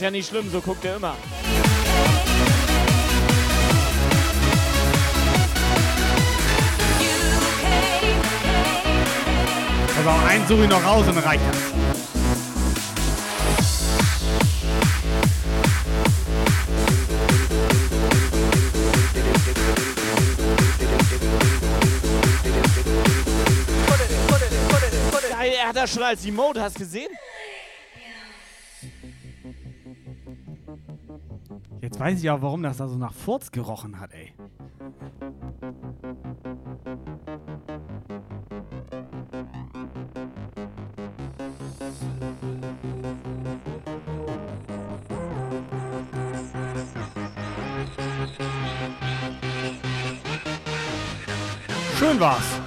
Ist 0.00 0.04
ja 0.04 0.10
nicht 0.10 0.30
schlimm, 0.30 0.50
so 0.50 0.62
guckt 0.62 0.82
er 0.82 0.96
immer. 0.96 1.14
Also 9.98 10.08
auch 10.08 10.24
einen 10.26 10.46
suche 10.48 10.62
ich 10.62 10.70
noch 10.70 10.82
raus 10.82 11.06
und 11.06 11.16
dann 11.16 11.24
reicht 11.24 11.42
das. 11.46 11.58
Er 25.42 25.68
hat 25.68 25.76
das 25.76 25.92
schon 25.92 26.02
als 26.02 26.24
Emote, 26.24 26.62
hast 26.62 26.76
gesehen? 26.76 27.08
Jetzt 31.82 31.98
weiß 31.98 32.18
ich 32.22 32.28
auch, 32.28 32.42
warum 32.42 32.62
das 32.62 32.76
da 32.76 32.88
so 32.88 32.96
nach 32.96 33.14
Furz 33.14 33.50
gerochen 33.50 33.98
hat, 33.98 34.12
ey. 34.12 34.34
Schön 51.98 52.20
war's. 52.20 52.60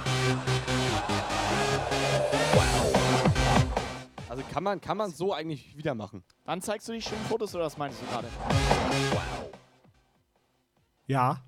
Also 4.28 4.42
kann 4.50 4.64
man, 4.64 4.80
kann 4.80 4.96
man 4.96 5.10
so 5.12 5.32
eigentlich 5.32 5.76
wieder 5.76 5.94
machen. 5.94 6.24
Wann 6.46 6.60
zeigst 6.60 6.86
du 6.88 6.92
die 6.92 7.00
schönen 7.00 7.24
Fotos 7.24 7.54
oder 7.54 7.64
was 7.64 7.78
meinst 7.78 8.02
du 8.02 8.06
gerade? 8.06 8.28
Ja. 11.06 11.42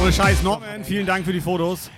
Ohne 0.00 0.12
Scheiß, 0.12 0.42
Norman, 0.42 0.84
vielen 0.84 1.04
Dank 1.04 1.24
für 1.24 1.32
die 1.32 1.40
Fotos. 1.40 1.90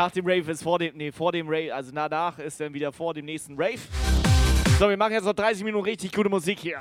Nach 0.00 0.10
dem 0.10 0.26
Rave 0.26 0.50
ist 0.50 0.62
vor 0.62 0.78
dem, 0.78 0.96
nee, 0.96 1.12
vor 1.12 1.30
dem 1.30 1.46
Rave, 1.46 1.74
also 1.74 1.92
danach 1.92 2.38
ist 2.38 2.58
dann 2.58 2.72
wieder 2.72 2.90
vor 2.90 3.12
dem 3.12 3.26
nächsten 3.26 3.54
Rave. 3.54 3.80
So, 4.78 4.88
wir 4.88 4.96
machen 4.96 5.12
jetzt 5.12 5.26
noch 5.26 5.34
30 5.34 5.62
Minuten 5.62 5.84
richtig 5.84 6.10
gute 6.10 6.30
Musik 6.30 6.58
hier. 6.58 6.80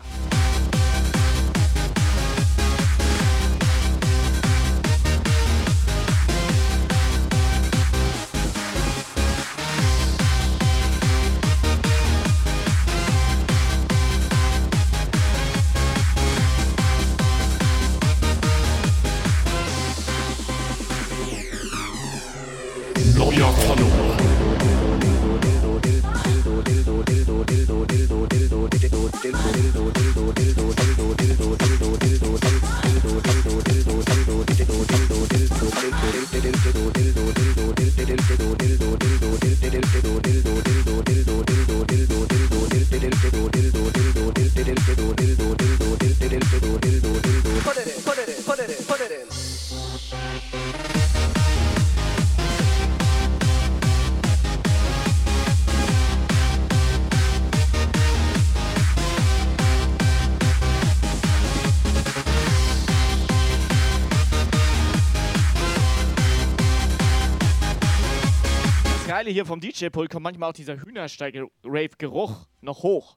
Geile 69.30 69.34
hier 69.35 69.45
vom 69.45 69.60
DJ-Pult 69.60 70.10
kommt 70.10 70.23
manchmal 70.23 70.49
auch 70.49 70.53
dieser 70.53 70.81
Hühnersteige-Rave-Geruch 70.81 72.47
noch 72.61 72.81
hoch. 72.81 73.15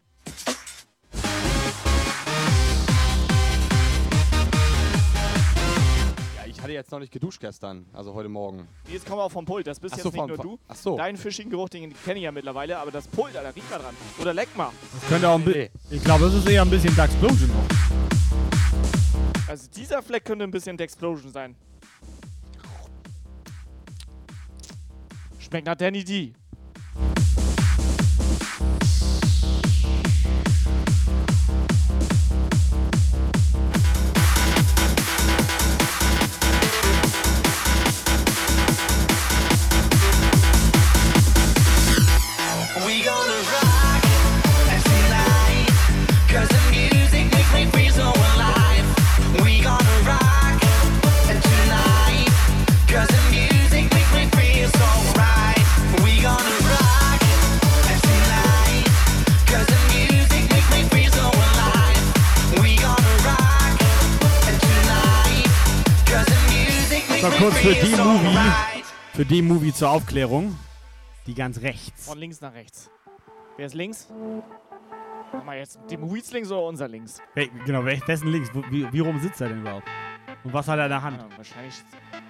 Ja, 6.37 6.47
ich 6.47 6.61
hatte 6.61 6.73
jetzt 6.73 6.91
noch 6.91 6.99
nicht 6.99 7.13
geduscht 7.13 7.41
gestern, 7.41 7.87
also 7.93 8.15
heute 8.15 8.29
Morgen. 8.29 8.67
Jetzt 8.91 9.07
kommen 9.07 9.19
wir 9.19 9.25
auch 9.25 9.33
vom 9.33 9.45
Pult, 9.45 9.67
das 9.67 9.79
bist 9.81 9.95
Ach 9.95 9.99
jetzt 9.99 10.05
so, 10.05 10.09
nicht 10.11 10.19
vom- 10.19 10.29
nur 10.29 10.39
du. 10.39 10.59
ach 10.69 10.77
so. 10.77 10.97
Deinen 10.97 11.17
fischigen 11.17 11.51
Geruch, 11.51 11.69
den 11.69 11.93
kenne 12.05 12.19
ich 12.19 12.25
ja 12.25 12.33
mittlerweile, 12.33 12.79
aber 12.79 12.91
das 12.91 13.07
Pult, 13.09 13.37
Alter, 13.37 13.55
riech 13.55 13.69
mal 13.71 13.79
dran. 13.79 13.95
Oder 14.21 14.35
leck 14.35 14.55
mal. 14.57 14.71
Das 15.01 15.09
könnte 15.09 15.29
auch 15.29 15.39
ein 15.39 15.45
bisschen. 15.45 15.69
Ich 15.91 16.05
glaube, 16.05 16.25
das 16.25 16.35
ist 16.35 16.49
eher 16.49 16.63
ein 16.63 16.71
bisschen 16.71 16.95
Duxplosion 16.97 17.49
noch. 17.49 19.49
Also 19.49 19.69
dieser 19.75 20.03
Fleck 20.03 20.25
könnte 20.25 20.45
ein 20.45 20.51
bisschen 20.51 20.77
Dexplosion 20.77 21.31
sein. 21.31 21.57
Nach 25.61 25.77
Danny 25.77 26.03
D. 26.03 26.33
So, 67.23 67.29
kurz 67.31 67.57
für 67.59 67.73
die 67.75 67.95
Movie. 67.97 68.39
Für 69.15 69.25
die 69.25 69.43
Movie 69.43 69.73
zur 69.73 69.91
Aufklärung. 69.91 70.59
Die 71.27 71.35
ganz 71.35 71.61
rechts. 71.61 72.07
Von 72.07 72.19
links 72.19 72.41
nach 72.41 72.53
rechts. 72.53 72.91
Wer 73.57 73.67
ist 73.67 73.75
links? 73.75 74.09
Sag 75.31 75.45
mal 75.45 75.57
jetzt, 75.57 75.79
die 75.89 75.97
Movies 75.97 76.33
links 76.33 76.51
oder 76.51 76.63
unser 76.67 76.89
links? 76.89 77.21
Wel- 77.37 77.49
Genau, 77.65 77.85
wessen 77.85 78.27
links? 78.29 78.51
Wie, 78.71 78.93
wie 78.93 78.99
rum 78.99 79.21
sitzt 79.21 79.41
er 79.41 79.51
denn 79.51 79.61
überhaupt? 79.61 79.87
Und 80.43 80.53
was 80.53 80.67
hat 80.67 80.79
er 80.79 80.87
in 80.87 80.91
der 80.91 81.03
Hand? 81.03 81.19
Ja, 81.23 81.37
wahrscheinlich, 81.37 81.75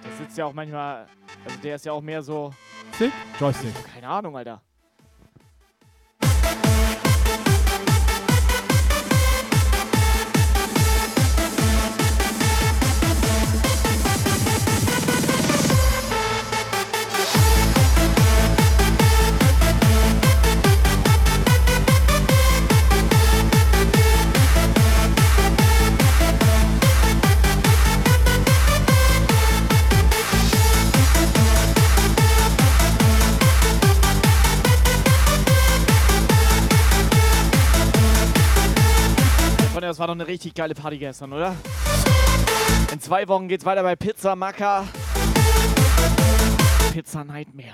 der 0.03 0.11
sitzt 0.11 0.37
ja 0.37 0.45
auch 0.45 0.53
manchmal, 0.53 1.07
also 1.43 1.57
der 1.63 1.75
ist 1.75 1.85
ja 1.85 1.91
auch 1.91 2.01
mehr 2.01 2.21
so, 2.21 2.53
Stick? 2.93 3.11
Joystick. 3.39 3.73
keine 3.91 4.07
Ahnung, 4.07 4.37
Alter. 4.37 4.61
Freunde, 39.83 39.89
das 39.89 39.99
war 39.99 40.07
doch 40.07 40.13
eine 40.13 40.27
richtig 40.27 40.53
geile 40.53 40.73
Party 40.73 40.97
gestern, 40.97 41.33
oder? 41.33 41.55
In 42.91 43.01
zwei 43.01 43.27
Wochen 43.27 43.49
geht's 43.49 43.65
weiter 43.65 43.83
bei 43.83 43.95
Pizza 43.97 44.33
Macker. 44.35 44.87
Pizza 46.93 47.23
Nightmare. 47.25 47.73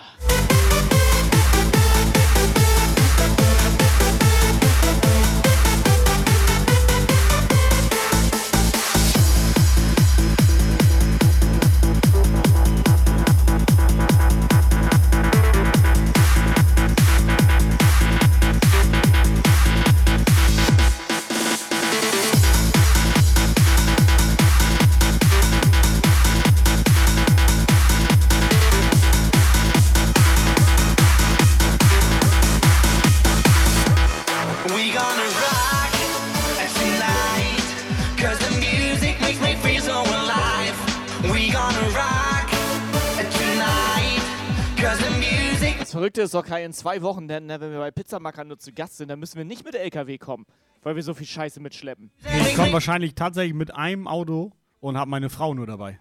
Das 45.80 45.92
Verrückte 45.92 46.22
ist 46.22 46.34
doch, 46.34 46.46
Kai, 46.46 46.64
in 46.66 46.74
zwei 46.74 47.02
Wochen, 47.02 47.28
denn 47.28 47.50
äh, 47.50 47.60
wenn 47.60 47.72
wir 47.72 47.80
bei 47.80 47.92
Pizza 47.92 48.20
Macker 48.20 48.44
nur 48.44 48.60
zu 48.60 48.72
Gast 48.74 48.98
sind, 48.98 49.08
dann 49.10 49.20
müssen 49.20 49.38
wir 49.38 49.46
nicht 49.46 49.64
mit 49.64 49.76
LKW 49.76 50.18
kommen, 50.18 50.46
weil 50.84 50.96
wir 50.96 51.04
so 51.04 51.14
viel 51.14 51.26
Scheiße 51.28 51.60
mitschleppen. 51.60 52.12
Ich 52.48 52.56
komme 52.56 52.74
wahrscheinlich 52.74 53.16
tatsächlich 53.16 53.54
mit 53.54 53.74
einem 53.74 54.08
Auto 54.08 54.52
und 54.80 54.98
habe 54.98 55.10
meine 55.10 55.30
Frau 55.30 55.54
nur 55.54 55.66
dabei. 55.66 56.00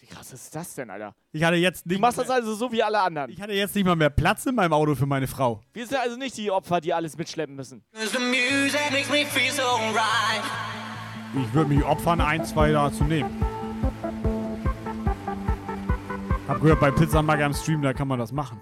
Wie 0.00 0.06
krass 0.06 0.32
ist 0.32 0.54
das 0.54 0.74
denn, 0.74 0.88
Alter? 0.90 1.14
Ich 1.32 1.42
hatte 1.44 1.56
jetzt 1.56 1.84
nicht. 1.86 1.98
Du 1.98 2.00
machst 2.00 2.18
das 2.18 2.30
also 2.30 2.54
so 2.54 2.72
wie 2.72 2.82
alle 2.82 3.00
anderen. 3.00 3.30
Ich 3.30 3.40
hatte 3.42 3.52
jetzt 3.52 3.74
nicht 3.74 3.84
mal 3.84 3.96
mehr 3.96 4.10
Platz 4.10 4.46
in 4.46 4.54
meinem 4.54 4.72
Auto 4.72 4.94
für 4.94 5.06
meine 5.06 5.26
Frau. 5.26 5.60
Wir 5.72 5.86
sind 5.86 5.98
also 5.98 6.16
nicht 6.16 6.36
die 6.36 6.50
Opfer, 6.50 6.80
die 6.80 6.94
alles 6.94 7.16
mitschleppen 7.18 7.54
müssen. 7.54 7.84
'cause 7.92 8.16
the 8.16 8.18
music 8.18 8.80
makes 8.92 9.10
me 9.10 9.26
feel 9.26 9.52
so 9.52 9.62
right. 9.94 10.69
Ich 11.32 11.54
würde 11.54 11.72
mich 11.72 11.84
opfern, 11.84 12.20
ein, 12.20 12.44
zwei 12.44 12.72
da 12.72 12.92
zu 12.92 13.04
nehmen. 13.04 13.30
Hab 16.48 16.60
gehört, 16.60 16.80
bei 16.80 16.90
Pizza 16.90 17.22
Mager 17.22 17.46
im 17.46 17.54
Stream, 17.54 17.82
da 17.82 17.92
kann 17.92 18.08
man 18.08 18.18
das 18.18 18.32
machen. 18.32 18.60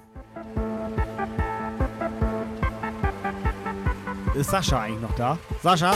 Ist 4.34 4.50
Sascha 4.50 4.82
eigentlich 4.82 5.00
noch 5.00 5.14
da? 5.16 5.38
Sascha? 5.62 5.94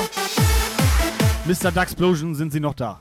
Mr. 1.45 1.71
Duxplosion, 1.71 2.35
sind 2.35 2.53
Sie 2.53 2.61
noch 2.61 2.75
da? 2.75 3.01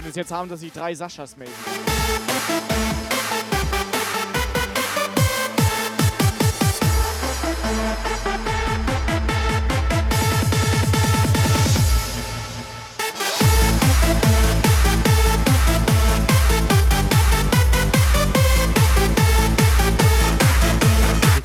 Wir 0.00 0.10
es 0.10 0.16
jetzt 0.16 0.30
haben, 0.30 0.48
dass 0.48 0.60
sich 0.60 0.72
drei 0.72 0.94
Saschas 0.94 1.36
melden. 1.36 1.52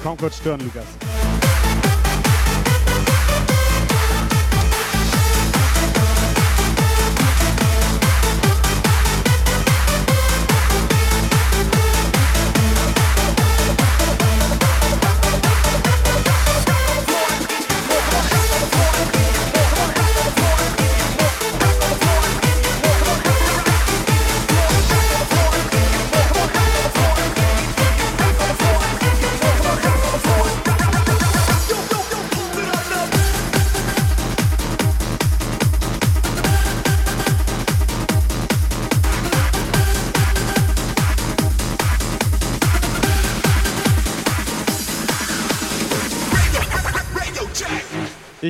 Komm 0.04 0.18
kurz 0.18 0.36
stören, 0.36 0.60
Lukas. 0.64 1.13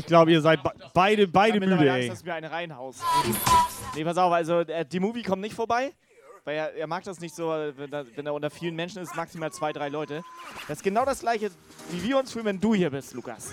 Ich 0.03 0.07
glaube, 0.07 0.33
ihr 0.33 0.41
seid 0.41 0.61
be 0.61 0.69
beide, 0.93 1.29
beide 1.29 1.57
Ich 1.57 1.61
müde, 1.61 1.75
Angst, 1.89 2.03
ey. 2.03 2.09
dass 2.09 2.19
du 2.19 2.25
mir 2.25 2.33
eine 2.33 2.51
reinhaust. 2.51 3.01
Nee, 3.95 4.03
pass 4.03 4.17
auf, 4.17 4.33
also 4.33 4.59
äh, 4.59 4.85
die 4.85 4.99
Movie 4.99 5.23
kommt 5.23 5.41
nicht 5.41 5.55
vorbei. 5.55 5.93
Weil 6.43 6.57
er, 6.57 6.73
er 6.73 6.87
mag 6.87 7.05
das 7.05 7.21
nicht 7.21 7.33
so, 7.33 7.47
wenn, 7.47 7.89
da, 7.89 8.03
wenn 8.13 8.25
er 8.25 8.33
unter 8.33 8.49
vielen 8.49 8.75
Menschen 8.75 9.01
ist, 9.01 9.15
maximal 9.15 9.49
zwei, 9.53 9.71
drei 9.71 9.87
Leute. 9.87 10.21
Das 10.67 10.79
ist 10.79 10.83
genau 10.83 11.05
das 11.05 11.21
gleiche, 11.21 11.51
wie 11.89 12.03
wir 12.03 12.19
uns 12.19 12.33
fühlen, 12.33 12.43
wenn 12.43 12.59
du 12.59 12.73
hier 12.75 12.89
bist, 12.89 13.13
Lukas. 13.13 13.51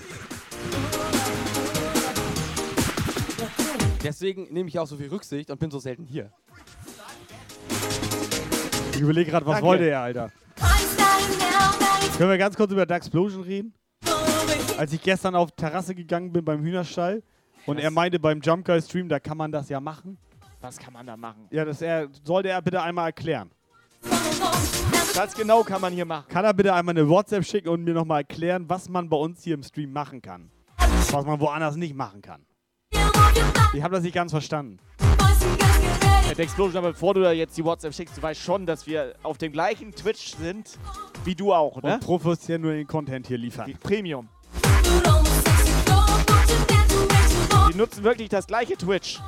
Deswegen 4.03 4.53
nehme 4.53 4.69
ich 4.69 4.77
auch 4.77 4.89
so 4.89 4.97
viel 4.97 5.09
Rücksicht 5.09 5.53
und 5.53 5.61
bin 5.61 5.71
so 5.71 5.79
selten 5.79 6.05
hier. 6.05 6.33
Ich 8.93 9.01
überlege 9.01 9.31
gerade, 9.31 9.47
was 9.47 9.55
Danke. 9.55 9.67
wollte 9.69 9.89
er, 9.89 10.01
Alter? 10.01 10.33
Können 12.19 12.31
wir 12.31 12.39
ganz 12.39 12.57
kurz 12.57 12.73
über 12.73 12.87
Daxplosion 12.87 13.45
reden? 13.45 13.73
Als 14.81 14.95
ich 14.95 15.03
gestern 15.03 15.35
auf 15.35 15.53
Terrasse 15.53 15.95
gegangen 15.95 16.33
bin 16.33 16.43
beim 16.43 16.63
Hühnerstall 16.63 17.23
und 17.67 17.79
er 17.79 17.91
meinte 17.91 18.19
beim 18.19 18.41
Jump 18.41 18.65
Guy 18.65 18.81
Stream, 18.81 19.11
da 19.11 19.21
kann 19.21 19.37
man 19.37 19.53
das 19.53 19.69
ja 19.69 19.79
machen. 19.79 20.17
Was 20.63 20.79
kann 20.79 20.95
man 20.95 21.07
da 21.07 21.19
machen? 21.19 21.47
Ja, 21.51 21.67
das 21.67 21.83
er, 21.83 22.09
sollte 22.25 22.49
er 22.49 22.63
bitte 22.63 22.81
einmal 22.81 23.09
erklären. 23.09 23.51
Das 25.15 25.35
genau 25.35 25.65
kann 25.65 25.83
man 25.83 25.93
hier 25.93 26.07
machen. 26.07 26.25
Kann 26.31 26.47
er 26.47 26.55
bitte 26.55 26.73
einmal 26.73 26.97
eine 26.97 27.07
WhatsApp 27.07 27.45
schicken 27.45 27.69
und 27.69 27.85
mir 27.85 27.93
nochmal 27.93 28.23
erklären, 28.23 28.71
was 28.71 28.89
man 28.89 29.11
bei 29.11 29.19
uns 29.19 29.45
hier 29.45 29.53
im 29.53 29.63
Stream 29.63 29.93
machen 29.93 30.23
kann? 30.23 30.51
Was 30.79 31.27
man 31.27 31.39
woanders 31.41 31.77
nicht 31.77 31.95
machen 31.95 32.23
kann. 32.23 32.47
Ich 33.75 33.83
habe 33.83 33.97
das 33.97 34.03
nicht 34.03 34.15
ganz 34.15 34.33
verstanden. 34.33 34.79
Herr 34.99 36.39
Explosion, 36.39 36.79
aber 36.79 36.93
bevor 36.93 37.13
du 37.13 37.21
da 37.21 37.33
jetzt 37.33 37.55
die 37.59 37.65
WhatsApp 37.67 37.93
schickst, 37.93 38.17
du 38.17 38.23
weißt 38.23 38.41
schon, 38.41 38.65
dass 38.65 38.87
wir 38.87 39.15
auf 39.25 39.37
dem 39.37 39.53
gleichen 39.53 39.93
Twitch 39.93 40.37
sind, 40.37 40.79
wie 41.25 41.35
du 41.35 41.53
auch, 41.53 41.83
ne? 41.83 41.97
Und 41.97 42.01
professionellen 42.01 42.87
Content 42.87 43.27
hier 43.27 43.37
liefern. 43.37 43.75
Premium. 43.83 44.27
Nutzen 47.81 48.05
wirklich 48.05 48.29
das 48.29 48.47
gleiche 48.47 48.77
Twitch. 48.77 49.19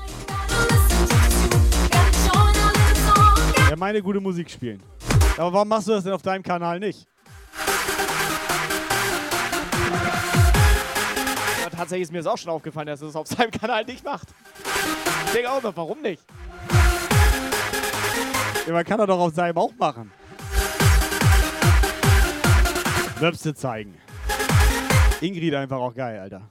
Ja, 3.71 3.77
meine 3.77 4.03
gute 4.03 4.21
Musik 4.21 4.51
spielen. 4.51 4.83
Aber 5.39 5.55
warum 5.55 5.69
machst 5.69 5.89
du 5.89 5.93
das 5.93 6.05
denn 6.05 6.13
auf 6.13 6.21
deinem 6.21 6.43
Kanal 6.43 6.79
nicht? 6.79 7.09
Ja, 11.63 11.71
tatsächlich 11.71 12.03
ist 12.03 12.13
mir 12.13 12.19
das 12.19 12.27
auch 12.27 12.37
schon 12.37 12.53
aufgefallen, 12.53 12.89
dass 12.89 13.01
er 13.01 13.09
es 13.09 13.17
auf 13.17 13.27
seinem 13.27 13.51
Kanal 13.51 13.87
nicht 13.87 14.05
macht. 14.05 14.29
Ich 15.27 15.33
denke 15.33 15.51
auch 15.51 15.63
noch, 15.63 15.75
warum 15.75 16.03
nicht? 16.03 16.23
Ja, 18.67 18.73
man 18.75 18.85
kann 18.85 19.01
er 19.01 19.07
doch 19.07 19.19
auf 19.19 19.33
seinem 19.35 19.57
auch 19.57 19.73
machen. 19.79 20.13
Möpse 23.19 23.55
zeigen. 23.55 23.97
Ingrid 25.23 25.55
einfach 25.55 25.79
auch 25.79 25.95
geil, 25.95 26.19
Alter. 26.21 26.43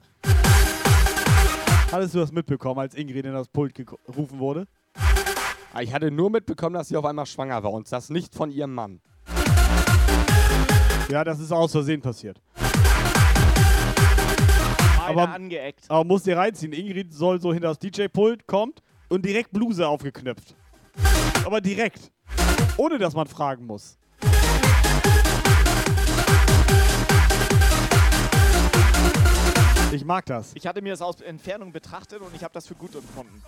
Hattest 1.92 2.14
du 2.16 2.20
das 2.20 2.32
mitbekommen, 2.32 2.80
als 2.80 2.96
Ingrid 2.96 3.26
in 3.26 3.34
das 3.34 3.48
Pult 3.50 3.74
gerufen 3.76 4.40
wurde? 4.40 4.68
Ah, 5.74 5.82
Ich 5.82 5.94
hatte 5.94 6.10
nur 6.12 6.30
mitbekommen, 6.30 6.74
dass 6.74 6.88
sie 6.90 6.98
auf 6.98 7.06
einmal 7.06 7.26
schwanger 7.26 7.62
war 7.64 7.72
und 7.72 7.92
das 7.92 8.10
nicht 8.10 8.34
von 8.34 8.50
ihrem 8.52 8.74
Mann. 8.74 9.02
Ja, 11.10 11.24
das 11.24 11.40
ist 11.40 11.52
aus 11.52 11.72
Versehen 11.74 12.02
passiert. 12.02 12.42
Aber 15.06 15.24
Aber- 15.24 15.34
angeeckt. 15.34 15.86
Aber 15.90 16.04
muss 16.06 16.24
dir 16.24 16.38
reinziehen. 16.38 16.72
Ingrid 16.72 17.14
soll 17.14 17.42
so 17.42 17.52
hinter 17.54 17.68
das 17.70 17.80
DJ-Pult, 17.80 18.48
kommt 18.48 18.82
und 19.10 19.26
direkt 19.26 19.52
Bluse 19.52 19.86
aufgeknöpft. 19.88 20.56
Aber 21.46 21.60
direkt. 21.60 22.12
Ohne 22.78 22.98
dass 22.98 23.14
man 23.14 23.28
fragen 23.28 23.66
muss. 23.66 23.98
Ich 29.92 30.06
mag 30.06 30.26
das. 30.26 30.52
Ich 30.54 30.66
hatte 30.66 30.82
mir 30.82 30.94
das 30.94 31.02
aus 31.02 31.20
Entfernung 31.20 31.74
betrachtet 31.74 32.22
und 32.22 32.34
ich 32.34 32.44
habe 32.44 32.54
das 32.54 32.66
für 32.66 32.76
gut 32.76 32.96
empfunden. 32.96 33.44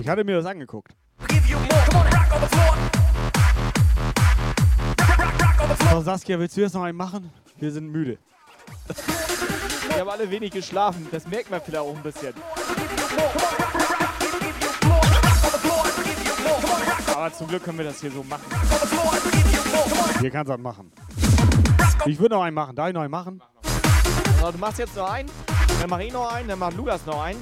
Ich 0.00 0.08
hatte 0.08 0.22
mir 0.22 0.36
das 0.36 0.46
angeguckt. 0.46 0.94
So, 5.90 6.00
Saskia, 6.00 6.38
willst 6.38 6.56
du 6.56 6.60
jetzt 6.60 6.74
noch 6.74 6.84
einen 6.84 6.96
machen? 6.96 7.30
Wir 7.56 7.72
sind 7.72 7.88
müde. 7.88 8.18
Wir 9.88 10.00
haben 10.00 10.08
alle 10.08 10.30
wenig 10.30 10.52
geschlafen, 10.52 11.08
das 11.10 11.26
merkt 11.26 11.50
man 11.50 11.60
vielleicht 11.60 11.84
auch 11.84 11.96
ein 11.96 12.02
bisschen. 12.02 12.34
Aber 17.14 17.32
zum 17.32 17.48
Glück 17.48 17.64
können 17.64 17.78
wir 17.78 17.84
das 17.84 18.00
hier 18.00 18.12
so 18.12 18.22
machen. 18.22 18.44
Hier 20.20 20.30
kannst 20.30 20.48
du 20.48 20.52
das 20.52 20.60
machen. 20.60 20.92
Ich 22.04 22.18
würde 22.18 22.34
noch 22.34 22.42
einen 22.42 22.54
machen. 22.54 22.74
Darf 22.74 22.88
ich 22.88 22.94
noch 22.94 23.02
einen 23.02 23.10
machen? 23.12 23.40
So, 24.40 24.50
du 24.50 24.58
machst 24.58 24.78
jetzt 24.78 24.96
noch 24.96 25.08
einen, 25.08 25.30
dann 25.80 25.88
mach 25.88 26.00
ich 26.00 26.12
noch 26.12 26.32
einen, 26.32 26.48
dann 26.48 26.58
macht 26.58 26.76
Lukas 26.76 27.06
noch 27.06 27.22
einen. 27.22 27.38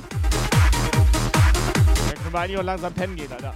Dann 2.06 2.14
können 2.14 2.32
wir 2.32 2.38
eigentlich 2.40 2.58
auch 2.58 2.62
langsam 2.62 2.92
pennen 2.92 3.16
gehen, 3.16 3.32
Alter. 3.32 3.54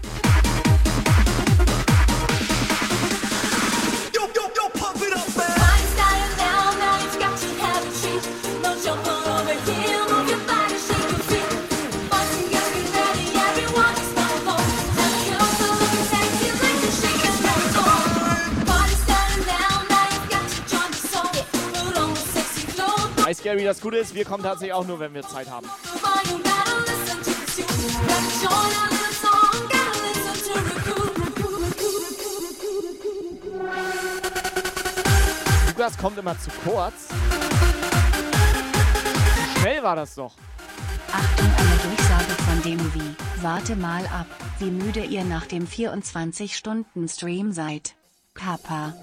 Gary, 23.45 23.63
das 23.63 23.79
Gute 23.83 23.99
ist, 23.99 24.15
wir 24.15 24.25
kommen 24.25 24.43
tatsächlich 24.43 24.73
auch 24.73 24.87
nur, 24.87 24.99
wenn 25.01 25.13
wir 25.13 25.21
Zeit 25.23 25.51
haben. 25.51 25.69
Lukas 35.69 35.99
kommt 35.99 36.17
immer 36.17 36.39
zu 36.39 36.49
kurz. 36.65 37.11
Wie 39.37 39.61
schnell 39.61 39.83
war 39.83 39.97
das 39.97 40.15
doch? 40.15 40.33
Achtung, 41.13 41.51
eine 41.59 41.97
Durchsage 41.97 42.43
von 42.49 42.63
dem 42.63 42.95
Wie. 42.95 43.15
Warte 43.43 43.77
mal 43.77 44.07
ab, 44.07 44.27
wie 44.59 44.71
müde 44.71 45.05
ihr 45.05 45.23
nach 45.23 45.45
dem 45.45 45.67
24-Stunden-Stream 45.67 47.53
seid. 47.53 47.95
Papa. 48.33 48.95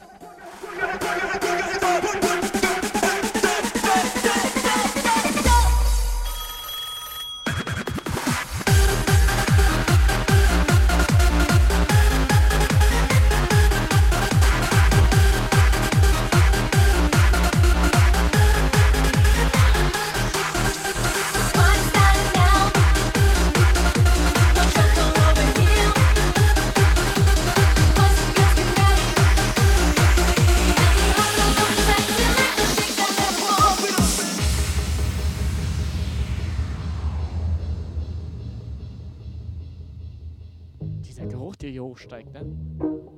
Hochsteigt, 42.12 42.34
ne? 42.34 42.46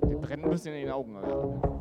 Der 0.07 0.15
brennt 0.17 0.43
ein 0.43 0.49
bisschen 0.49 0.75
in 0.75 0.85
den 0.85 0.91
Augen, 0.91 1.15
Alter. 1.15 1.72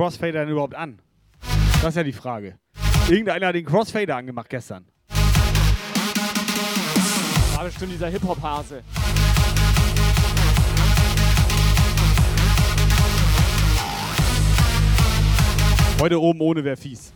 Crossfader 0.00 0.46
denn 0.46 0.48
überhaupt 0.48 0.74
an? 0.74 0.98
Das 1.82 1.90
ist 1.90 1.96
ja 1.96 2.02
die 2.02 2.14
Frage. 2.14 2.58
Irgendeiner 3.10 3.48
hat 3.48 3.54
den 3.54 3.66
Crossfader 3.66 4.16
angemacht 4.16 4.48
gestern. 4.48 4.86
War 7.54 7.64
bestimmt 7.64 7.92
dieser 7.92 8.08
Hip-Hop-Hase. 8.08 8.82
Heute 16.00 16.18
oben 16.18 16.40
ohne 16.40 16.64
wäre 16.64 16.78
fies. 16.78 17.12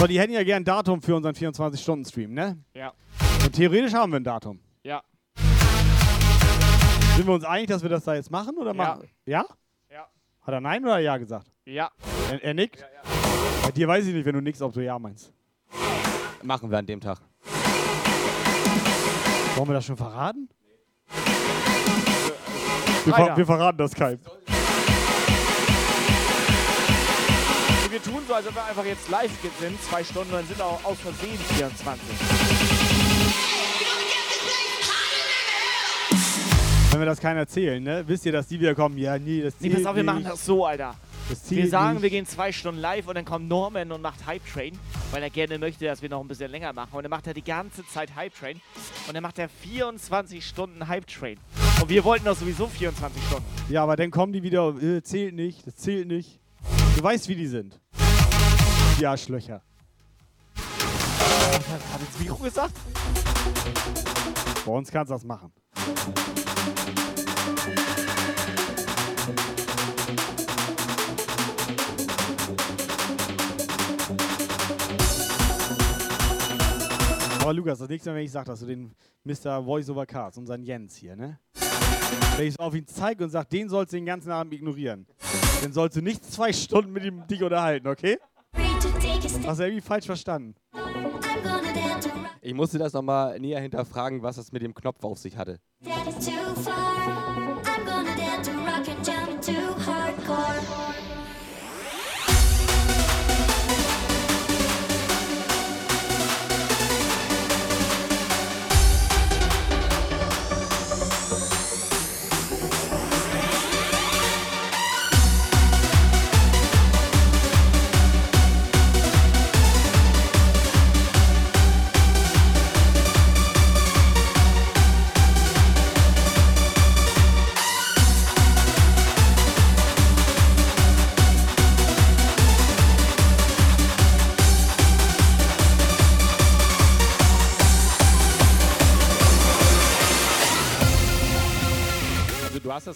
So, 0.00 0.06
die 0.08 0.18
hätten 0.18 0.32
ja 0.32 0.42
gern 0.42 0.62
ein 0.62 0.64
Datum 0.64 1.00
für 1.00 1.14
unseren 1.14 1.36
24-Stunden-Stream, 1.36 2.34
ne? 2.34 2.58
Ja. 2.74 2.92
Und 3.44 3.52
theoretisch 3.52 3.94
haben 3.94 4.10
wir 4.10 4.18
ein 4.18 4.24
Datum. 4.24 4.58
Ja. 4.82 5.00
Sind 7.18 7.26
wir 7.26 7.34
uns 7.34 7.44
einig, 7.44 7.66
dass 7.66 7.82
wir 7.82 7.90
das 7.90 8.04
da 8.04 8.14
jetzt 8.14 8.30
machen 8.30 8.56
oder 8.58 8.72
machen? 8.72 9.10
Ja? 9.26 9.44
Ja. 9.90 10.06
Hat 10.40 10.54
er 10.54 10.60
Nein 10.60 10.84
oder 10.84 11.00
Ja 11.00 11.16
gesagt? 11.16 11.50
Ja. 11.64 11.90
Er, 12.30 12.44
er 12.44 12.54
nickt? 12.54 12.86
Bei 13.64 13.72
dir 13.72 13.88
weiß 13.88 14.06
ich 14.06 14.14
nicht, 14.14 14.24
wenn 14.24 14.36
du 14.36 14.40
nickst, 14.40 14.62
ob 14.62 14.72
du 14.72 14.84
Ja 14.84 14.96
meinst. 15.00 15.32
Machen 16.44 16.70
wir 16.70 16.78
an 16.78 16.86
dem 16.86 17.00
Tag. 17.00 17.18
Wollen 19.56 19.68
wir 19.68 19.74
das 19.74 19.84
schon 19.84 19.96
verraten? 19.96 20.48
Wir, 23.04 23.12
ver 23.12 23.36
wir 23.36 23.46
verraten 23.46 23.78
das 23.78 23.92
keinem. 23.96 24.20
Wir 27.90 28.00
tun 28.00 28.22
so, 28.28 28.34
als 28.34 28.46
ob 28.46 28.54
wir 28.54 28.64
einfach 28.64 28.84
jetzt 28.84 29.10
live 29.10 29.32
sind, 29.58 29.82
zwei 29.82 30.04
Stunden, 30.04 30.30
und 30.30 30.38
dann 30.38 30.46
sind 30.46 30.62
auch 30.62 30.84
aus 30.84 31.00
Versehen 31.00 31.36
24. 31.56 32.77
Wenn 36.98 37.02
wir 37.04 37.10
das 37.10 37.20
keiner 37.20 37.38
erzählen, 37.38 37.80
ne? 37.80 38.02
Wisst 38.08 38.26
ihr, 38.26 38.32
dass 38.32 38.48
die 38.48 38.58
wieder 38.58 38.74
kommen? 38.74 38.98
Ja, 38.98 39.16
nee, 39.20 39.40
das 39.40 39.54
Nee, 39.60 39.68
zählt 39.68 39.84
pass 39.84 39.86
auf, 39.86 39.94
wir 39.94 40.02
machen 40.02 40.24
das 40.24 40.44
so, 40.44 40.66
Alter. 40.66 40.96
Das 41.28 41.48
Wir 41.48 41.58
zählt 41.58 41.70
sagen, 41.70 41.92
nicht. 41.94 42.02
wir 42.02 42.10
gehen 42.10 42.26
zwei 42.26 42.50
Stunden 42.50 42.80
live 42.80 43.06
und 43.06 43.14
dann 43.14 43.24
kommt 43.24 43.46
Norman 43.48 43.92
und 43.92 44.02
macht 44.02 44.26
Hype 44.26 44.44
Train, 44.52 44.76
weil 45.12 45.22
er 45.22 45.30
gerne 45.30 45.60
möchte, 45.60 45.84
dass 45.84 46.02
wir 46.02 46.08
noch 46.08 46.20
ein 46.20 46.26
bisschen 46.26 46.50
länger 46.50 46.72
machen. 46.72 46.88
Und 46.94 47.04
dann 47.04 47.10
macht 47.10 47.28
er 47.28 47.34
die 47.34 47.44
ganze 47.44 47.86
Zeit 47.86 48.16
Hype 48.16 48.34
Train 48.34 48.60
und 49.06 49.14
dann 49.14 49.22
macht 49.22 49.38
er 49.38 49.48
24 49.48 50.44
Stunden 50.44 50.88
Hype 50.88 51.06
Train. 51.06 51.38
Und 51.80 51.88
wir 51.88 52.02
wollten 52.02 52.24
doch 52.24 52.36
sowieso 52.36 52.66
24 52.66 53.22
Stunden. 53.22 53.44
Ja, 53.68 53.84
aber 53.84 53.94
dann 53.94 54.10
kommen 54.10 54.32
die 54.32 54.42
wieder, 54.42 54.74
äh, 54.82 55.00
zählt 55.00 55.36
nicht, 55.36 55.64
das 55.68 55.76
zählt 55.76 56.08
nicht. 56.08 56.40
Du 56.96 57.04
weißt, 57.04 57.28
wie 57.28 57.36
die 57.36 57.46
sind. 57.46 57.78
Die 58.98 59.06
Arschlöcher. 59.06 59.62
Hat 60.56 62.00
ins 62.00 62.18
Mikro 62.18 62.34
gesagt? 62.42 62.74
Bei 64.66 64.72
uns 64.72 64.90
kannst 64.90 65.10
du 65.10 65.14
das 65.14 65.22
machen. 65.22 65.52
Aber 77.48 77.54
Lukas, 77.54 77.78
das 77.78 77.88
nächste 77.88 78.10
Mal, 78.10 78.16
wenn 78.16 78.24
ich 78.24 78.30
sage, 78.30 78.44
dass 78.44 78.60
du 78.60 78.66
den 78.66 78.94
Mr. 79.24 79.64
Voice 79.64 79.88
over 79.88 80.04
Cards, 80.04 80.36
unseren 80.36 80.62
Jens 80.62 80.96
hier, 80.96 81.16
ne? 81.16 81.38
Wenn 82.36 82.46
ich 82.46 82.52
so 82.52 82.62
auf 82.62 82.74
ihn 82.74 82.86
zeige 82.86 83.24
und 83.24 83.30
sage, 83.30 83.48
den 83.48 83.70
sollst 83.70 83.94
du 83.94 83.96
den 83.96 84.04
ganzen 84.04 84.30
Abend 84.30 84.52
ignorieren, 84.52 85.06
dann 85.62 85.72
sollst 85.72 85.96
du 85.96 86.02
nicht 86.02 86.30
zwei 86.30 86.52
Stunden 86.52 86.92
mit 86.92 87.04
ihm 87.04 87.26
dich 87.26 87.42
unterhalten, 87.42 87.88
okay? 87.88 88.18
Hast 88.52 89.60
du 89.60 89.64
irgendwie 89.64 89.80
falsch 89.80 90.04
verstanden. 90.04 90.54
Ich 92.40 92.54
musste 92.54 92.78
das 92.78 92.92
nochmal 92.92 93.38
näher 93.40 93.60
hinterfragen, 93.60 94.22
was 94.22 94.36
das 94.36 94.52
mit 94.52 94.62
dem 94.62 94.74
Knopf 94.74 95.02
auf 95.04 95.18
sich 95.18 95.36
hatte. 95.36 95.58
Also 95.84 96.30
du 96.30 96.30
hast 96.30 97.47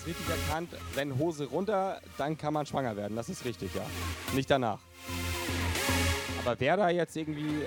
das 0.03 0.07
richtig 0.07 0.27
erkannt, 0.29 0.71
wenn 0.95 1.19
Hose 1.19 1.45
runter, 1.47 2.01
dann 2.19 2.37
kann 2.37 2.53
man 2.55 2.67
schwanger 2.67 2.97
werden. 2.97 3.17
Das 3.17 3.29
ist 3.29 3.45
richtig, 3.45 3.75
ja. 3.75 3.85
Nicht 4.35 4.51
danach. 4.51 4.79
Aber 6.45 6.59
wer 6.59 6.77
da 6.77 6.91
jetzt 6.91 7.17
irgendwie... 7.17 7.63
äh, 7.63 7.67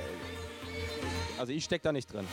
Also 1.38 1.54
ich 1.54 1.64
steck 1.64 1.82
da 1.82 1.92
nicht 1.92 2.12
drin. 2.12 2.26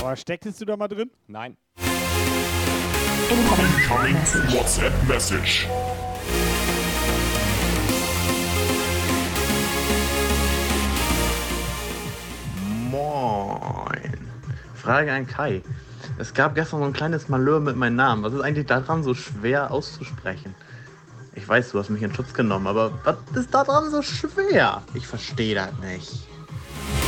Aber 0.00 0.16
stecktest 0.16 0.60
du 0.60 0.64
da 0.64 0.76
mal 0.76 0.88
drin? 0.88 1.10
Nein. 1.26 1.56
Incoming 3.28 4.14
WhatsApp 4.54 4.92
message. 5.08 5.66
Moin. 12.90 14.15
Frage 14.86 15.12
an 15.12 15.26
Kai. 15.26 15.62
Es 16.16 16.32
gab 16.32 16.54
gestern 16.54 16.78
so 16.78 16.86
ein 16.86 16.92
kleines 16.92 17.28
Malheur 17.28 17.58
mit 17.58 17.74
meinem 17.74 17.96
Namen. 17.96 18.22
Was 18.22 18.32
ist 18.32 18.40
eigentlich 18.40 18.66
daran 18.66 19.02
so 19.02 19.14
schwer 19.14 19.72
auszusprechen? 19.72 20.54
Ich 21.34 21.48
weiß, 21.48 21.72
du 21.72 21.80
hast 21.80 21.90
mich 21.90 22.02
in 22.02 22.14
Schutz 22.14 22.32
genommen, 22.32 22.68
aber 22.68 22.92
was 23.02 23.16
ist 23.34 23.52
daran 23.52 23.90
so 23.90 24.00
schwer? 24.00 24.84
Ich 24.94 25.04
verstehe 25.04 25.56
das 25.56 25.72
nicht. 25.80 26.28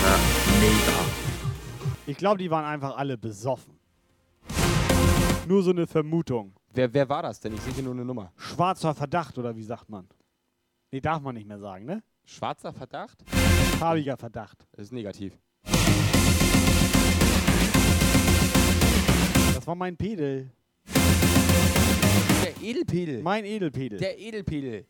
Ja, 0.02 0.18
mega. 0.58 0.98
Ich 2.06 2.16
glaube, 2.16 2.38
die 2.38 2.50
waren 2.50 2.64
einfach 2.64 2.96
alle 2.96 3.16
besoffen. 3.16 3.78
Nur 5.46 5.62
so 5.62 5.70
eine 5.70 5.86
Vermutung. 5.86 6.54
Wer, 6.74 6.92
wer 6.92 7.08
war 7.08 7.22
das 7.22 7.38
denn? 7.38 7.54
Ich 7.54 7.60
sehe 7.60 7.74
hier 7.74 7.84
nur 7.84 7.94
eine 7.94 8.04
Nummer. 8.04 8.32
Schwarzer 8.36 8.92
Verdacht 8.92 9.38
oder 9.38 9.54
wie 9.54 9.62
sagt 9.62 9.88
man? 9.88 10.08
Nee, 10.90 11.00
darf 11.00 11.22
man 11.22 11.36
nicht 11.36 11.46
mehr 11.46 11.60
sagen, 11.60 11.84
ne? 11.84 12.02
Schwarzer 12.24 12.72
Verdacht? 12.72 13.22
Farbiger 13.78 14.16
Verdacht. 14.16 14.66
Das 14.72 14.86
ist 14.86 14.92
negativ. 14.92 15.38
War 19.68 19.74
mein 19.74 19.98
Pedel. 19.98 20.50
Der 20.94 22.62
Edelpedel. 22.62 23.22
Mein 23.22 23.44
Edelpedel. 23.44 23.98
Der 23.98 24.18
Edelpedel. 24.18 24.86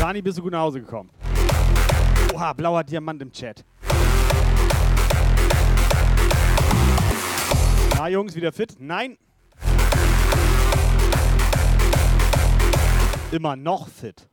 Dani, 0.00 0.22
bist 0.22 0.38
du 0.38 0.42
gut 0.42 0.52
nach 0.52 0.60
Hause 0.60 0.80
gekommen? 0.80 1.10
Oha, 2.32 2.54
blauer 2.54 2.82
Diamant 2.82 3.20
im 3.20 3.30
Chat. 3.30 3.62
Na, 7.94 8.08
Jungs, 8.08 8.34
wieder 8.34 8.52
fit? 8.52 8.76
Nein. 8.78 9.18
Immer 13.30 13.54
noch 13.54 13.88
fit. 13.88 14.30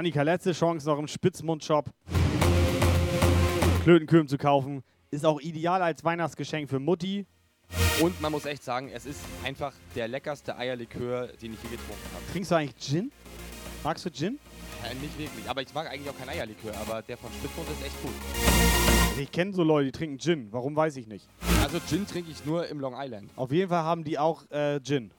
Annika, 0.00 0.22
letzte 0.22 0.52
Chance 0.52 0.86
noch 0.86 0.98
im 0.98 1.06
Spitzmund-Shop. 1.06 1.90
Klötenkühen 3.82 4.28
zu 4.28 4.38
kaufen. 4.38 4.82
Ist 5.10 5.26
auch 5.26 5.38
ideal 5.42 5.82
als 5.82 6.02
Weihnachtsgeschenk 6.02 6.70
für 6.70 6.78
Mutti. 6.78 7.26
Und 8.00 8.18
man 8.22 8.32
muss 8.32 8.46
echt 8.46 8.64
sagen, 8.64 8.90
es 8.94 9.04
ist 9.04 9.20
einfach 9.44 9.74
der 9.94 10.08
leckerste 10.08 10.56
Eierlikör, 10.56 11.26
den 11.42 11.52
ich 11.52 11.62
je 11.64 11.68
getrunken 11.68 12.14
habe. 12.14 12.24
Trinkst 12.32 12.50
du 12.50 12.54
eigentlich 12.54 12.76
Gin? 12.78 13.12
Magst 13.84 14.06
du 14.06 14.10
Gin? 14.10 14.38
Äh, 14.90 14.94
nicht 14.94 15.18
wirklich, 15.18 15.46
aber 15.46 15.60
ich 15.60 15.74
mag 15.74 15.86
eigentlich 15.90 16.08
auch 16.08 16.18
kein 16.18 16.30
Eierlikör, 16.30 16.72
aber 16.80 17.02
der 17.02 17.18
von 17.18 17.28
Spitzmund 17.32 17.68
ist 17.68 17.84
echt 17.84 18.02
gut. 18.02 19.20
Ich 19.20 19.30
kenne 19.30 19.52
so 19.52 19.62
Leute, 19.62 19.92
die 19.92 19.92
trinken 19.92 20.18
Gin. 20.18 20.48
Warum 20.50 20.74
weiß 20.74 20.96
ich 20.96 21.08
nicht. 21.08 21.28
Also 21.62 21.78
Gin 21.78 22.06
trinke 22.06 22.30
ich 22.30 22.42
nur 22.46 22.66
im 22.68 22.80
Long 22.80 22.94
Island. 22.96 23.28
Auf 23.36 23.52
jeden 23.52 23.68
Fall 23.68 23.82
haben 23.82 24.02
die 24.02 24.18
auch 24.18 24.50
äh, 24.50 24.80
Gin. 24.82 25.12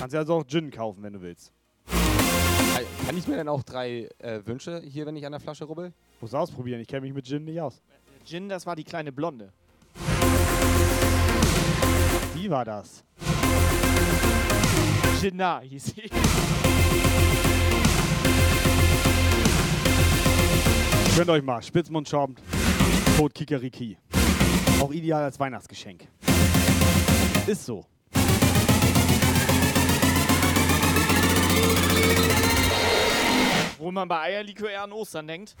Kannst 0.00 0.14
ja 0.14 0.20
also 0.20 0.36
auch 0.36 0.46
Gin 0.46 0.70
kaufen, 0.70 1.02
wenn 1.02 1.12
du 1.12 1.20
willst. 1.20 1.52
Kann 3.06 3.16
ich 3.16 3.26
mir 3.26 3.36
dann 3.36 3.48
auch 3.48 3.62
drei 3.62 4.08
äh, 4.18 4.40
Wünsche 4.44 4.82
hier, 4.84 5.06
wenn 5.06 5.16
ich 5.16 5.24
an 5.24 5.32
der 5.32 5.40
Flasche 5.40 5.64
rubbel? 5.64 5.92
Muss 6.20 6.34
ausprobieren, 6.34 6.80
ich 6.80 6.88
kenne 6.88 7.02
mich 7.02 7.14
mit 7.14 7.26
Gin 7.26 7.44
nicht 7.44 7.60
aus. 7.60 7.80
Gin, 8.24 8.48
das 8.48 8.66
war 8.66 8.76
die 8.76 8.84
kleine 8.84 9.12
Blonde. 9.12 9.52
Wie 12.34 12.50
war 12.50 12.64
das? 12.64 13.04
Ginna 15.20 15.60
hieß 15.60 15.84
sie. 15.86 16.10
Gönnt 21.16 21.30
euch 21.30 21.42
mal. 21.42 21.60
Spitzmund 21.60 22.08
schaumt. 22.08 22.40
Code 23.16 23.32
Kikeriki. 23.34 23.98
Auch 24.80 24.92
ideal 24.92 25.24
als 25.24 25.40
Weihnachtsgeschenk. 25.40 26.06
Ist 27.48 27.64
so. 27.64 27.84
Wo 33.78 33.92
man 33.92 34.08
bei 34.08 34.20
Eierlikör 34.20 34.70
eher 34.70 34.82
an 34.82 34.92
Ostern 34.92 35.28
denkt. 35.28 35.54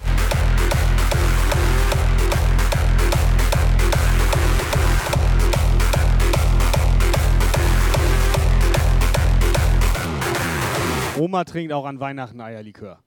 Oma 11.16 11.44
trinkt 11.44 11.72
auch 11.72 11.84
an 11.84 12.00
Weihnachten 12.00 12.40
Eierlikör. 12.40 12.98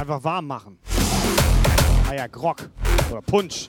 Einfach 0.00 0.22
warm 0.22 0.46
machen. 0.46 0.78
Eiergrog 2.08 2.70
oder 3.10 3.22
Punsch. 3.22 3.68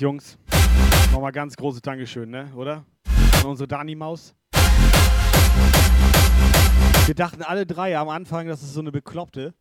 Jungs. 0.00 0.38
Nochmal 1.12 1.32
ganz 1.32 1.56
großes 1.56 1.82
Dankeschön, 1.82 2.30
ne? 2.30 2.50
Oder? 2.54 2.84
An 3.42 3.46
unsere 3.46 3.68
Dani-Maus. 3.68 4.34
Wir 7.06 7.14
dachten 7.14 7.42
alle 7.42 7.66
drei 7.66 7.98
am 7.98 8.08
Anfang, 8.08 8.46
das 8.46 8.62
ist 8.62 8.72
so 8.72 8.80
eine 8.80 8.92
Bekloppte. 8.92 9.52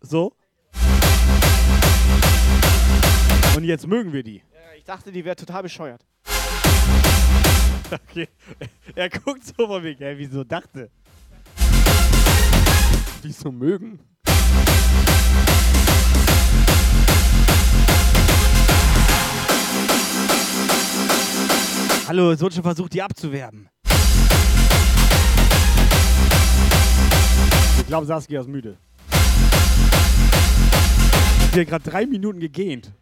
So. 0.00 0.32
Und 3.56 3.64
jetzt 3.64 3.86
mögen 3.86 4.12
wir 4.12 4.22
die. 4.22 4.42
Ich 4.76 4.84
dachte, 4.84 5.10
die 5.10 5.24
wäre 5.24 5.34
total 5.34 5.62
bescheuert. 5.62 6.06
Okay. 7.90 8.28
Er 8.94 9.08
guckt 9.10 9.44
so 9.44 9.66
von 9.66 9.82
mir, 9.82 10.00
ey, 10.00 10.18
wieso 10.18 10.44
dachte? 10.44 10.90
Wieso 13.22 13.50
mögen? 13.50 14.00
Hallo, 22.08 22.30
es 22.30 22.40
wird 22.40 22.54
schon 22.54 22.62
versucht, 22.62 22.94
die 22.94 23.02
abzuwerben. 23.02 23.68
Ich 27.80 27.86
glaube, 27.88 28.06
Saskia 28.06 28.40
ist 28.42 28.48
müde. 28.48 28.76
Wir 31.50 31.62
haben 31.62 31.68
gerade 31.68 31.90
drei 31.90 32.06
Minuten 32.06 32.38
gegähnt. 32.38 32.92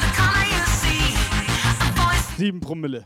The 0.00 0.10
corner 0.16 0.46
you 0.54 0.64
see. 0.80 1.16
A 1.80 1.88
voice 1.96 2.36
Sieben 2.36 2.60
Promille. 2.60 3.04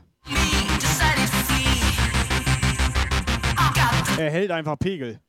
Er 4.19 4.31
hält 4.31 4.51
einfach 4.51 4.79
Pegel. 4.79 5.21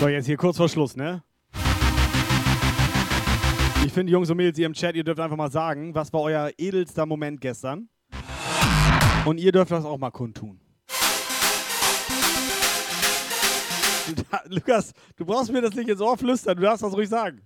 So, 0.00 0.08
jetzt 0.08 0.26
hier 0.26 0.36
kurz 0.36 0.56
vor 0.58 0.68
Schluss, 0.68 0.94
ne? 0.96 1.22
Ich 3.86 3.92
finde, 3.92 4.12
Jungs 4.12 4.28
und 4.30 4.36
Mädels, 4.36 4.58
ihr 4.58 4.66
im 4.66 4.74
Chat, 4.74 4.94
ihr 4.94 5.04
dürft 5.04 5.20
einfach 5.20 5.36
mal 5.36 5.50
sagen, 5.50 5.94
was 5.94 6.12
war 6.12 6.20
euer 6.20 6.50
edelster 6.58 7.06
Moment 7.06 7.40
gestern? 7.40 7.88
Und 9.24 9.38
ihr 9.38 9.52
dürft 9.52 9.70
das 9.70 9.84
auch 9.84 9.98
mal 9.98 10.10
kundtun. 10.10 10.60
Da- 14.30 14.42
Lukas, 14.46 14.92
du 15.16 15.24
brauchst 15.24 15.50
mir 15.50 15.60
das 15.60 15.74
nicht 15.74 15.88
ins 15.88 16.00
Ohr 16.00 16.16
flüstern, 16.16 16.54
du 16.56 16.62
darfst 16.62 16.84
das 16.84 16.92
ruhig 16.94 17.08
sagen. 17.08 17.40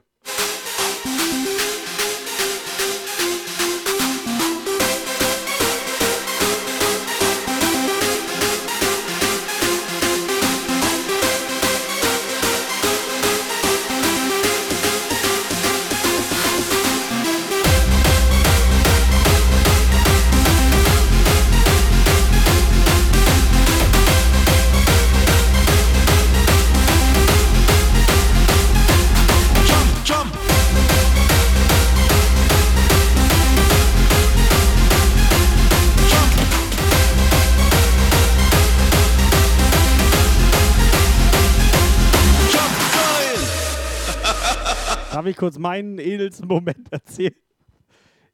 Ich 45.30 45.36
kurz 45.36 45.58
meinen 45.58 45.98
edelsten 45.98 46.46
Moment 46.46 46.86
erzählen? 46.92 47.34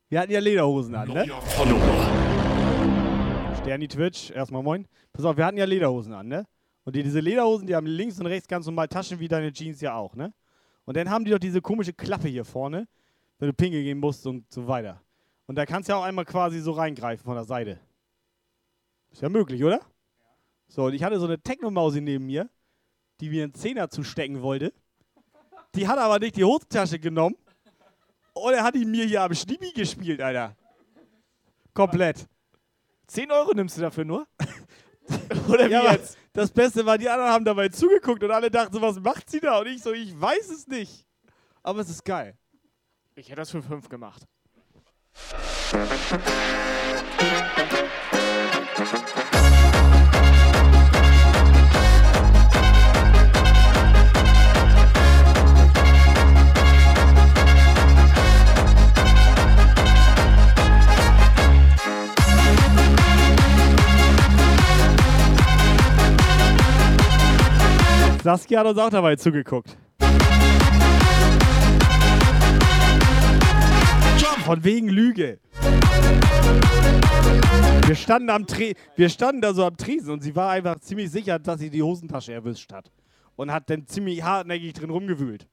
Wir 0.09 0.21
hatten 0.21 0.33
ja 0.33 0.41
Lederhosen 0.41 0.95
an, 0.95 1.09
ne? 1.09 1.27
Sterni 3.59 3.89
Twitch, 3.89 4.31
erstmal 4.31 4.63
moin. 4.63 4.87
Pass 5.13 5.25
auf, 5.25 5.37
wir 5.37 5.45
hatten 5.45 5.59
ja 5.59 5.65
Lederhosen 5.65 6.13
an, 6.13 6.29
ne? 6.29 6.47
Und 6.85 6.95
die, 6.95 7.03
diese 7.03 7.19
Lederhosen, 7.21 7.67
die 7.67 7.75
haben 7.75 7.87
links 7.87 8.21
und 8.21 8.27
rechts 8.27 8.47
ganz 8.47 8.67
normal 8.67 8.87
Taschen 8.87 9.19
wie 9.19 9.27
deine 9.27 9.53
Jeans 9.53 9.81
ja 9.81 9.95
auch, 9.97 10.15
ne? 10.15 10.33
Und 10.85 10.97
dann 10.97 11.11
haben 11.11 11.25
die 11.25 11.33
doch 11.33 11.39
diese 11.39 11.61
komische 11.61 11.93
Klappe 11.93 12.29
hier 12.29 12.45
vorne, 12.45 12.87
wenn 13.39 13.49
du 13.49 13.55
pinkel 13.55 13.83
gehen 13.83 13.99
musst 13.99 14.25
und 14.27 14.51
so 14.53 14.69
weiter. 14.69 15.03
Und 15.47 15.57
da 15.57 15.67
kannst 15.67 15.89
du 15.89 15.93
ja 15.93 15.99
auch 15.99 16.05
einmal 16.05 16.25
quasi 16.25 16.61
so 16.61 16.73
reingreifen 16.73 17.25
von 17.25 17.35
der 17.35 17.45
Seite. 17.45 17.81
Ist 19.11 19.23
ja 19.23 19.29
möglich, 19.29 19.65
oder? 19.65 19.81
So, 20.69 20.85
und 20.85 20.95
ich 20.95 21.03
hatte 21.03 21.19
so 21.19 21.27
eine 21.27 21.41
Technomausi 21.41 22.01
neben 22.01 22.27
mir, 22.27 22.49
die 23.21 23.31
mir 23.31 23.45
einen 23.45 23.55
Zehner 23.55 23.89
zustecken 23.89 24.43
wollte. 24.43 24.73
Die 25.77 25.87
hat 25.87 25.99
aber 25.99 26.19
nicht 26.19 26.37
die 26.37 26.45
Hosentasche 26.45 26.99
genommen. 26.99 27.37
Und 28.33 28.53
er 28.55 28.65
hat 28.65 28.75
ihn 28.75 28.91
mir 28.91 29.05
hier 29.05 29.23
am 29.23 29.35
Schnibi 29.35 29.73
gespielt, 29.73 30.21
Alter. 30.21 30.57
Komplett. 31.75 32.27
10 33.07 33.31
Euro 33.31 33.53
nimmst 33.53 33.77
du 33.77 33.83
dafür 33.83 34.05
nur? 34.05 34.27
Oder 35.49 35.69
wie 35.69 35.73
Ja, 35.73 35.93
jetzt? 35.93 36.19
das 36.33 36.51
Beste 36.51 36.85
war, 36.85 36.99
die 36.99 37.09
anderen 37.09 37.31
haben 37.31 37.45
dabei 37.45 37.69
zugeguckt 37.69 38.23
und 38.25 38.31
alle 38.31 38.51
dachten 38.51 38.75
so, 38.75 38.81
was 38.81 38.99
macht 38.99 39.31
sie 39.31 39.41
da? 39.41 39.59
Und 39.61 39.67
ich 39.69 39.83
so, 39.83 39.93
ich 39.93 40.19
weiß 40.19 40.51
es 40.51 40.67
nicht. 40.67 41.07
Aber 41.63 41.81
es 41.81 41.89
ist 41.89 42.05
geil. 42.05 42.37
Ich 43.15 43.29
hätte 43.29 43.37
das 43.37 43.51
für 43.51 43.63
5 43.63 43.89
gemacht. 43.89 44.23
Saskia 68.27 68.59
hat 68.59 68.67
uns 68.67 68.79
auch 68.79 68.91
dabei 68.91 69.15
zugeguckt. 69.15 69.77
Von 74.45 74.65
wegen 74.65 74.89
Lüge. 74.89 75.39
Wir 77.87 77.95
standen, 77.95 78.31
am 78.31 78.45
Tre 78.49 78.75
wir 78.97 79.09
standen 79.11 79.43
da 79.43 79.55
so 79.55 79.65
am 79.65 79.77
Tresen 79.77 80.11
und 80.11 80.25
sie 80.25 80.35
war 80.35 80.51
einfach 80.51 80.81
ziemlich 80.81 81.09
sicher, 81.13 81.39
dass 81.39 81.61
sie 81.61 81.71
die 81.71 81.85
Hosentasche 81.85 82.33
erwischt 82.33 82.73
hat. 82.73 82.91
Und 83.37 83.53
hat 83.53 83.71
dann 83.71 83.87
ziemlich 83.87 84.25
hartnäckig 84.25 84.73
drin 84.73 84.91
rumgewühlt. 84.91 85.47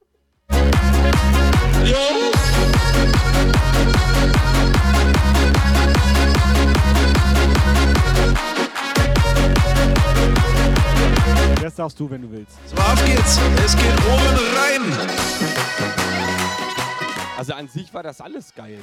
Das 11.61 11.75
darfst 11.75 11.99
du, 11.99 12.09
wenn 12.09 12.21
du 12.21 12.31
willst. 12.31 12.57
So, 12.67 12.75
auf 12.75 13.05
geht's. 13.05 13.39
Es 13.65 13.75
geht 13.75 13.97
oben 14.05 14.37
rein. 14.57 16.32
Also 17.37 17.53
an 17.53 17.67
sich 17.67 17.91
war 17.93 18.03
das 18.03 18.21
alles 18.21 18.53
geil. 18.53 18.79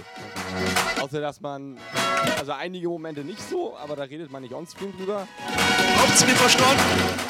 Außer 1.01 1.21
dass 1.21 1.41
man, 1.41 1.79
also 2.39 2.53
einige 2.53 2.89
Momente 2.89 3.23
nicht 3.25 3.41
so, 3.41 3.77
aber 3.77 3.95
da 3.97 4.03
redet 4.03 4.31
man 4.31 4.43
nicht 4.43 4.53
onscreen 4.53 4.93
drüber. 4.97 5.27
Habt's 5.99 6.27
mir 6.27 6.33
verstanden? 6.35 6.83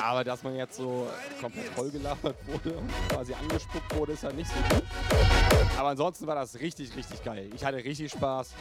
Aber 0.02 0.24
dass 0.24 0.42
man 0.42 0.56
jetzt 0.56 0.76
so 0.76 1.06
komplett 1.40 1.66
vollgelabert 1.68 2.36
wurde 2.46 2.72
und 2.78 2.90
quasi 3.10 3.34
angespuckt 3.34 3.94
wurde, 3.96 4.12
ist 4.12 4.24
halt 4.24 4.36
nicht 4.36 4.50
so 4.50 4.74
gut. 4.74 4.82
Aber 5.78 5.90
ansonsten 5.90 6.26
war 6.26 6.34
das 6.34 6.58
richtig, 6.58 6.96
richtig 6.96 7.22
geil. 7.22 7.50
Ich 7.54 7.64
hatte 7.64 7.76
richtig 7.78 8.10
Spaß. 8.12 8.54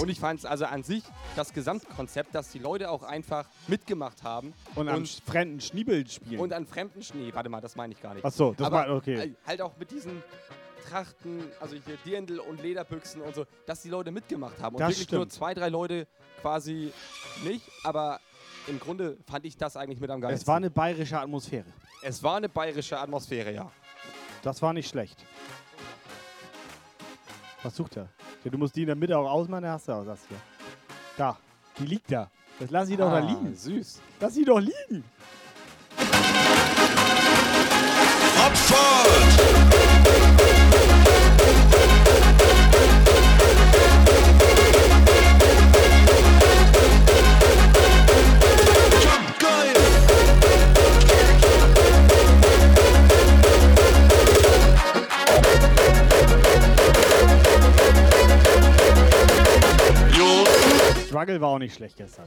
Und 0.00 0.08
ich 0.08 0.18
fand 0.20 0.40
es 0.40 0.46
also 0.46 0.64
an 0.64 0.82
sich 0.82 1.02
das 1.36 1.52
Gesamtkonzept, 1.52 2.34
dass 2.34 2.50
die 2.50 2.58
Leute 2.60 2.90
auch 2.90 3.02
einfach 3.02 3.46
mitgemacht 3.68 4.22
haben. 4.22 4.54
Und 4.74 4.88
an 4.88 5.04
fremden 5.26 5.60
Schniebel 5.60 6.08
spielen. 6.08 6.40
Und 6.40 6.52
an 6.54 6.66
fremden 6.66 7.02
Schnee. 7.02 7.30
Warte 7.34 7.50
mal, 7.50 7.60
das 7.60 7.76
meine 7.76 7.92
ich 7.92 8.00
gar 8.00 8.14
nicht. 8.14 8.24
Ach 8.24 8.32
so, 8.32 8.54
das 8.54 8.70
war- 8.70 8.88
okay. 8.90 9.34
Halt 9.46 9.60
auch 9.62 9.76
mit 9.78 9.90
diesen 9.90 10.22
Trachten, 10.88 11.44
also 11.60 11.76
hier 11.76 11.96
Dirndl 12.04 12.38
und 12.38 12.62
Lederbüchsen 12.62 13.20
und 13.22 13.34
so, 13.34 13.46
dass 13.66 13.82
die 13.82 13.88
Leute 13.88 14.10
mitgemacht 14.10 14.60
haben. 14.60 14.74
Und 14.76 14.80
Das 14.80 14.90
wirklich 14.90 15.10
nur 15.10 15.22
stimmt. 15.22 15.32
zwei, 15.32 15.54
drei 15.54 15.68
Leute 15.68 16.06
quasi 16.40 16.92
nicht. 17.44 17.64
Aber 17.84 18.20
im 18.66 18.78
Grunde 18.78 19.16
fand 19.26 19.44
ich 19.44 19.56
das 19.56 19.76
eigentlich 19.76 20.00
mit 20.00 20.10
am 20.10 20.20
geilsten. 20.20 20.42
Es 20.42 20.46
war 20.46 20.56
eine 20.56 20.70
bayerische 20.70 21.18
Atmosphäre. 21.18 21.66
Es 22.02 22.22
war 22.22 22.36
eine 22.36 22.48
bayerische 22.48 22.98
Atmosphäre, 22.98 23.52
ja. 23.52 23.70
Das 24.42 24.60
war 24.62 24.72
nicht 24.72 24.88
schlecht. 24.88 25.24
Was 27.62 27.76
sucht 27.76 27.96
er? 27.96 28.08
Ja, 28.44 28.50
du 28.50 28.58
musst 28.58 28.74
die 28.74 28.80
in 28.82 28.88
der 28.88 28.96
Mitte 28.96 29.16
auch 29.16 29.30
ausmachen, 29.30 29.62
dann 29.62 29.72
hast 29.72 29.86
du 29.86 29.92
auch 29.92 30.04
das 30.04 30.20
hier. 30.28 30.36
Da, 31.16 31.36
die 31.78 31.86
liegt 31.86 32.10
da. 32.10 32.28
Das 32.58 32.70
lass 32.70 32.88
sie 32.88 32.96
doch 32.96 33.08
da 33.10 33.16
Ah, 33.16 33.18
liegen. 33.20 33.54
Süß. 33.54 34.00
Lass 34.20 34.34
sie 34.34 34.44
doch 34.44 34.58
liegen. 34.58 35.04
Struggle 61.12 61.42
war 61.42 61.50
auch 61.50 61.58
nicht 61.58 61.74
schlecht 61.74 61.98
gestern. 61.98 62.24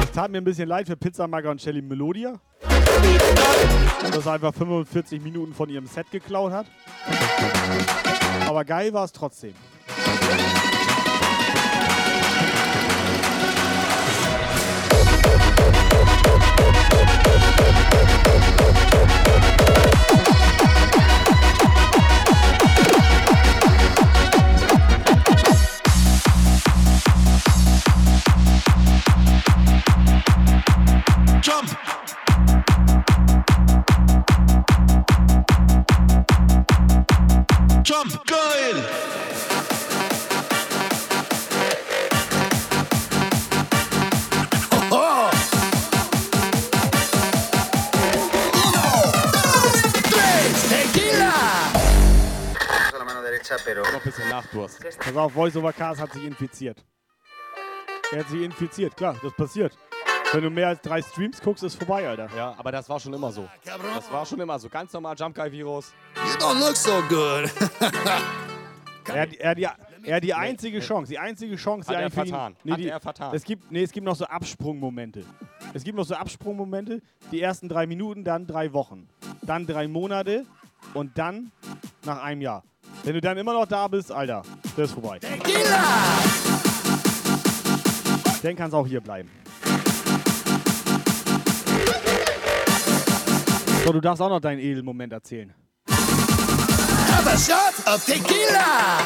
Es 0.00 0.10
tat 0.12 0.30
mir 0.30 0.38
ein 0.38 0.44
bisschen 0.44 0.70
leid 0.70 0.86
für 0.86 0.96
Pizzamager 0.96 1.50
und 1.50 1.60
Shelly 1.60 1.82
Melodia. 1.82 2.40
Das 4.10 4.26
einfach 4.26 4.54
45 4.54 5.20
Minuten 5.20 5.52
von 5.52 5.68
ihrem 5.68 5.86
Set 5.86 6.10
geklaut 6.10 6.50
hat. 6.50 6.66
Aber 8.46 8.64
geil 8.64 8.94
war 8.94 9.04
es 9.04 9.12
trotzdem. 9.12 9.52
Jump. 19.66 19.95
Derecha, 53.48 53.64
pero. 53.64 53.82
Noch 53.82 53.92
ein 53.94 54.00
bisschen 54.02 54.28
Nachdurst. 54.28 54.80
Pass 54.98 55.16
auf, 55.16 55.32
Voice 55.32 55.56
over 55.56 55.72
Cars 55.72 56.00
hat 56.00 56.12
sich 56.12 56.24
infiziert. 56.24 56.84
Er 58.12 58.20
hat 58.20 58.28
sich 58.28 58.42
infiziert, 58.42 58.96
klar, 58.96 59.16
das 59.22 59.32
passiert. 59.34 59.76
Wenn 60.32 60.42
du 60.42 60.50
mehr 60.50 60.68
als 60.68 60.80
drei 60.80 61.00
Streams 61.02 61.40
guckst, 61.40 61.62
ist 61.64 61.76
vorbei, 61.76 62.08
Alter. 62.08 62.28
Ja, 62.36 62.54
aber 62.58 62.72
das 62.72 62.88
war 62.88 62.98
schon 62.98 63.12
immer 63.14 63.30
so. 63.32 63.48
Das 63.64 64.10
war 64.10 64.26
schon 64.26 64.40
immer 64.40 64.58
so. 64.58 64.68
Ganz 64.68 64.92
normal 64.92 65.14
Jump 65.16 65.34
Guy 65.36 65.50
Virus. 65.52 65.92
You 66.16 66.44
don't 66.44 66.58
look 66.58 66.76
so 66.76 67.00
good. 67.08 67.50
Er 69.08 69.22
hat, 69.22 69.32
er, 69.34 69.56
er 70.02 70.16
hat 70.16 70.24
die 70.24 70.34
einzige 70.34 70.80
Chance, 70.80 71.12
die 71.12 71.18
einzige 71.18 71.54
Chance, 71.54 71.88
die 71.88 71.96
Hat 71.96 72.02
er 72.02 72.10
für 72.10 72.20
ihn- 72.22 72.26
vertan. 72.26 72.56
Nee, 72.64 72.72
Hat 72.72 72.78
die, 72.80 72.88
er 72.88 73.00
vertan. 73.00 73.34
Es 73.36 73.44
gibt, 73.44 73.70
nee, 73.70 73.82
es 73.84 73.92
gibt 73.92 74.04
noch 74.04 74.16
so 74.16 74.24
Absprungmomente. 74.24 75.24
Es 75.74 75.84
gibt 75.84 75.96
noch 75.96 76.04
so 76.04 76.16
Absprungmomente, 76.16 77.00
die 77.30 77.40
ersten 77.40 77.68
drei 77.68 77.86
Minuten, 77.86 78.24
dann 78.24 78.48
drei 78.48 78.72
Wochen, 78.72 79.08
dann 79.42 79.64
drei 79.64 79.86
Monate 79.86 80.44
und 80.92 81.16
dann 81.18 81.52
nach 82.04 82.20
einem 82.20 82.40
Jahr. 82.40 82.64
Wenn 83.04 83.14
du 83.14 83.20
dann 83.20 83.38
immer 83.38 83.52
noch 83.52 83.66
da 83.66 83.88
bist, 83.88 84.10
Alter, 84.10 84.42
das 84.76 84.90
ist 84.90 84.92
vorbei. 84.92 85.18
Dann 88.42 88.56
kann 88.56 88.68
es 88.68 88.74
auch 88.74 88.86
hier 88.86 89.00
bleiben. 89.00 89.30
So, 93.84 93.92
du 93.92 94.00
darfst 94.00 94.20
auch 94.20 94.28
noch 94.28 94.40
deinen 94.40 94.58
Edelmoment 94.58 95.12
erzählen. 95.12 95.54
Have 95.88 97.28
a 97.28 97.36
shot 97.38 97.86
of 97.86 98.04
tequila! 98.04 98.98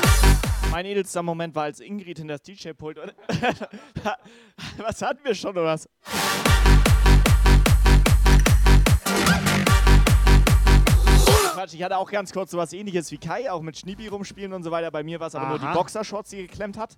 Mein 0.71 0.87
edelster 0.87 1.23
Moment 1.23 1.55
war, 1.55 1.65
als 1.65 1.81
Ingrid 1.81 2.19
in 2.21 2.29
das 2.29 2.43
DJ-Pult. 2.43 2.97
was 4.79 5.03
hatten 5.03 5.25
wir 5.25 5.35
schon 5.35 5.51
oder 5.51 5.65
was? 5.65 5.89
Quatsch, 11.53 11.75
ich 11.75 11.83
hatte 11.83 11.97
auch 11.97 12.11
ganz 12.11 12.33
kurz 12.33 12.51
sowas 12.51 12.73
ähnliches 12.73 13.11
wie 13.11 13.19
Kai, 13.19 13.51
auch 13.51 13.61
mit 13.63 13.77
Schniebi 13.77 14.09
rumspielen 14.09 14.53
und 14.53 14.63
so 14.63 14.71
weiter. 14.71 14.91
Bei 14.91 15.03
mir 15.03 15.19
war 15.21 15.27
es 15.27 15.35
aber 15.35 15.49
nur 15.49 15.59
die 15.59 15.65
Aha. 15.65 15.75
Boxershorts, 15.75 16.31
die 16.31 16.47
geklemmt 16.47 16.79
hat. 16.79 16.97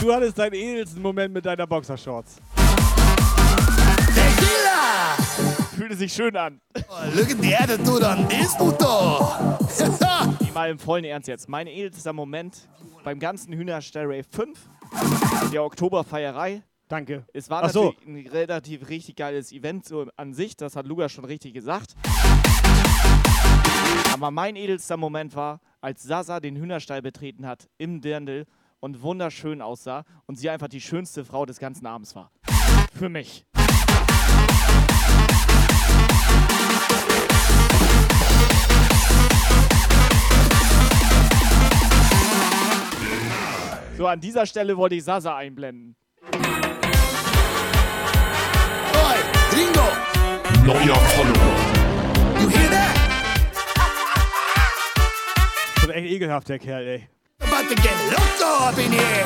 Du 0.00 0.12
hattest 0.12 0.38
deinen 0.38 0.54
edelsten 0.54 1.02
Moment 1.02 1.34
mit 1.34 1.44
deiner 1.44 1.66
Boxershorts. 1.66 2.36
Fühlte 5.76 5.96
sich 5.96 6.12
schön 6.12 6.34
an. 6.36 6.60
Look 7.14 7.30
at 7.30 7.42
the 7.42 7.54
attitude 7.54 8.06
on 8.06 8.28
this 8.28 8.56
puto. 8.56 9.32
Nee, 10.40 10.50
mal 10.54 10.70
im 10.70 10.78
vollen 10.78 11.04
Ernst 11.04 11.28
jetzt. 11.28 11.48
Mein 11.48 11.66
edelster 11.66 12.12
Moment 12.14 12.68
beim 13.04 13.18
ganzen 13.18 13.52
Hühnerstall 13.52 14.06
Rave 14.06 14.24
5, 14.24 14.58
der 15.52 15.62
Oktoberfeierei. 15.62 16.62
Danke. 16.88 17.26
Es 17.32 17.50
war 17.50 17.64
Ach 17.64 17.70
so. 17.70 17.92
natürlich 17.92 18.26
ein 18.26 18.32
relativ 18.32 18.88
richtig 18.88 19.16
geiles 19.16 19.50
Event 19.50 19.84
so 19.84 20.06
an 20.16 20.34
sich, 20.34 20.56
das 20.56 20.76
hat 20.76 20.86
Lugas 20.86 21.10
schon 21.10 21.24
richtig 21.24 21.52
gesagt. 21.52 21.96
Aber 24.12 24.30
mein 24.30 24.54
edelster 24.56 24.96
Moment 24.96 25.34
war, 25.34 25.60
als 25.80 26.02
Sasa 26.04 26.38
den 26.40 26.56
Hühnerstall 26.56 27.02
betreten 27.02 27.46
hat 27.46 27.68
im 27.76 28.00
Dirndl 28.00 28.46
und 28.80 29.02
wunderschön 29.02 29.60
aussah 29.60 30.04
und 30.26 30.36
sie 30.36 30.48
einfach 30.48 30.68
die 30.68 30.80
schönste 30.80 31.24
Frau 31.24 31.44
des 31.44 31.58
ganzen 31.58 31.86
Abends 31.86 32.14
war. 32.14 32.30
Für 32.94 33.08
mich. 33.08 33.44
So, 43.96 44.06
an 44.06 44.20
dieser 44.20 44.44
Stelle 44.46 44.76
wollte 44.76 44.94
ich 44.94 45.04
Sasa 45.04 45.36
einblenden. 45.36 45.96
Gringo, 49.50 49.86
Neuer 50.64 50.96
Follower. 50.96 51.54
you 52.40 52.48
hear 52.48 52.70
that? 52.70 52.94
Schon 55.80 55.90
echt 55.90 56.10
ekelhaft, 56.10 56.48
der 56.48 56.58
Kerl, 56.58 56.86
ey. 56.86 57.08
About 57.40 57.68
to 57.68 57.74
get 57.74 57.92
loco 58.10 58.64
up 58.64 58.78
in 58.78 58.92
here. 58.92 59.24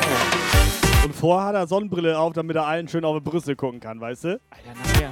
Und 1.03 1.15
vorher 1.15 1.47
hat 1.47 1.55
er 1.55 1.67
Sonnenbrille 1.67 2.17
auf, 2.19 2.33
damit 2.33 2.55
er 2.55 2.65
allen 2.67 2.87
schön 2.87 3.03
auf 3.05 3.15
die 3.17 3.29
Brüste 3.29 3.55
gucken 3.55 3.79
kann, 3.79 3.99
weißt 3.99 4.23
du? 4.25 4.29
Alter, 4.49 4.79
nachher. 4.83 5.11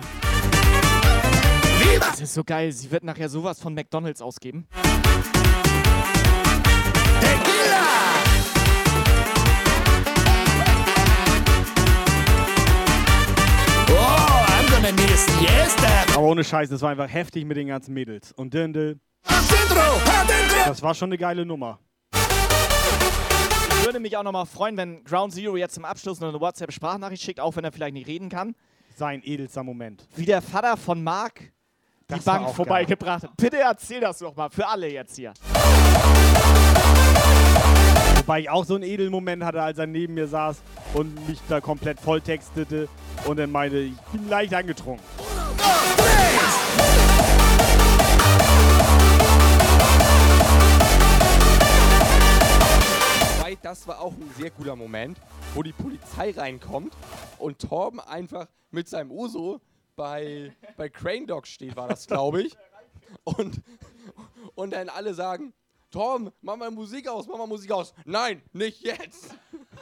Das 1.99 2.21
ist 2.21 2.33
so 2.33 2.43
geil. 2.43 2.71
Sie 2.71 2.91
wird 2.91 3.03
nachher 3.03 3.29
sowas 3.29 3.59
von 3.59 3.73
McDonalds 3.73 4.21
ausgeben. 4.21 4.67
Need 15.27 15.49
a 15.49 15.65
siesta. 15.65 16.13
Aber 16.15 16.27
ohne 16.27 16.43
Scheiß, 16.43 16.69
das 16.69 16.81
war 16.81 16.89
einfach 16.91 17.11
heftig 17.11 17.45
mit 17.45 17.57
den 17.57 17.67
ganzen 17.67 17.93
Mädels. 17.93 18.31
Und 18.31 18.53
Dirndl, 18.53 18.99
das 20.65 20.81
war 20.81 20.93
schon 20.93 21.09
eine 21.09 21.17
geile 21.17 21.45
Nummer. 21.45 21.79
Ich 22.11 23.85
würde 23.85 23.99
mich 23.99 24.15
auch 24.17 24.23
nochmal 24.23 24.45
freuen, 24.45 24.77
wenn 24.77 25.03
Ground 25.03 25.33
Zero 25.33 25.57
jetzt 25.57 25.73
zum 25.73 25.85
Abschluss 25.85 26.19
noch 26.19 26.29
eine 26.29 26.39
WhatsApp-Sprachnachricht 26.39 27.23
schickt, 27.23 27.39
auch 27.39 27.55
wenn 27.55 27.63
er 27.63 27.71
vielleicht 27.71 27.93
nicht 27.93 28.07
reden 28.07 28.29
kann. 28.29 28.55
Sein 28.95 29.21
edelster 29.23 29.63
Moment. 29.63 30.07
Wie 30.15 30.25
der 30.25 30.41
Vater 30.41 30.77
von 30.77 31.01
Marc 31.01 31.39
die 31.39 32.15
Das 32.15 32.25
Bank 32.25 32.49
vorbeigebracht 32.49 33.23
hat. 33.23 33.37
Bitte 33.37 33.57
erzähl 33.59 34.01
das 34.01 34.19
doch 34.19 34.35
mal 34.35 34.49
für 34.49 34.67
alle 34.67 34.91
jetzt 34.91 35.15
hier. 35.15 35.33
Wobei 38.29 38.41
ich 38.41 38.49
auch 38.51 38.63
so 38.63 38.75
einen 38.75 38.83
Edelmoment 38.83 39.43
hatte, 39.43 39.59
als 39.59 39.79
er 39.79 39.87
neben 39.87 40.13
mir 40.13 40.27
saß 40.27 40.61
und 40.93 41.27
mich 41.27 41.39
da 41.49 41.61
komplett 41.61 41.99
volltextete 41.99 42.87
und 43.25 43.39
dann 43.39 43.51
meinte, 43.51 43.79
ich 43.79 43.97
bin 44.11 44.29
leicht 44.29 44.53
angetrunken. 44.53 45.03
Das 53.63 53.87
war 53.87 53.99
auch 53.99 54.13
ein 54.13 54.29
sehr 54.37 54.51
guter 54.51 54.75
Moment, 54.75 55.17
wo 55.55 55.63
die 55.63 55.73
Polizei 55.73 56.31
reinkommt 56.31 56.93
und 57.39 57.57
Torben 57.57 57.99
einfach 57.99 58.47
mit 58.69 58.87
seinem 58.87 59.11
Uso 59.11 59.59
bei, 59.95 60.55
bei 60.77 60.87
Crane 60.87 61.25
Dog 61.25 61.47
steht, 61.47 61.75
war 61.75 61.87
das, 61.87 62.05
glaube 62.05 62.43
ich. 62.43 62.55
Und, 63.23 63.59
und 64.53 64.71
dann 64.71 64.87
alle 64.89 65.15
sagen, 65.15 65.51
Torben, 65.91 66.31
mach 66.41 66.55
mal 66.55 66.71
Musik 66.71 67.07
aus, 67.07 67.27
mach 67.27 67.37
mal 67.37 67.47
Musik 67.47 67.71
aus. 67.71 67.93
Nein, 68.05 68.41
nicht 68.53 68.81
jetzt. 68.81 69.35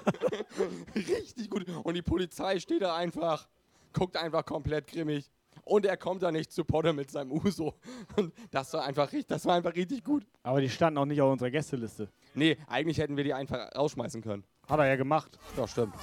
Richtig 0.95 1.49
gut. 1.49 1.65
Und 1.83 1.93
die 1.93 2.01
Polizei 2.01 2.59
steht 2.59 2.81
da 2.81 2.95
einfach, 2.95 3.47
guckt 3.93 4.17
einfach 4.17 4.45
komplett 4.45 4.87
grimmig. 4.87 5.29
Und 5.63 5.85
er 5.85 5.97
kommt 5.97 6.23
da 6.23 6.31
nicht 6.31 6.51
zu 6.53 6.63
Potter 6.63 6.93
mit 6.93 7.11
seinem 7.11 7.33
Uso. 7.33 7.73
Und 8.15 8.33
das 8.51 8.71
war 8.73 8.85
einfach 8.85 9.11
richtig, 9.11 9.27
das 9.27 9.45
war 9.45 9.55
einfach 9.55 9.75
richtig 9.75 10.01
gut. 10.03 10.25
Aber 10.43 10.61
die 10.61 10.69
standen 10.69 10.97
auch 10.97 11.05
nicht 11.05 11.21
auf 11.21 11.29
unserer 11.29 11.51
Gästeliste. 11.51 12.09
Nee, 12.35 12.57
eigentlich 12.67 12.99
hätten 12.99 13.17
wir 13.17 13.25
die 13.25 13.33
einfach 13.33 13.75
rausschmeißen 13.75 14.21
können. 14.21 14.45
Hat 14.69 14.79
er 14.79 14.87
ja 14.87 14.95
gemacht. 14.95 15.37
Ja, 15.57 15.67
stimmt. 15.67 15.93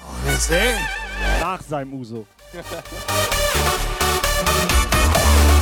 Nach 1.40 1.62
seinem 1.62 1.94
Uso. 1.94 2.26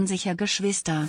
Waren 0.00 0.06
sicher 0.06 0.34
Geschwister. 0.34 1.08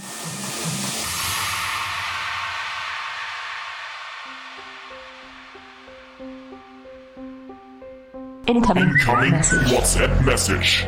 Incoming, 8.48 8.90
Incoming. 8.90 9.34
WhatsApp 9.72 10.26
message. 10.26 10.86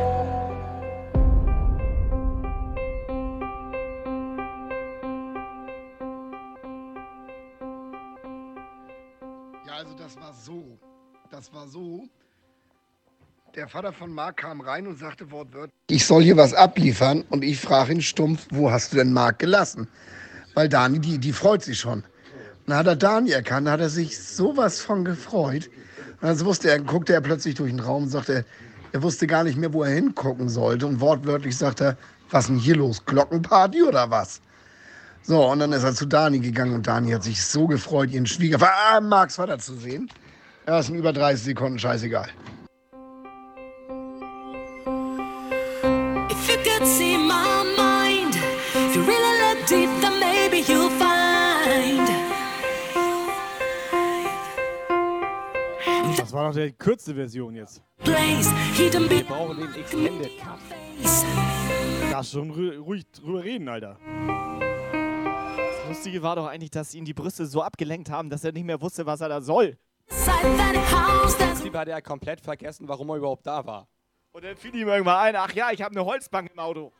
Vater 13.73 13.91
von 13.91 14.13
Marc 14.13 14.37
kam 14.37 14.61
rein 14.61 14.85
und 14.85 14.99
sagte 14.99 15.31
wortwörtlich, 15.31 15.73
ich 15.89 16.05
soll 16.05 16.21
hier 16.21 16.37
was 16.37 16.53
abliefern 16.53 17.23
und 17.31 17.43
ich 17.43 17.59
frage 17.59 17.93
ihn 17.93 18.03
stumpf, 18.03 18.45
wo 18.51 18.69
hast 18.69 18.93
du 18.93 18.97
denn 18.97 19.11
Marc 19.11 19.39
gelassen? 19.39 19.87
Weil 20.53 20.69
Dani, 20.69 20.99
die, 20.99 21.17
die 21.17 21.33
freut 21.33 21.63
sich 21.63 21.79
schon. 21.79 22.03
Dann 22.67 22.77
hat 22.77 22.85
er 22.85 22.95
Dani 22.95 23.31
erkannt, 23.31 23.67
hat 23.67 23.79
er 23.79 23.89
sich 23.89 24.19
sowas 24.19 24.79
von 24.79 25.03
gefreut. 25.03 25.71
Und 26.21 26.27
dann 26.27 26.39
wusste 26.41 26.69
er, 26.69 26.81
guckte 26.81 27.13
er 27.13 27.21
plötzlich 27.21 27.55
durch 27.55 27.71
den 27.71 27.79
Raum 27.79 28.03
und 28.03 28.09
sagte, 28.09 28.45
er 28.91 29.01
wusste 29.01 29.25
gar 29.25 29.43
nicht 29.43 29.57
mehr, 29.57 29.73
wo 29.73 29.81
er 29.81 29.95
hingucken 29.95 30.49
sollte. 30.49 30.85
Und 30.85 31.01
wortwörtlich 31.01 31.57
sagte 31.57 31.83
er, 31.83 31.97
was 32.29 32.45
denn 32.45 32.59
hier 32.59 32.75
los? 32.75 33.03
Glockenparty 33.03 33.81
oder 33.81 34.11
was? 34.11 34.39
So, 35.23 35.49
und 35.49 35.57
dann 35.57 35.73
ist 35.73 35.83
er 35.83 35.95
zu 35.95 36.05
Dani 36.05 36.37
gegangen 36.37 36.75
und 36.75 36.85
Dani 36.85 37.09
hat 37.09 37.23
sich 37.23 37.43
so 37.43 37.65
gefreut, 37.65 38.11
ihren 38.11 38.27
Schwiegervater, 38.27 38.71
ah, 38.91 39.01
Marks 39.01 39.37
Vater 39.37 39.57
zu 39.57 39.73
sehen. 39.73 40.11
Ja, 40.67 40.77
ist 40.77 40.89
in 40.89 40.95
über 40.95 41.11
30 41.11 41.43
Sekunden 41.43 41.79
scheißegal. 41.79 42.29
You'll 50.67 50.89
find. 50.89 52.09
Das 56.17 56.31
war 56.31 56.47
doch 56.51 56.55
die 56.55 56.71
kürzeste 56.71 57.15
Version 57.15 57.55
jetzt. 57.55 57.81
Wir 58.03 59.23
brauchen 59.23 59.57
den 59.57 59.73
Extended 59.75 60.31
Cut. 60.39 60.59
Darfst 62.11 62.31
schon 62.31 62.51
ru 62.51 62.69
ruhig 62.81 63.03
drüber 63.11 63.43
reden, 63.43 63.67
Alter. 63.67 63.97
Das 65.57 65.87
Lustige 65.89 66.23
war 66.23 66.35
doch 66.35 66.47
eigentlich, 66.47 66.71
dass 66.71 66.93
ihn 66.93 67.05
die 67.05 67.13
Brüste 67.13 67.45
so 67.45 67.61
abgelenkt 67.61 68.09
haben, 68.09 68.29
dass 68.29 68.43
er 68.43 68.51
nicht 68.51 68.65
mehr 68.65 68.81
wusste, 68.81 69.05
was 69.05 69.21
er 69.21 69.29
da 69.29 69.41
soll. 69.41 69.77
Im 70.09 71.33
Prinzip 71.37 71.75
hat 71.75 71.87
er 71.87 72.01
komplett 72.01 72.41
vergessen, 72.41 72.87
warum 72.87 73.09
er 73.09 73.17
überhaupt 73.17 73.45
da 73.45 73.65
war. 73.65 73.87
Und 74.31 74.43
dann 74.43 74.55
fiel 74.55 74.75
ihm 74.75 74.87
irgendwann 74.87 75.17
ein, 75.17 75.35
ach 75.35 75.53
ja, 75.53 75.71
ich 75.71 75.81
habe 75.81 75.91
eine 75.91 76.05
Holzbank 76.05 76.51
im 76.51 76.59
Auto. 76.59 76.91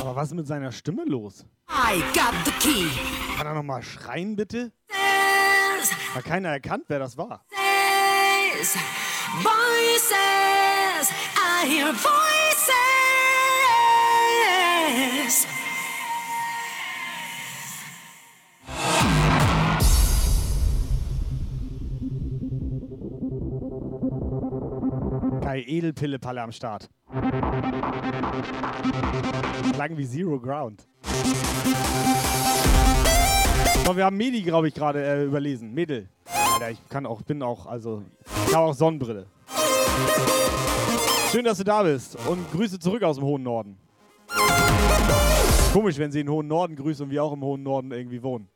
Aber 0.00 0.16
was 0.16 0.28
ist 0.28 0.34
mit 0.34 0.46
seiner 0.46 0.70
Stimme 0.70 1.04
los? 1.04 1.44
I 1.68 2.02
got 2.14 2.34
the 2.44 2.50
key. 2.60 2.88
Kann 3.36 3.46
er 3.46 3.54
nochmal 3.54 3.82
schreien, 3.82 4.36
bitte? 4.36 4.72
Hat 6.14 6.24
keiner 6.24 6.50
erkannt, 6.50 6.84
wer 6.88 6.98
das 6.98 7.16
war. 7.16 7.44
voices. 9.42 11.10
I 11.36 11.66
hear 11.66 11.92
voices. 11.92 12.23
Kai 25.54 25.62
Edelpillepalle 25.68 26.42
am 26.42 26.50
Start. 26.50 26.90
Klang 29.72 29.96
wie 29.96 30.04
Zero 30.04 30.40
Ground. 30.40 30.84
So, 33.84 33.96
wir 33.96 34.04
haben 34.04 34.16
Medi, 34.16 34.42
glaube 34.42 34.66
ich, 34.66 34.74
gerade 34.74 35.04
äh, 35.04 35.24
überlesen. 35.24 35.72
Mädel. 35.72 36.08
Alter, 36.54 36.72
ich 36.72 36.88
kann 36.88 37.06
auch, 37.06 37.22
bin 37.22 37.40
auch, 37.40 37.66
also, 37.66 38.02
ich 38.48 38.52
habe 38.52 38.66
auch 38.66 38.74
Sonnenbrille. 38.74 39.26
Schön, 41.30 41.44
dass 41.44 41.58
du 41.58 41.64
da 41.64 41.84
bist 41.84 42.16
und 42.26 42.50
Grüße 42.50 42.80
zurück 42.80 43.04
aus 43.04 43.14
dem 43.14 43.24
hohen 43.24 43.44
Norden. 43.44 43.78
Komisch, 45.72 45.98
wenn 45.98 46.10
sie 46.10 46.18
in 46.18 46.26
den 46.26 46.32
hohen 46.32 46.48
Norden 46.48 46.74
grüßen 46.74 47.04
und 47.04 47.12
wir 47.12 47.22
auch 47.22 47.32
im 47.32 47.42
hohen 47.42 47.62
Norden 47.62 47.92
irgendwie 47.92 48.24
wohnen. 48.24 48.48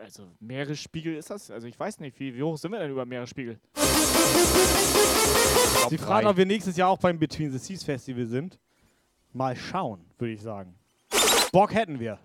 Also, 0.00 0.28
Meeresspiegel 0.40 1.16
ist 1.16 1.30
das? 1.30 1.50
Also 1.50 1.66
ich 1.66 1.78
weiß 1.78 2.00
nicht, 2.00 2.18
wie, 2.20 2.34
wie 2.34 2.42
hoch 2.42 2.56
sind 2.56 2.72
wir 2.72 2.78
denn 2.78 2.90
über 2.90 3.04
Meeresspiegel? 3.04 3.58
Sie 5.88 5.98
fragen, 5.98 6.26
ob 6.26 6.36
wir 6.36 6.46
nächstes 6.46 6.76
Jahr 6.76 6.90
auch 6.90 6.98
beim 6.98 7.18
Between 7.18 7.50
the 7.52 7.58
Seas 7.58 7.84
Festival 7.84 8.26
sind. 8.26 8.58
Mal 9.32 9.54
schauen, 9.56 10.04
würde 10.18 10.32
ich 10.32 10.42
sagen. 10.42 10.74
Bock 11.52 11.74
hätten 11.74 12.00
wir. 12.00 12.18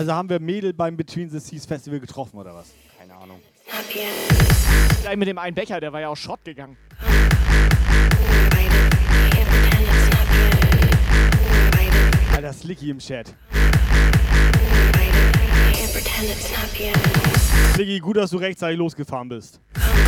Also 0.00 0.14
haben 0.14 0.30
wir 0.30 0.40
Mädel 0.40 0.72
beim 0.72 0.96
Between 0.96 1.28
the 1.28 1.38
Seas 1.38 1.66
Festival 1.66 2.00
getroffen, 2.00 2.38
oder 2.38 2.54
was? 2.54 2.72
Keine 2.98 3.14
Ahnung. 3.14 3.38
Gleich 5.02 5.16
mit 5.18 5.28
dem 5.28 5.36
einen 5.36 5.54
Becher, 5.54 5.78
der 5.78 5.92
war 5.92 6.00
ja 6.00 6.08
auch 6.08 6.16
Schrott 6.16 6.42
gegangen. 6.42 6.78
Alter, 12.34 12.52
Slicky 12.54 12.88
im 12.88 12.98
Chat. 12.98 13.34
Slicky, 17.74 17.98
gut, 17.98 18.16
dass 18.16 18.30
du 18.30 18.38
rechtzeitig 18.38 18.78
losgefahren 18.78 19.28
bist. 19.28 19.60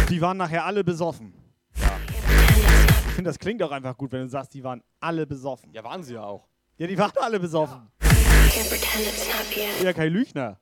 Die 0.09 0.23
waren 0.23 0.39
nachher 0.39 0.65
alle 0.65 0.83
besoffen. 0.83 1.35
Ich 1.75 3.13
finde, 3.15 3.29
das 3.29 3.39
klingt 3.39 3.63
auch 3.63 3.73
einfach 3.73 3.95
gut, 3.99 4.11
wenn 4.13 4.23
du 4.23 4.29
sagst, 4.29 4.55
die 4.55 4.65
waren 4.65 4.83
alle 5.01 5.27
besoffen. 5.27 5.71
Ja, 5.75 5.85
waren 5.85 6.03
sie 6.03 6.15
ja 6.15 6.23
auch. 6.23 6.49
Ja, 6.79 6.87
die 6.87 6.97
waren 6.97 7.13
alle 7.21 7.39
besoffen. 7.39 7.91
Can't 8.01 8.12
Ja, 9.83 9.93
kein 9.93 10.13
Lügner. 10.13 10.59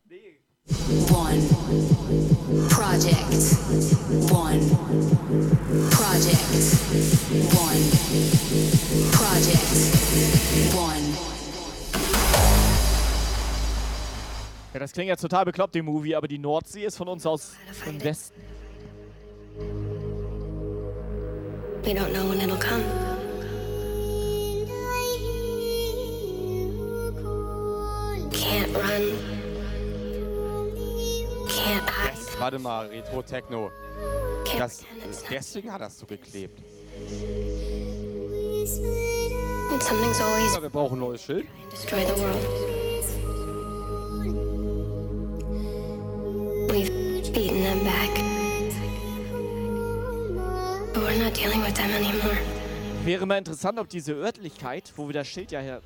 One 1.09 1.43
project. 2.69 3.33
One 4.31 4.61
project. 5.91 6.63
One 7.53 7.83
project. 9.13 9.71
One. 10.75 11.17
Ja, 14.73 14.81
das 14.81 14.93
klingt 14.93 15.09
jetzt 15.09 15.21
total 15.21 15.45
bekloppt, 15.45 15.75
die 15.75 15.83
Movie, 15.83 16.15
aber 16.15 16.29
die 16.29 16.39
Nordsee 16.39 16.85
ist 16.85 16.97
von 16.97 17.09
uns 17.09 17.27
aus 17.27 17.53
im 17.87 18.03
Westen. 18.03 18.41
We 21.83 21.93
don't 21.93 22.13
know 22.13 22.29
when 22.29 22.41
it'll 22.41 22.57
come. 22.59 23.20
Can't 28.33 28.75
run. 28.75 29.19
Can't 31.49 31.89
hide. 31.91 32.41
Warte 32.41 32.59
mal, 32.59 32.87
Retro 32.89 33.23
Techno. 33.23 33.71
Das, 34.59 34.85
deswegen 35.31 35.73
hat 35.73 35.81
das 35.81 35.99
so 35.99 36.07
geklebt. 36.07 36.59
And 39.73 39.83
something's 39.83 40.21
always 40.21 40.55
Ja, 40.55 40.63
wir 40.63 40.71
brauchen 40.71 40.97
ein 40.99 41.01
neues 41.01 41.23
Schild. 41.23 41.47
destroy 41.71 42.05
the 42.05 42.21
world. 42.21 42.37
We've 46.71 47.33
beaten 47.33 47.63
them 47.63 47.85
back. 47.85 48.11
But 50.93 51.03
we're 51.03 51.23
not 51.23 51.35
dealing 51.37 51.63
with 51.63 51.75
them 51.75 51.91
anymore. 51.91 52.37
Wäre 53.05 53.27
mal 53.27 53.39
interessant, 53.39 53.79
ob 53.79 53.89
diese 53.89 54.13
Örtlichkeit, 54.13 54.93
wo 54.97 55.07
wir 55.09 55.15
das 55.15 55.27
Schild 55.29 55.53
ja 55.53 55.61
her, 55.61 55.81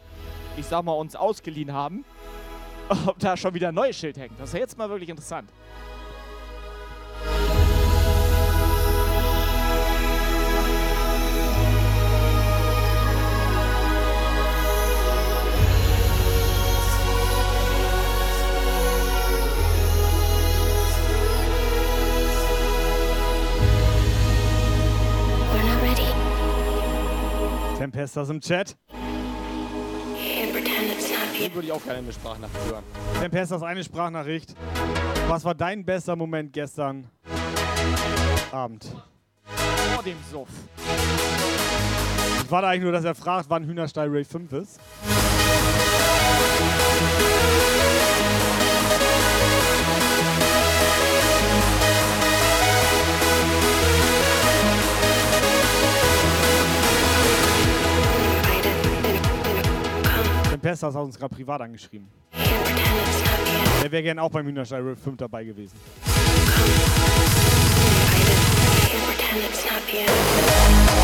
ich 0.57 0.67
sag 0.67 0.85
mal, 0.85 0.93
uns 0.95 1.15
ausgeliehen 1.15 1.73
haben, 1.73 2.05
ob 3.07 3.19
da 3.19 3.37
schon 3.37 3.55
wieder 3.55 3.69
ein 3.69 3.75
neues 3.75 3.97
Schild 3.97 4.17
hängt. 4.17 4.39
Das 4.39 4.53
wäre 4.53 4.63
jetzt 4.63 4.77
mal 4.77 4.89
wirklich 4.89 5.09
interessant. 5.09 5.51
Ready. 25.83 26.07
Tempestas 27.77 28.31
im 28.31 28.41
Chat. 28.41 28.75
Den 31.41 31.55
würde 31.55 31.67
ich 31.67 31.73
auch 31.73 31.83
gerne 31.83 31.99
eine 31.99 32.13
Sprachnachricht 32.13 32.71
hören. 32.71 32.85
Tempestas 33.21 33.63
eine 33.63 33.83
Sprachnachricht. 33.83 34.55
Was 35.29 35.45
war 35.45 35.55
dein 35.55 35.85
bester 35.85 36.17
Moment 36.17 36.53
gestern 36.53 37.09
Abend? 38.53 38.85
Vor 39.95 40.03
dem 40.03 40.17
Suff. 40.31 40.49
War 42.49 42.63
da 42.63 42.69
eigentlich 42.69 42.83
nur, 42.83 42.93
dass 42.93 43.05
er 43.05 43.15
fragt, 43.15 43.47
wann 43.49 43.65
Hühnerstall 43.65 44.09
Ray 44.09 44.25
5 44.25 44.53
ist? 44.53 44.81
Tempestas 60.65 60.95
hat 60.95 61.05
uns 61.05 61.19
gerade 61.19 61.35
privat 61.35 61.61
angeschrieben. 61.61 62.09
Der 62.33 63.93
wäre 63.93 64.03
gern 64.03 64.19
auch 64.19 64.31
beim 64.31 64.47
Hühnerstall 64.47 64.81
Ray 64.81 64.97
5 64.97 65.19
dabei 65.19 65.45
gewesen. 65.45 65.79
Pretend 69.07 69.45
it's 69.45 69.63
not 69.71 69.83
the. 69.91 71.04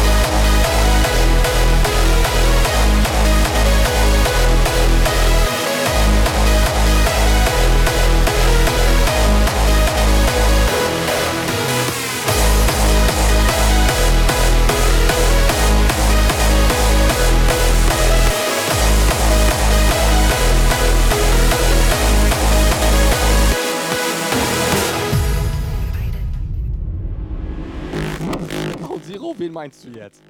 Zero, 29.30 29.34
wen 29.38 29.52
meinst 29.52 29.84
du 29.84 29.90
jetzt? 29.90 30.22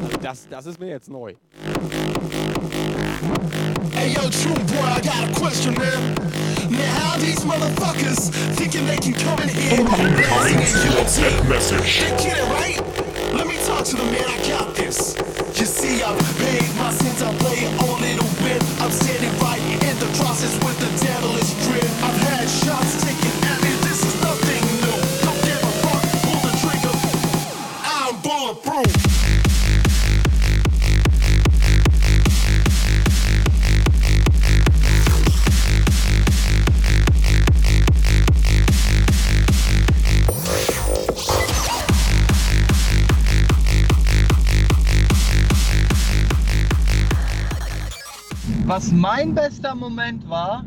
Also 0.00 0.16
das, 0.22 0.48
das 0.48 0.66
ist 0.66 0.78
mir 0.78 0.88
jetzt 0.88 1.08
neu. 1.08 1.34
Hey 3.92 4.12
yo, 4.12 4.22
true 4.30 4.54
boy, 4.54 4.86
I 4.86 5.00
got 5.00 5.28
a 5.28 5.32
question, 5.34 5.74
man. 5.74 6.14
Now 6.70 6.78
how 7.00 7.18
these 7.18 7.44
motherfuckers 7.44 8.30
thinking 8.56 8.86
they 8.86 8.96
can 8.96 9.14
come 9.14 9.42
in 9.42 9.48
here 9.48 9.80
and 9.80 10.64
sing 10.66 10.92
WhatsApp 10.92 11.48
message. 11.48 12.00
They 12.00 12.10
get 12.22 12.38
it 12.38 12.48
right. 12.50 12.78
Let 13.34 13.46
me 13.46 13.56
talk 13.66 13.84
to 13.86 13.96
the 13.96 14.04
man. 14.04 14.24
I 14.26 14.38
got 14.48 14.74
this. 14.74 15.16
You 15.58 15.66
see, 15.66 16.02
I've 16.02 16.18
paid 16.38 16.74
my 16.76 16.92
sins. 16.92 17.22
I 17.22 17.34
play 17.38 17.66
only 17.88 18.16
to 18.16 18.24
win. 18.42 18.60
I'm 18.80 18.90
standing 18.90 19.32
right 19.40 19.60
in 19.60 19.98
the 19.98 20.06
process 20.18 20.54
with 20.64 20.78
the 20.78 20.90
devilish 21.04 21.54
grin. 21.66 21.79
Mein 48.92 49.34
bester 49.34 49.74
Moment 49.74 50.28
war, 50.28 50.64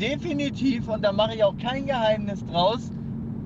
definitiv, 0.00 0.88
und 0.88 1.02
da 1.02 1.12
mache 1.12 1.34
ich 1.34 1.44
auch 1.44 1.56
kein 1.58 1.86
Geheimnis 1.86 2.44
draus, 2.46 2.90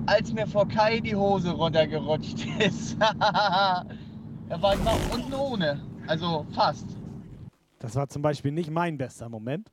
als 0.05 0.31
mir 0.31 0.47
vor 0.47 0.67
Kai 0.67 1.01
die 1.01 1.15
Hose 1.15 1.51
runtergerutscht 1.51 2.45
ist. 2.59 2.97
da 2.99 3.85
war 4.61 4.73
ich 4.75 4.83
mal 4.83 4.95
unten 5.13 5.33
ohne. 5.33 5.81
Also 6.07 6.45
fast. 6.53 6.85
Das 7.79 7.95
war 7.95 8.07
zum 8.07 8.21
Beispiel 8.21 8.53
nicht 8.53 8.71
mein 8.71 8.97
bester 8.97 9.27
Moment. 9.27 9.69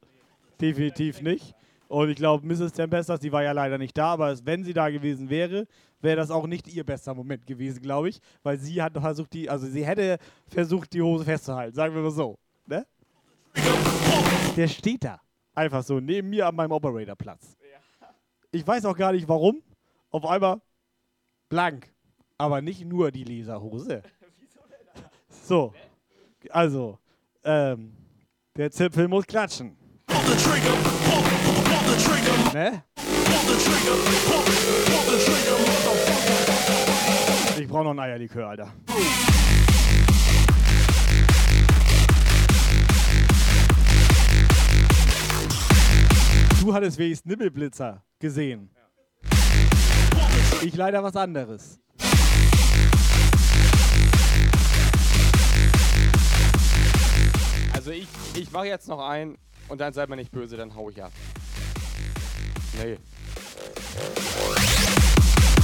Definitiv 0.60 1.22
nicht. 1.22 1.54
Und 1.86 2.08
ich 2.10 2.16
glaube, 2.16 2.44
Mrs. 2.44 2.72
Tempestas, 2.72 3.20
die 3.20 3.30
war 3.30 3.44
ja 3.44 3.52
leider 3.52 3.78
nicht 3.78 3.96
da, 3.96 4.14
aber 4.14 4.34
wenn 4.44 4.64
sie 4.64 4.72
da 4.72 4.90
gewesen 4.90 5.30
wäre, 5.30 5.66
wäre 6.00 6.16
das 6.16 6.32
auch 6.32 6.48
nicht 6.48 6.66
ihr 6.66 6.84
bester 6.84 7.14
Moment 7.14 7.46
gewesen, 7.46 7.80
glaube 7.82 8.08
ich. 8.08 8.20
Weil 8.42 8.58
sie 8.58 8.82
hat 8.82 8.94
versucht, 8.94 9.32
die, 9.32 9.48
also 9.48 9.66
sie 9.68 9.86
hätte 9.86 10.18
versucht, 10.48 10.92
die 10.92 11.02
Hose 11.02 11.24
festzuhalten, 11.24 11.74
sagen 11.74 11.94
wir 11.94 12.02
mal 12.02 12.10
so. 12.10 12.36
Ne? 12.66 12.84
Der 14.56 14.68
steht 14.68 15.04
da. 15.04 15.20
Einfach 15.54 15.82
so, 15.82 16.00
neben 16.00 16.30
mir 16.30 16.46
an 16.46 16.54
meinem 16.54 16.72
Operatorplatz. 16.72 17.56
Ich 18.52 18.66
weiß 18.66 18.84
auch 18.84 18.96
gar 18.96 19.12
nicht 19.12 19.28
warum. 19.28 19.62
Auf 20.10 20.24
einmal 20.24 20.60
blank. 21.48 21.92
Aber 22.38 22.60
nicht 22.62 22.84
nur 22.84 23.10
die 23.10 23.24
Leserhose. 23.24 24.02
So. 25.46 25.74
Also, 26.48 26.98
ähm, 27.42 27.94
der 28.56 28.70
Zipfel 28.70 29.08
muss 29.08 29.26
klatschen. 29.26 29.76
Ne? 32.54 32.82
Ich 37.58 37.68
brauche 37.68 37.84
noch 37.84 37.90
ein 37.90 37.98
Eierlikör, 37.98 38.48
Alter. 38.48 38.72
Du 46.64 46.72
hattest 46.72 46.96
wenigstens 46.96 47.28
Nibbelblitzer 47.28 48.02
gesehen. 48.18 48.70
Ich 50.62 50.74
leider 50.74 51.04
was 51.04 51.14
anderes. 51.14 51.78
Also 57.74 57.90
ich, 57.90 58.08
ich 58.34 58.50
mache 58.50 58.64
jetzt 58.64 58.88
noch 58.88 59.06
ein 59.06 59.36
und 59.68 59.78
dann 59.78 59.92
seid 59.92 60.08
mir 60.08 60.16
nicht 60.16 60.32
böse, 60.32 60.56
dann 60.56 60.74
hau 60.74 60.88
ich 60.88 61.02
ab. 61.02 61.12
Nee. 62.82 62.96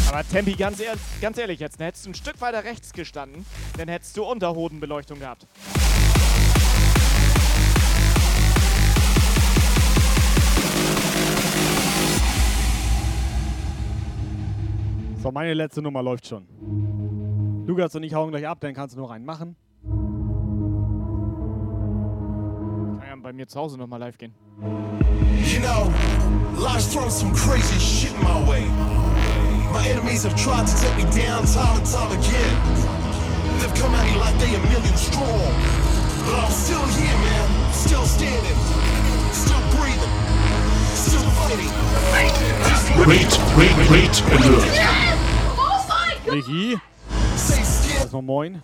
Aber 0.07 0.29
Tempi, 0.29 0.53
ganz, 0.53 0.81
ehr 0.81 0.97
ganz 1.23 1.39
ehrlich 1.39 1.61
jetzt, 1.61 1.79
hättest 1.79 2.05
du 2.05 2.11
ein 2.11 2.15
Stück 2.15 2.39
weiter 2.43 2.63
rechts 2.63 2.93
gestanden, 2.93 3.47
dann 3.79 3.89
hättest 3.89 4.19
du 4.19 4.25
Unterhodenbeleuchtung 4.25 5.19
gehabt. 5.19 5.47
So, 15.23 15.31
meine 15.31 15.53
letzte 15.53 15.83
Nummer 15.83 16.03
läuft 16.03 16.27
schon. 16.27 16.47
Lukas 17.67 17.95
und 17.95 18.03
ich 18.05 18.15
hauen 18.15 18.31
gleich 18.31 18.49
ab, 18.49 18.59
dann 18.61 18.73
kannst 18.73 18.97
du 18.97 19.01
noch 19.01 19.11
einen 19.11 19.27
machen. 19.27 19.55
Kann 22.99 23.07
ja 23.07 23.17
bei 23.23 23.35
mir 23.35 23.47
zu 23.47 23.61
Hause 23.61 23.77
nochmal 23.77 24.01
live 24.01 24.17
gehen. 24.17 24.35
You 25.45 25.61
know, 25.61 25.93
life's 26.59 26.91
thrown 26.91 27.11
some 27.11 27.35
crazy 27.35 27.79
shit 27.79 28.15
my 28.23 28.41
way. 28.49 28.65
My 29.75 29.87
enemies 29.87 30.25
have 30.25 30.35
tried 30.37 30.67
to 30.67 30.75
take 30.81 30.97
me 30.97 31.05
down 31.05 31.45
time 31.45 31.77
and 31.77 31.87
time 31.87 32.11
again. 32.13 32.57
They've 33.61 33.75
come 33.75 33.95
at 33.95 34.05
me 34.07 34.17
like 34.19 34.39
they 34.39 34.55
a 34.55 34.59
million 34.73 34.97
strong. 34.97 35.53
But 36.25 36.45
I'm 36.45 36.51
still 36.51 36.87
here, 36.97 37.19
man. 37.19 37.73
Still 37.73 38.07
standing. 38.07 38.90
Wait, 43.07 43.41
wait, 43.57 43.91
wait, 43.91 44.23
alert. 44.31 44.65
Niki? 46.31 46.79
Erstmal 47.97 48.23
moin. 48.23 48.63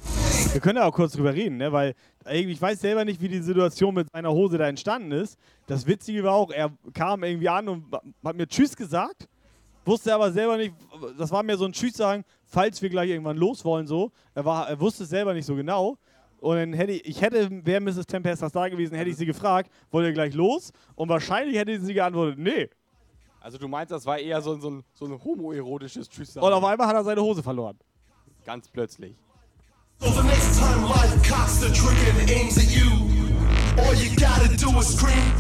Wir 0.52 0.60
können 0.60 0.76
ja 0.76 0.84
auch 0.84 0.92
kurz 0.92 1.14
drüber 1.14 1.32
reden, 1.32 1.56
ne? 1.56 1.72
weil 1.72 1.94
ich 2.30 2.60
weiß 2.60 2.80
selber 2.80 3.06
nicht, 3.06 3.22
wie 3.22 3.28
die 3.28 3.40
Situation 3.40 3.94
mit 3.94 4.08
seiner 4.12 4.30
Hose 4.32 4.58
da 4.58 4.68
entstanden 4.68 5.12
ist. 5.12 5.38
Das 5.66 5.86
Witzige 5.86 6.24
war 6.24 6.34
auch, 6.34 6.50
er 6.50 6.70
kam 6.92 7.24
irgendwie 7.24 7.48
an 7.48 7.68
und 7.68 7.84
hat 8.22 8.36
mir 8.36 8.46
Tschüss 8.46 8.76
gesagt, 8.76 9.28
wusste 9.86 10.14
aber 10.14 10.30
selber 10.30 10.58
nicht, 10.58 10.74
das 11.16 11.30
war 11.30 11.42
mir 11.42 11.56
so 11.56 11.64
ein 11.64 11.72
Tschüss 11.72 11.94
sagen, 11.94 12.22
falls 12.44 12.82
wir 12.82 12.90
gleich 12.90 13.08
irgendwann 13.08 13.38
los 13.38 13.64
wollen, 13.64 13.86
so. 13.86 14.12
Er, 14.34 14.44
war, 14.44 14.68
er 14.68 14.78
wusste 14.78 15.04
es 15.04 15.08
selber 15.08 15.32
nicht 15.32 15.46
so 15.46 15.54
genau. 15.54 15.96
Und 16.40 16.56
dann 16.56 16.72
hätte 16.74 16.92
ich, 16.92 17.04
ich 17.06 17.20
hätte, 17.22 17.48
wäre 17.64 17.80
Mrs. 17.80 18.06
Tempestas 18.06 18.52
da 18.52 18.68
gewesen, 18.68 18.94
hätte 18.96 19.10
ich 19.10 19.16
sie 19.16 19.26
gefragt, 19.26 19.70
wollt 19.90 20.06
ihr 20.06 20.12
gleich 20.12 20.34
los? 20.34 20.72
Und 20.94 21.08
wahrscheinlich 21.08 21.56
hätte 21.56 21.80
sie 21.80 21.94
geantwortet, 21.94 22.38
nee. 22.38 22.68
Also 23.40 23.58
du 23.58 23.68
meinst, 23.68 23.90
das 23.92 24.04
war 24.06 24.18
eher 24.18 24.40
so, 24.42 24.54
ein- 24.54 24.60
so 24.60 24.70
ein, 24.70 24.82
so 24.92 25.06
ein 25.06 25.22
homoerotisches 25.24 26.08
Tschüss. 26.08 26.36
Und 26.36 26.52
auf 26.52 26.64
einmal 26.64 26.86
hat 26.86 26.94
er 26.96 27.04
seine 27.04 27.22
Hose 27.22 27.42
verloren. 27.42 27.78
Ganz 28.44 28.68
plötzlich. 28.68 29.14
So 29.98 30.08
the 30.10 30.22
next 30.26 30.58
time 30.58 30.86
life 30.88 31.16
cocks 31.28 31.60
the 31.60 31.68
trigger 31.72 32.20
and 32.20 32.30
aims 32.30 32.58
at 32.58 32.70
you, 32.70 32.90
all 33.78 33.94
you 33.94 34.10
gotta 34.16 34.48
do 34.56 34.78
is 34.78 34.94
scream. 34.94 35.32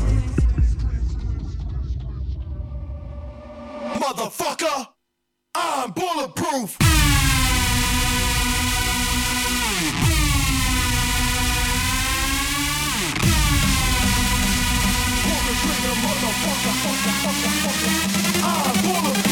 Motherfucker, 4.00 4.88
I'm 5.54 5.92
bulletproof. 5.92 6.76
Motherfucker, 15.64 16.74
fucker, 16.82 17.14
fucker, 17.22 17.54
fucker. 17.62 18.42
Ah, 18.42 18.62
I'm 18.66 18.82
bulletproof. 18.82 19.25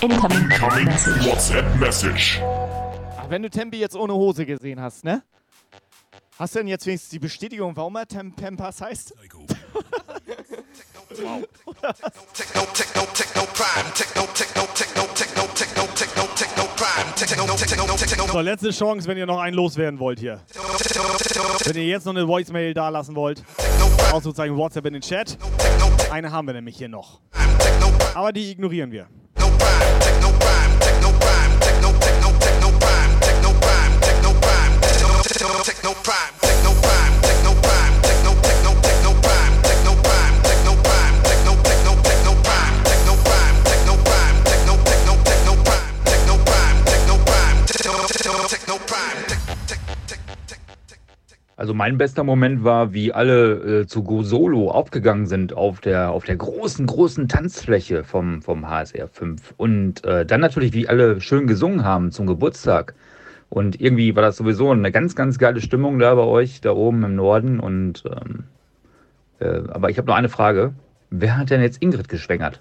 Incoming 0.00 0.48
WhatsApp 1.26 1.64
message. 1.80 2.40
Ach, 2.40 3.28
wenn 3.28 3.42
du 3.42 3.50
Tempi 3.50 3.78
jetzt 3.80 3.96
ohne 3.96 4.14
Hose 4.14 4.46
gesehen 4.46 4.80
hast, 4.80 5.02
ne? 5.02 5.24
Hast 6.38 6.54
du 6.54 6.60
denn 6.60 6.68
jetzt 6.68 6.86
wenigstens 6.86 7.10
die 7.10 7.18
Bestätigung, 7.18 7.76
warum 7.76 7.96
er 7.96 8.06
Tem 8.06 8.32
Pempas 8.32 8.80
heißt? 8.80 9.12
wow. 11.08 11.42
Techno, 12.32 12.62
techno, 12.72 13.02
techno 13.12 13.42
crime. 13.52 13.92
Techno, 13.92 14.22
techno, 14.34 14.62
techno, 14.72 15.02
techno, 15.16 15.42
techno, 15.56 15.82
techno, 15.96 16.22
techno 16.36 16.64
crime. 16.76 17.14
Techno, 17.16 17.56
techno, 17.56 17.96
techno. 17.96 18.26
So, 18.28 18.40
letzte 18.40 18.70
Chance, 18.70 19.08
wenn 19.08 19.18
ihr 19.18 19.26
noch 19.26 19.40
einen 19.40 19.56
loswerden 19.56 19.98
wollt 19.98 20.20
hier. 20.20 20.40
Wenn 21.64 21.76
ihr 21.76 21.88
jetzt 21.88 22.06
noch 22.06 22.14
eine 22.14 22.28
Voicemail 22.28 22.72
da 22.72 22.88
lassen 22.88 23.16
wollt, 23.16 23.42
Ausrufezeichen 24.12 24.56
WhatsApp 24.56 24.86
in 24.86 24.92
den 24.92 25.02
Chat. 25.02 25.36
Eine 26.12 26.30
haben 26.30 26.46
wir 26.46 26.54
nämlich 26.54 26.78
hier 26.78 26.88
noch. 26.88 27.20
Aber 28.14 28.30
die 28.32 28.52
ignorieren 28.52 28.92
wir. 28.92 29.08
Also 51.56 51.74
mein 51.74 51.98
bester 51.98 52.22
Moment 52.22 52.64
war, 52.64 52.92
wie 52.92 53.12
alle 53.12 53.80
äh, 53.80 53.86
zu 53.86 54.04
Go 54.04 54.22
Solo 54.22 54.70
aufgegangen 54.70 55.26
sind 55.26 55.54
auf 55.54 55.80
der, 55.80 56.12
auf 56.12 56.24
der 56.24 56.36
großen, 56.36 56.86
großen 56.86 57.28
Tanzfläche 57.28 58.04
vom, 58.04 58.42
vom 58.42 58.68
HSR 58.68 59.08
5. 59.08 59.54
Und 59.56 60.04
äh, 60.04 60.24
dann 60.24 60.40
natürlich, 60.40 60.72
wie 60.72 60.86
alle 60.86 61.20
schön 61.20 61.46
gesungen 61.46 61.84
haben 61.84 62.12
zum 62.12 62.26
Geburtstag. 62.26 62.94
Und 63.50 63.80
irgendwie 63.80 64.14
war 64.14 64.22
das 64.22 64.36
sowieso 64.36 64.70
eine 64.70 64.92
ganz, 64.92 65.16
ganz 65.16 65.38
geile 65.38 65.60
Stimmung 65.60 65.98
da 65.98 66.14
bei 66.14 66.22
euch, 66.22 66.60
da 66.60 66.72
oben 66.72 67.02
im 67.04 67.14
Norden. 67.14 67.60
Und 67.60 68.04
ähm, 68.06 68.44
äh, 69.40 69.62
aber 69.70 69.90
ich 69.90 69.98
habe 69.98 70.06
noch 70.08 70.16
eine 70.16 70.28
Frage. 70.28 70.74
Wer 71.10 71.36
hat 71.38 71.50
denn 71.50 71.62
jetzt 71.62 71.82
Ingrid 71.82 72.08
geschwängert? 72.08 72.60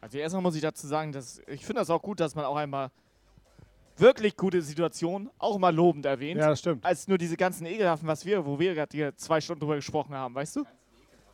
Also 0.00 0.18
erstmal 0.18 0.42
muss 0.42 0.54
ich 0.54 0.62
dazu 0.62 0.86
sagen, 0.86 1.12
dass 1.12 1.40
ich 1.46 1.64
finde 1.64 1.80
das 1.80 1.90
auch 1.90 2.02
gut, 2.02 2.20
dass 2.20 2.34
man 2.34 2.44
auch 2.44 2.56
einmal 2.56 2.90
wirklich 3.96 4.36
gute 4.36 4.60
Situationen 4.60 5.30
auch 5.38 5.58
mal 5.58 5.74
lobend 5.74 6.04
erwähnt. 6.04 6.38
Ja, 6.38 6.50
das 6.50 6.58
stimmt. 6.60 6.84
Als 6.84 7.08
nur 7.08 7.16
diese 7.16 7.36
ganzen 7.36 7.66
ekelhaften, 7.66 8.06
was 8.06 8.26
wir, 8.26 8.44
wo 8.44 8.58
wir 8.58 8.74
gerade 8.74 8.94
hier 8.94 9.16
zwei 9.16 9.40
Stunden 9.40 9.60
drüber 9.60 9.76
gesprochen 9.76 10.14
haben, 10.14 10.34
weißt 10.34 10.56
du? 10.56 10.64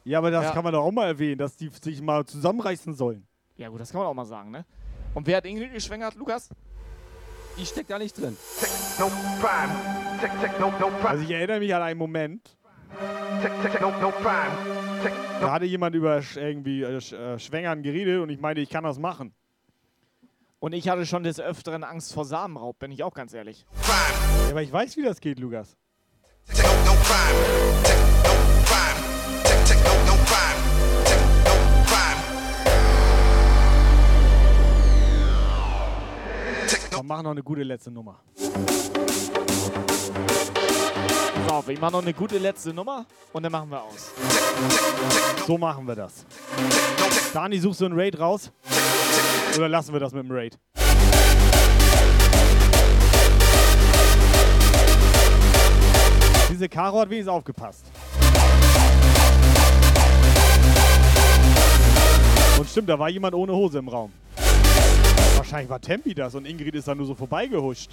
Ja, 0.05 0.19
aber 0.19 0.31
das 0.31 0.45
Ja. 0.45 0.53
kann 0.53 0.65
man 0.65 0.73
doch 0.73 0.85
auch 0.85 0.93
mal 0.93 1.07
erwähnen, 1.07 1.39
dass 1.39 1.57
die 1.57 1.69
sich 1.69 2.01
mal 2.01 2.25
zusammenreißen 2.25 2.95
sollen. 2.95 3.27
Ja 3.57 3.69
gut, 3.69 3.81
das 3.81 3.91
kann 3.91 4.01
man 4.01 4.09
auch 4.09 4.15
mal 4.15 4.25
sagen, 4.25 4.51
ne? 4.51 4.65
Und 5.15 5.27
wer 5.27 5.37
hat 5.37 5.45
Ingrid 5.45 5.73
geschwängert, 5.73 6.15
Lukas? 6.15 6.49
Ich 7.57 7.69
steck 7.69 7.87
da 7.89 7.99
nicht 7.99 8.19
drin. 8.19 8.37
Also 11.05 11.24
ich 11.24 11.31
erinnere 11.31 11.59
mich 11.59 11.74
an 11.74 11.83
einen 11.83 11.99
Moment. 11.99 12.57
Da 15.41 15.51
hatte 15.53 15.65
jemand 15.65 15.97
über 15.97 16.23
irgendwie 16.37 16.83
äh, 16.83 16.97
äh, 16.97 17.39
Schwängern 17.39 17.83
geredet 17.83 18.20
und 18.20 18.31
ich 18.31 18.41
meinte, 18.41 18.61
ich 18.61 18.70
kann 18.70 18.85
das 18.85 18.99
machen. 18.99 19.35
Und 20.61 20.73
ich 20.74 20.89
hatte 20.89 21.05
schon 21.07 21.24
des 21.24 21.41
Öfteren 21.41 21.83
Angst 21.83 22.12
vor 22.12 22.24
Samenraub, 22.24 22.79
bin 22.79 22.93
ich 22.93 23.03
auch 23.03 23.15
ganz 23.15 23.35
ehrlich. 23.35 23.66
Ja, 23.89 24.51
aber 24.51 24.62
ich 24.62 24.73
weiß, 24.73 24.97
wie 24.97 25.03
das 25.03 25.20
geht, 25.20 25.41
Lukas. 25.41 25.77
Wir 37.03 37.09
machen 37.09 37.24
noch 37.24 37.33
eine 37.33 37.43
gute 37.43 37.65
letzte 37.65 37.91
Nummer. 37.91 38.20
Auf, 41.49 41.69
ich 41.69 41.81
mache 41.81 41.91
noch 41.91 42.03
eine 42.03 42.15
gute 42.15 42.39
letzte 42.39 42.73
Nummer 42.73 43.07
und 43.33 43.43
dann 43.43 43.51
machen 43.51 43.70
wir 43.70 43.83
aus. 43.83 44.12
So 45.45 45.59
machen 45.59 45.85
wir 45.85 45.97
das. 45.97 46.24
Dani, 47.35 47.59
suchst 47.59 47.81
du 47.81 47.87
einen 47.87 47.99
Raid 47.99 48.20
raus? 48.20 48.53
Oder 49.57 49.69
lassen 49.69 49.93
wir 49.93 49.99
das 49.99 50.12
mit 50.12 50.23
dem 50.23 50.31
Raid? 50.31 50.57
Diese 56.53 56.69
Karo 56.69 57.01
hat 57.01 57.11
wenigstens 57.11 57.35
aufgepasst. 57.35 57.85
Und 62.61 62.69
stimmt, 62.69 62.89
da 62.89 62.97
war 62.97 63.09
jemand 63.09 63.35
ohne 63.35 63.53
Hose 63.53 63.81
im 63.81 63.89
Raum. 63.89 64.12
Wahrscheinlich 65.53 65.70
war 65.70 65.83
Tempi 65.83 66.15
das 66.15 66.35
und 66.35 66.47
Ingrid 66.47 66.74
ist 66.77 66.89
da 66.89 66.95
nur 66.95 67.05
so 67.05 67.15
vorbeigehuscht. 67.15 67.91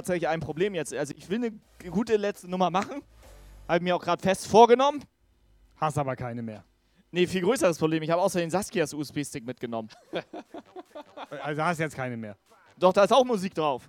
Tatsächlich 0.00 0.28
ein 0.28 0.40
Problem 0.40 0.74
jetzt. 0.74 0.94
Also 0.94 1.14
ich 1.16 1.28
will 1.28 1.38
eine 1.38 1.90
gute 1.90 2.16
letzte 2.16 2.48
Nummer 2.48 2.70
machen. 2.70 3.02
Habe 3.68 3.84
mir 3.84 3.94
auch 3.94 4.02
gerade 4.02 4.22
fest 4.22 4.46
vorgenommen. 4.46 5.04
Hast 5.76 5.98
aber 5.98 6.16
keine 6.16 6.42
mehr. 6.42 6.64
Nee, 7.12 7.26
viel 7.26 7.42
größeres 7.42 7.78
Problem. 7.78 8.02
Ich 8.02 8.10
habe 8.10 8.22
außerdem 8.22 8.50
Saskias 8.50 8.94
USB-Stick 8.94 9.44
mitgenommen. 9.44 9.88
Also 11.44 11.62
hast 11.62 11.78
jetzt 11.78 11.94
keine 11.94 12.16
mehr. 12.16 12.36
Doch, 12.76 12.92
da 12.92 13.04
ist 13.04 13.12
auch 13.12 13.24
Musik 13.24 13.54
drauf. 13.54 13.88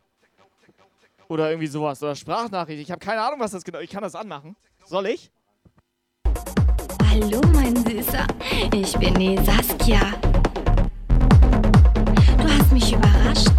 Oder 1.27 1.49
irgendwie 1.49 1.65
sowas. 1.67 2.01
Oder 2.03 2.15
Sprachnachricht. 2.15 2.79
Ich 2.79 2.91
habe 2.91 2.99
keine 2.99 3.19
Ahnung, 3.19 3.39
was 3.39 3.51
das 3.51 3.63
genau 3.63 3.79
Ich 3.79 3.89
kann 3.89 4.03
das 4.03 4.13
anmachen. 4.13 4.55
Soll 4.85 5.07
ich? 5.07 5.31
Hallo, 7.09 7.41
mein 7.53 7.75
Süßer. 7.75 8.27
Ich 8.73 8.95
bin 8.97 9.15
die 9.15 9.37
Saskia. 9.43 10.13
Du 12.37 12.43
hast 12.47 12.71
mich 12.71 12.93
überrascht. 12.93 13.50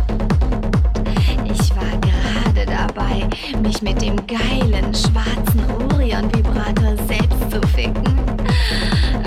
Dabei, 2.95 3.29
mich 3.61 3.83
mit 3.83 4.01
dem 4.03 4.17
geilen 4.27 4.95
schwarzen 4.95 5.65
Orion-Vibrator 5.93 6.97
selbst 7.07 7.51
zu 7.51 7.61
ficken. 7.69 8.05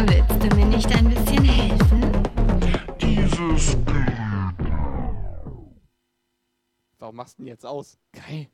Willst 0.07 0.43
du 0.43 0.55
mir 0.55 0.65
nicht 0.65 0.95
ein 0.95 1.09
bisschen 1.09 1.43
helfen? 1.43 2.23
Dieses 3.01 3.77
Warum 6.99 7.15
machst 7.15 7.37
du 7.37 7.43
denn 7.43 7.47
jetzt 7.47 7.65
aus? 7.65 7.97
Geil. 8.11 8.47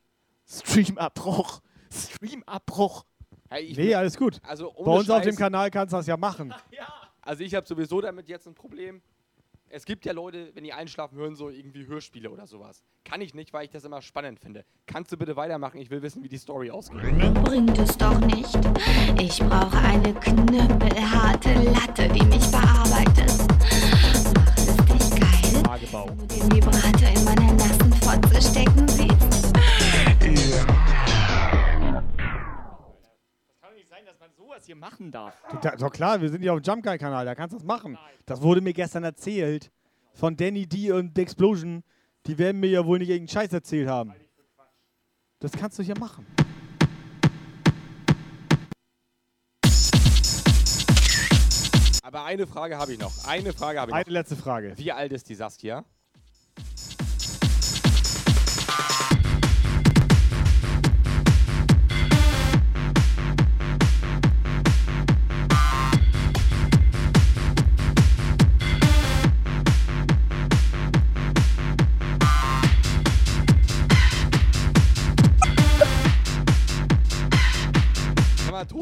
Streamabbruch. 0.48 1.62
Streamabbruch. 1.92 3.06
Hey, 3.50 3.64
ich 3.64 3.78
Nee, 3.78 3.96
alles 3.96 4.18
gut. 4.18 4.40
Also 4.44 4.72
Bei 4.72 4.92
uns 4.92 5.10
auf 5.10 5.22
dem 5.22 5.32
Scheiß. 5.32 5.38
Kanal 5.38 5.72
kannst 5.72 5.94
du 5.94 5.98
das 5.98 6.08
ja 6.08 6.18
machen. 6.18 6.54
Also 7.24 7.44
ich 7.44 7.54
habe 7.54 7.68
sowieso 7.68 8.02
damit 8.02 8.28
jetzt 8.30 8.48
ein 8.48 8.56
Problem. 8.56 9.00
Es 9.74 9.86
gibt 9.86 10.06
ja 10.06 10.12
Leute, 10.12 10.52
wenn 10.54 10.66
die 10.66 10.74
einschlafen, 10.74 11.18
hören 11.18 11.38
so 11.38 11.50
irgendwie 11.50 11.88
Hörspiele 11.88 12.30
oder 12.30 12.46
sowas. 12.46 12.84
Kann 13.06 13.22
ich 13.22 13.34
nicht, 13.34 13.54
weil 13.54 13.64
ich 13.64 13.70
das 13.70 13.86
immer 13.86 14.02
spannend 14.02 14.42
finde. 14.42 14.66
Kannst 14.86 15.14
du 15.14 15.18
bitte 15.18 15.38
weitermachen? 15.38 15.80
Ich 15.80 15.90
will 15.90 16.02
wissen, 16.02 16.22
wie 16.24 16.28
die 16.28 16.38
Story 16.38 16.70
ausgeht. 16.70 17.02
Bringt 17.46 17.78
es 17.78 17.98
doch 17.98 18.20
nicht. 18.20 18.54
Ich 19.18 19.40
brauche 19.40 19.78
eine 19.78 20.14
knüppelharte 20.14 21.54
Latte, 21.54 22.10
die 22.10 22.26
mich 22.26 22.52
bearbeitet. 22.52 23.32
Macht 24.36 24.58
es 24.58 24.76
dich 24.76 25.20
geil? 25.22 25.64
Tagebau. 25.64 26.10
Wenn 26.10 26.18
du 26.18 26.28
den 26.28 26.52
Vibrator 26.52 27.10
in 27.10 27.24
meiner 27.24 27.54
nassen 27.54 27.94
Fotze 27.94 28.42
stecken 28.42 28.88
siehst? 28.90 29.54
Kann 30.20 30.91
sein, 34.02 34.06
dass 34.06 34.20
man 34.20 34.32
sowas 34.36 34.66
hier 34.66 34.76
machen 34.76 35.12
darf. 35.12 35.34
Da, 35.62 35.76
doch 35.76 35.92
klar, 35.92 36.22
wir 36.22 36.30
sind 36.30 36.44
ja 36.44 36.54
auf 36.54 36.62
dem 36.62 36.64
Jump 36.64 36.84
Guy-Kanal, 36.84 37.26
da 37.26 37.36
kannst 37.36 37.54
du 37.54 37.58
das 37.58 37.66
machen. 37.66 37.98
Das 38.26 38.42
wurde 38.42 38.62
mir 38.62 38.74
gestern 38.74 39.04
erzählt. 39.04 39.72
Von 40.14 40.36
Danny 40.36 40.68
D 40.68 40.92
und 40.92 41.12
The 41.16 41.22
Explosion. 41.22 41.84
Die 42.26 42.38
werden 42.38 42.60
mir 42.60 42.70
ja 42.70 42.86
wohl 42.86 43.00
nicht 43.00 43.10
irgendeinen 43.10 43.34
Scheiß 43.34 43.54
erzählt 43.54 43.88
haben. 43.88 44.14
Das 45.40 45.52
kannst 45.52 45.80
du 45.80 45.84
hier 45.84 45.98
machen. 45.98 46.26
Aber 52.04 52.26
eine 52.26 52.46
Frage 52.46 52.78
habe 52.78 52.94
ich 52.94 53.00
noch. 53.00 53.12
Eine 53.26 53.54
Frage 53.54 53.80
habe 53.80 53.92
ich 53.92 53.96
noch. 53.96 54.06
Eine 54.06 54.14
letzte 54.14 54.36
Frage. 54.36 54.78
Wie 54.78 54.92
alt 54.92 55.12
ist 55.14 55.30
die 55.30 55.36
Saskia? 55.36 55.86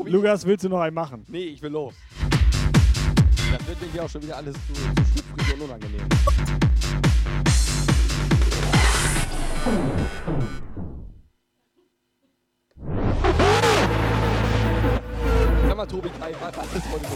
Lukas, 0.10 0.44
willst 0.44 0.64
du 0.64 0.70
noch 0.70 0.80
einen 0.80 0.96
machen? 0.96 1.24
Nee, 1.28 1.44
ich 1.44 1.62
will 1.62 1.70
los. 1.70 1.94
Das 3.52 3.68
wird 3.68 3.80
mir 3.80 3.88
hier 3.92 4.04
auch 4.04 4.10
schon 4.10 4.24
wieder 4.24 4.38
alles 4.38 4.56
zu, 4.56 4.74
zu 4.74 4.82
schlüpfrig 5.14 5.54
und 5.54 5.62
unangenehm. 5.62 6.08
Sag 15.68 15.78
mal, 15.78 15.86
Tobi, 15.86 16.10
Kai, 16.20 16.34
was 16.42 16.76
ist 16.76 16.88
von 16.88 17.02
los? 17.02 17.12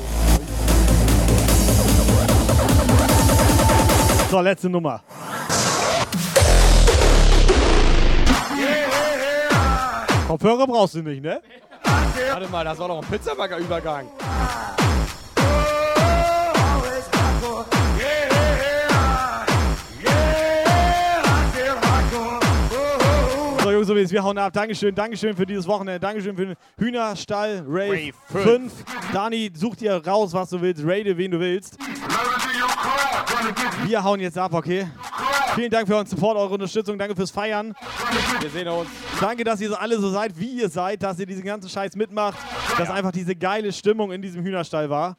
So, 4.30 4.40
letzte 4.41 4.70
Nummer. 4.70 5.02
Kopfhörer 10.28 10.68
brauchst 10.68 10.95
du 10.95 11.02
nicht, 11.02 11.22
ne? 11.22 11.41
Warte 12.32 12.48
mal, 12.49 12.65
das 12.65 12.80
war 12.80 12.88
doch 12.88 13.02
ein 13.02 13.07
Pizzabagger-Übergang. 13.10 14.07
So, 23.64 23.72
Jungs 23.72 23.88
und 23.88 23.95
Mädels, 23.95 24.11
wir 24.11 24.22
hauen 24.22 24.38
ab. 24.38 24.52
Dankeschön, 24.52 24.94
Dankeschön 24.94 25.38
für 25.38 25.45
dieses 25.45 25.65
Wochenende. 25.68 25.99
Dankeschön 25.99 26.36
für 26.36 26.48
den 26.48 26.56
Hühnerstall 26.78 27.64
Rave, 27.65 28.11
Rave 28.34 28.44
5. 28.44 28.74
Dani, 29.14 29.52
such 29.56 29.76
dir 29.78 30.06
raus, 30.06 30.34
was 30.34 30.49
du 30.49 30.60
willst. 30.60 30.84
Rate, 30.86 31.15
wen 31.18 31.32
du 31.32 31.40
willst. 31.40 31.78
Wir 33.86 34.03
hauen 34.03 34.20
jetzt 34.20 34.38
ab, 34.38 34.53
okay? 34.53 34.88
Vielen 35.56 35.70
Dank 35.70 35.88
für 35.88 35.96
euren 35.96 36.08
Support, 36.08 36.36
eure 36.36 36.54
Unterstützung. 36.54 36.98
Danke 36.98 37.16
fürs 37.16 37.30
Feiern. 37.30 37.76
Wir 38.40 38.50
sehen 38.50 38.68
uns. 38.68 38.90
Danke, 39.20 39.44
dass 39.44 39.62
ihr 39.62 39.70
so 39.70 39.76
alle 39.76 40.00
so 40.00 40.10
seid, 40.10 40.38
wie 40.40 40.60
ihr 40.60 40.68
seid, 40.68 41.04
dass 41.04 41.20
ihr 41.20 41.28
diesen 41.28 41.44
ganzen 41.44 41.70
Scheiß 41.70 41.96
mitmacht, 41.96 42.40
dass 42.78 42.90
einfach 42.90 43.12
diese 43.12 43.36
geile 43.36 43.72
Stimmung 43.72 44.12
in 44.12 44.22
diesem 44.22 44.44
Hühnerstall 44.44 44.90
war. 44.90 45.16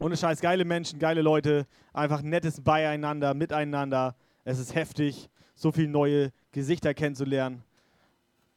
Ohne 0.00 0.16
Scheiß, 0.16 0.40
geile 0.40 0.64
Menschen, 0.64 0.98
geile 0.98 1.20
Leute, 1.20 1.66
einfach 1.92 2.22
nettes 2.22 2.62
Beieinander, 2.62 3.34
miteinander. 3.34 4.14
Es 4.44 4.58
ist 4.58 4.74
heftig, 4.74 5.28
so 5.54 5.72
viele 5.72 5.88
neue 5.88 6.32
Gesichter 6.52 6.94
kennenzulernen. 6.94 7.62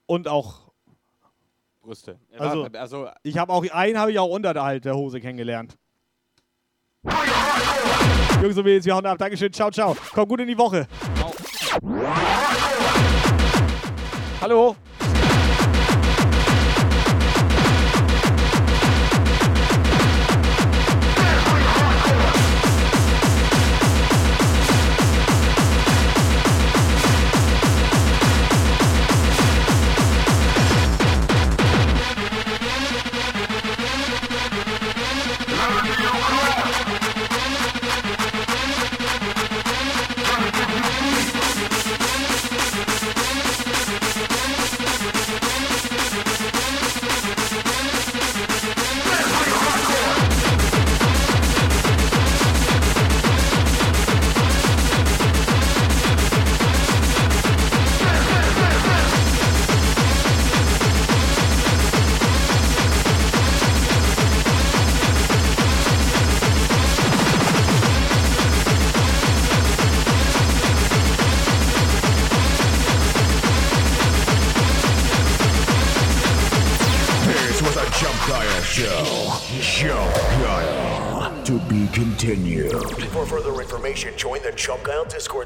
Und 0.05 0.29
auch, 0.29 0.71
Brüste. 1.81 2.17
also, 2.37 2.63
also 2.63 3.09
ich 3.23 3.37
habe 3.37 3.51
auch, 3.51 3.65
einen 3.71 3.97
habe 3.97 4.11
ich 4.11 4.19
auch 4.19 4.29
unterhalb 4.29 4.83
der 4.83 4.95
Hose 4.95 5.19
kennengelernt. 5.19 5.77
Jungs 8.41 8.57
und 8.57 8.63
Mädels, 8.63 8.85
wir 8.85 8.95
hauen 8.95 9.05
ab. 9.05 9.17
Dankeschön, 9.17 9.53
ciao, 9.53 9.69
ciao. 9.69 9.95
Komm 10.13 10.27
gut 10.27 10.39
in 10.41 10.47
die 10.47 10.57
Woche. 10.57 10.87
Hallo. 14.41 14.75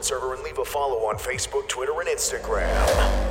Server 0.06 0.36
and 0.36 0.44
leave 0.44 0.60
a 0.60 0.66
follow 0.66 1.08
on 1.08 1.16
Facebook, 1.16 1.68
Twitter, 1.68 2.00
and 2.00 2.08
Instagram. 2.08 3.25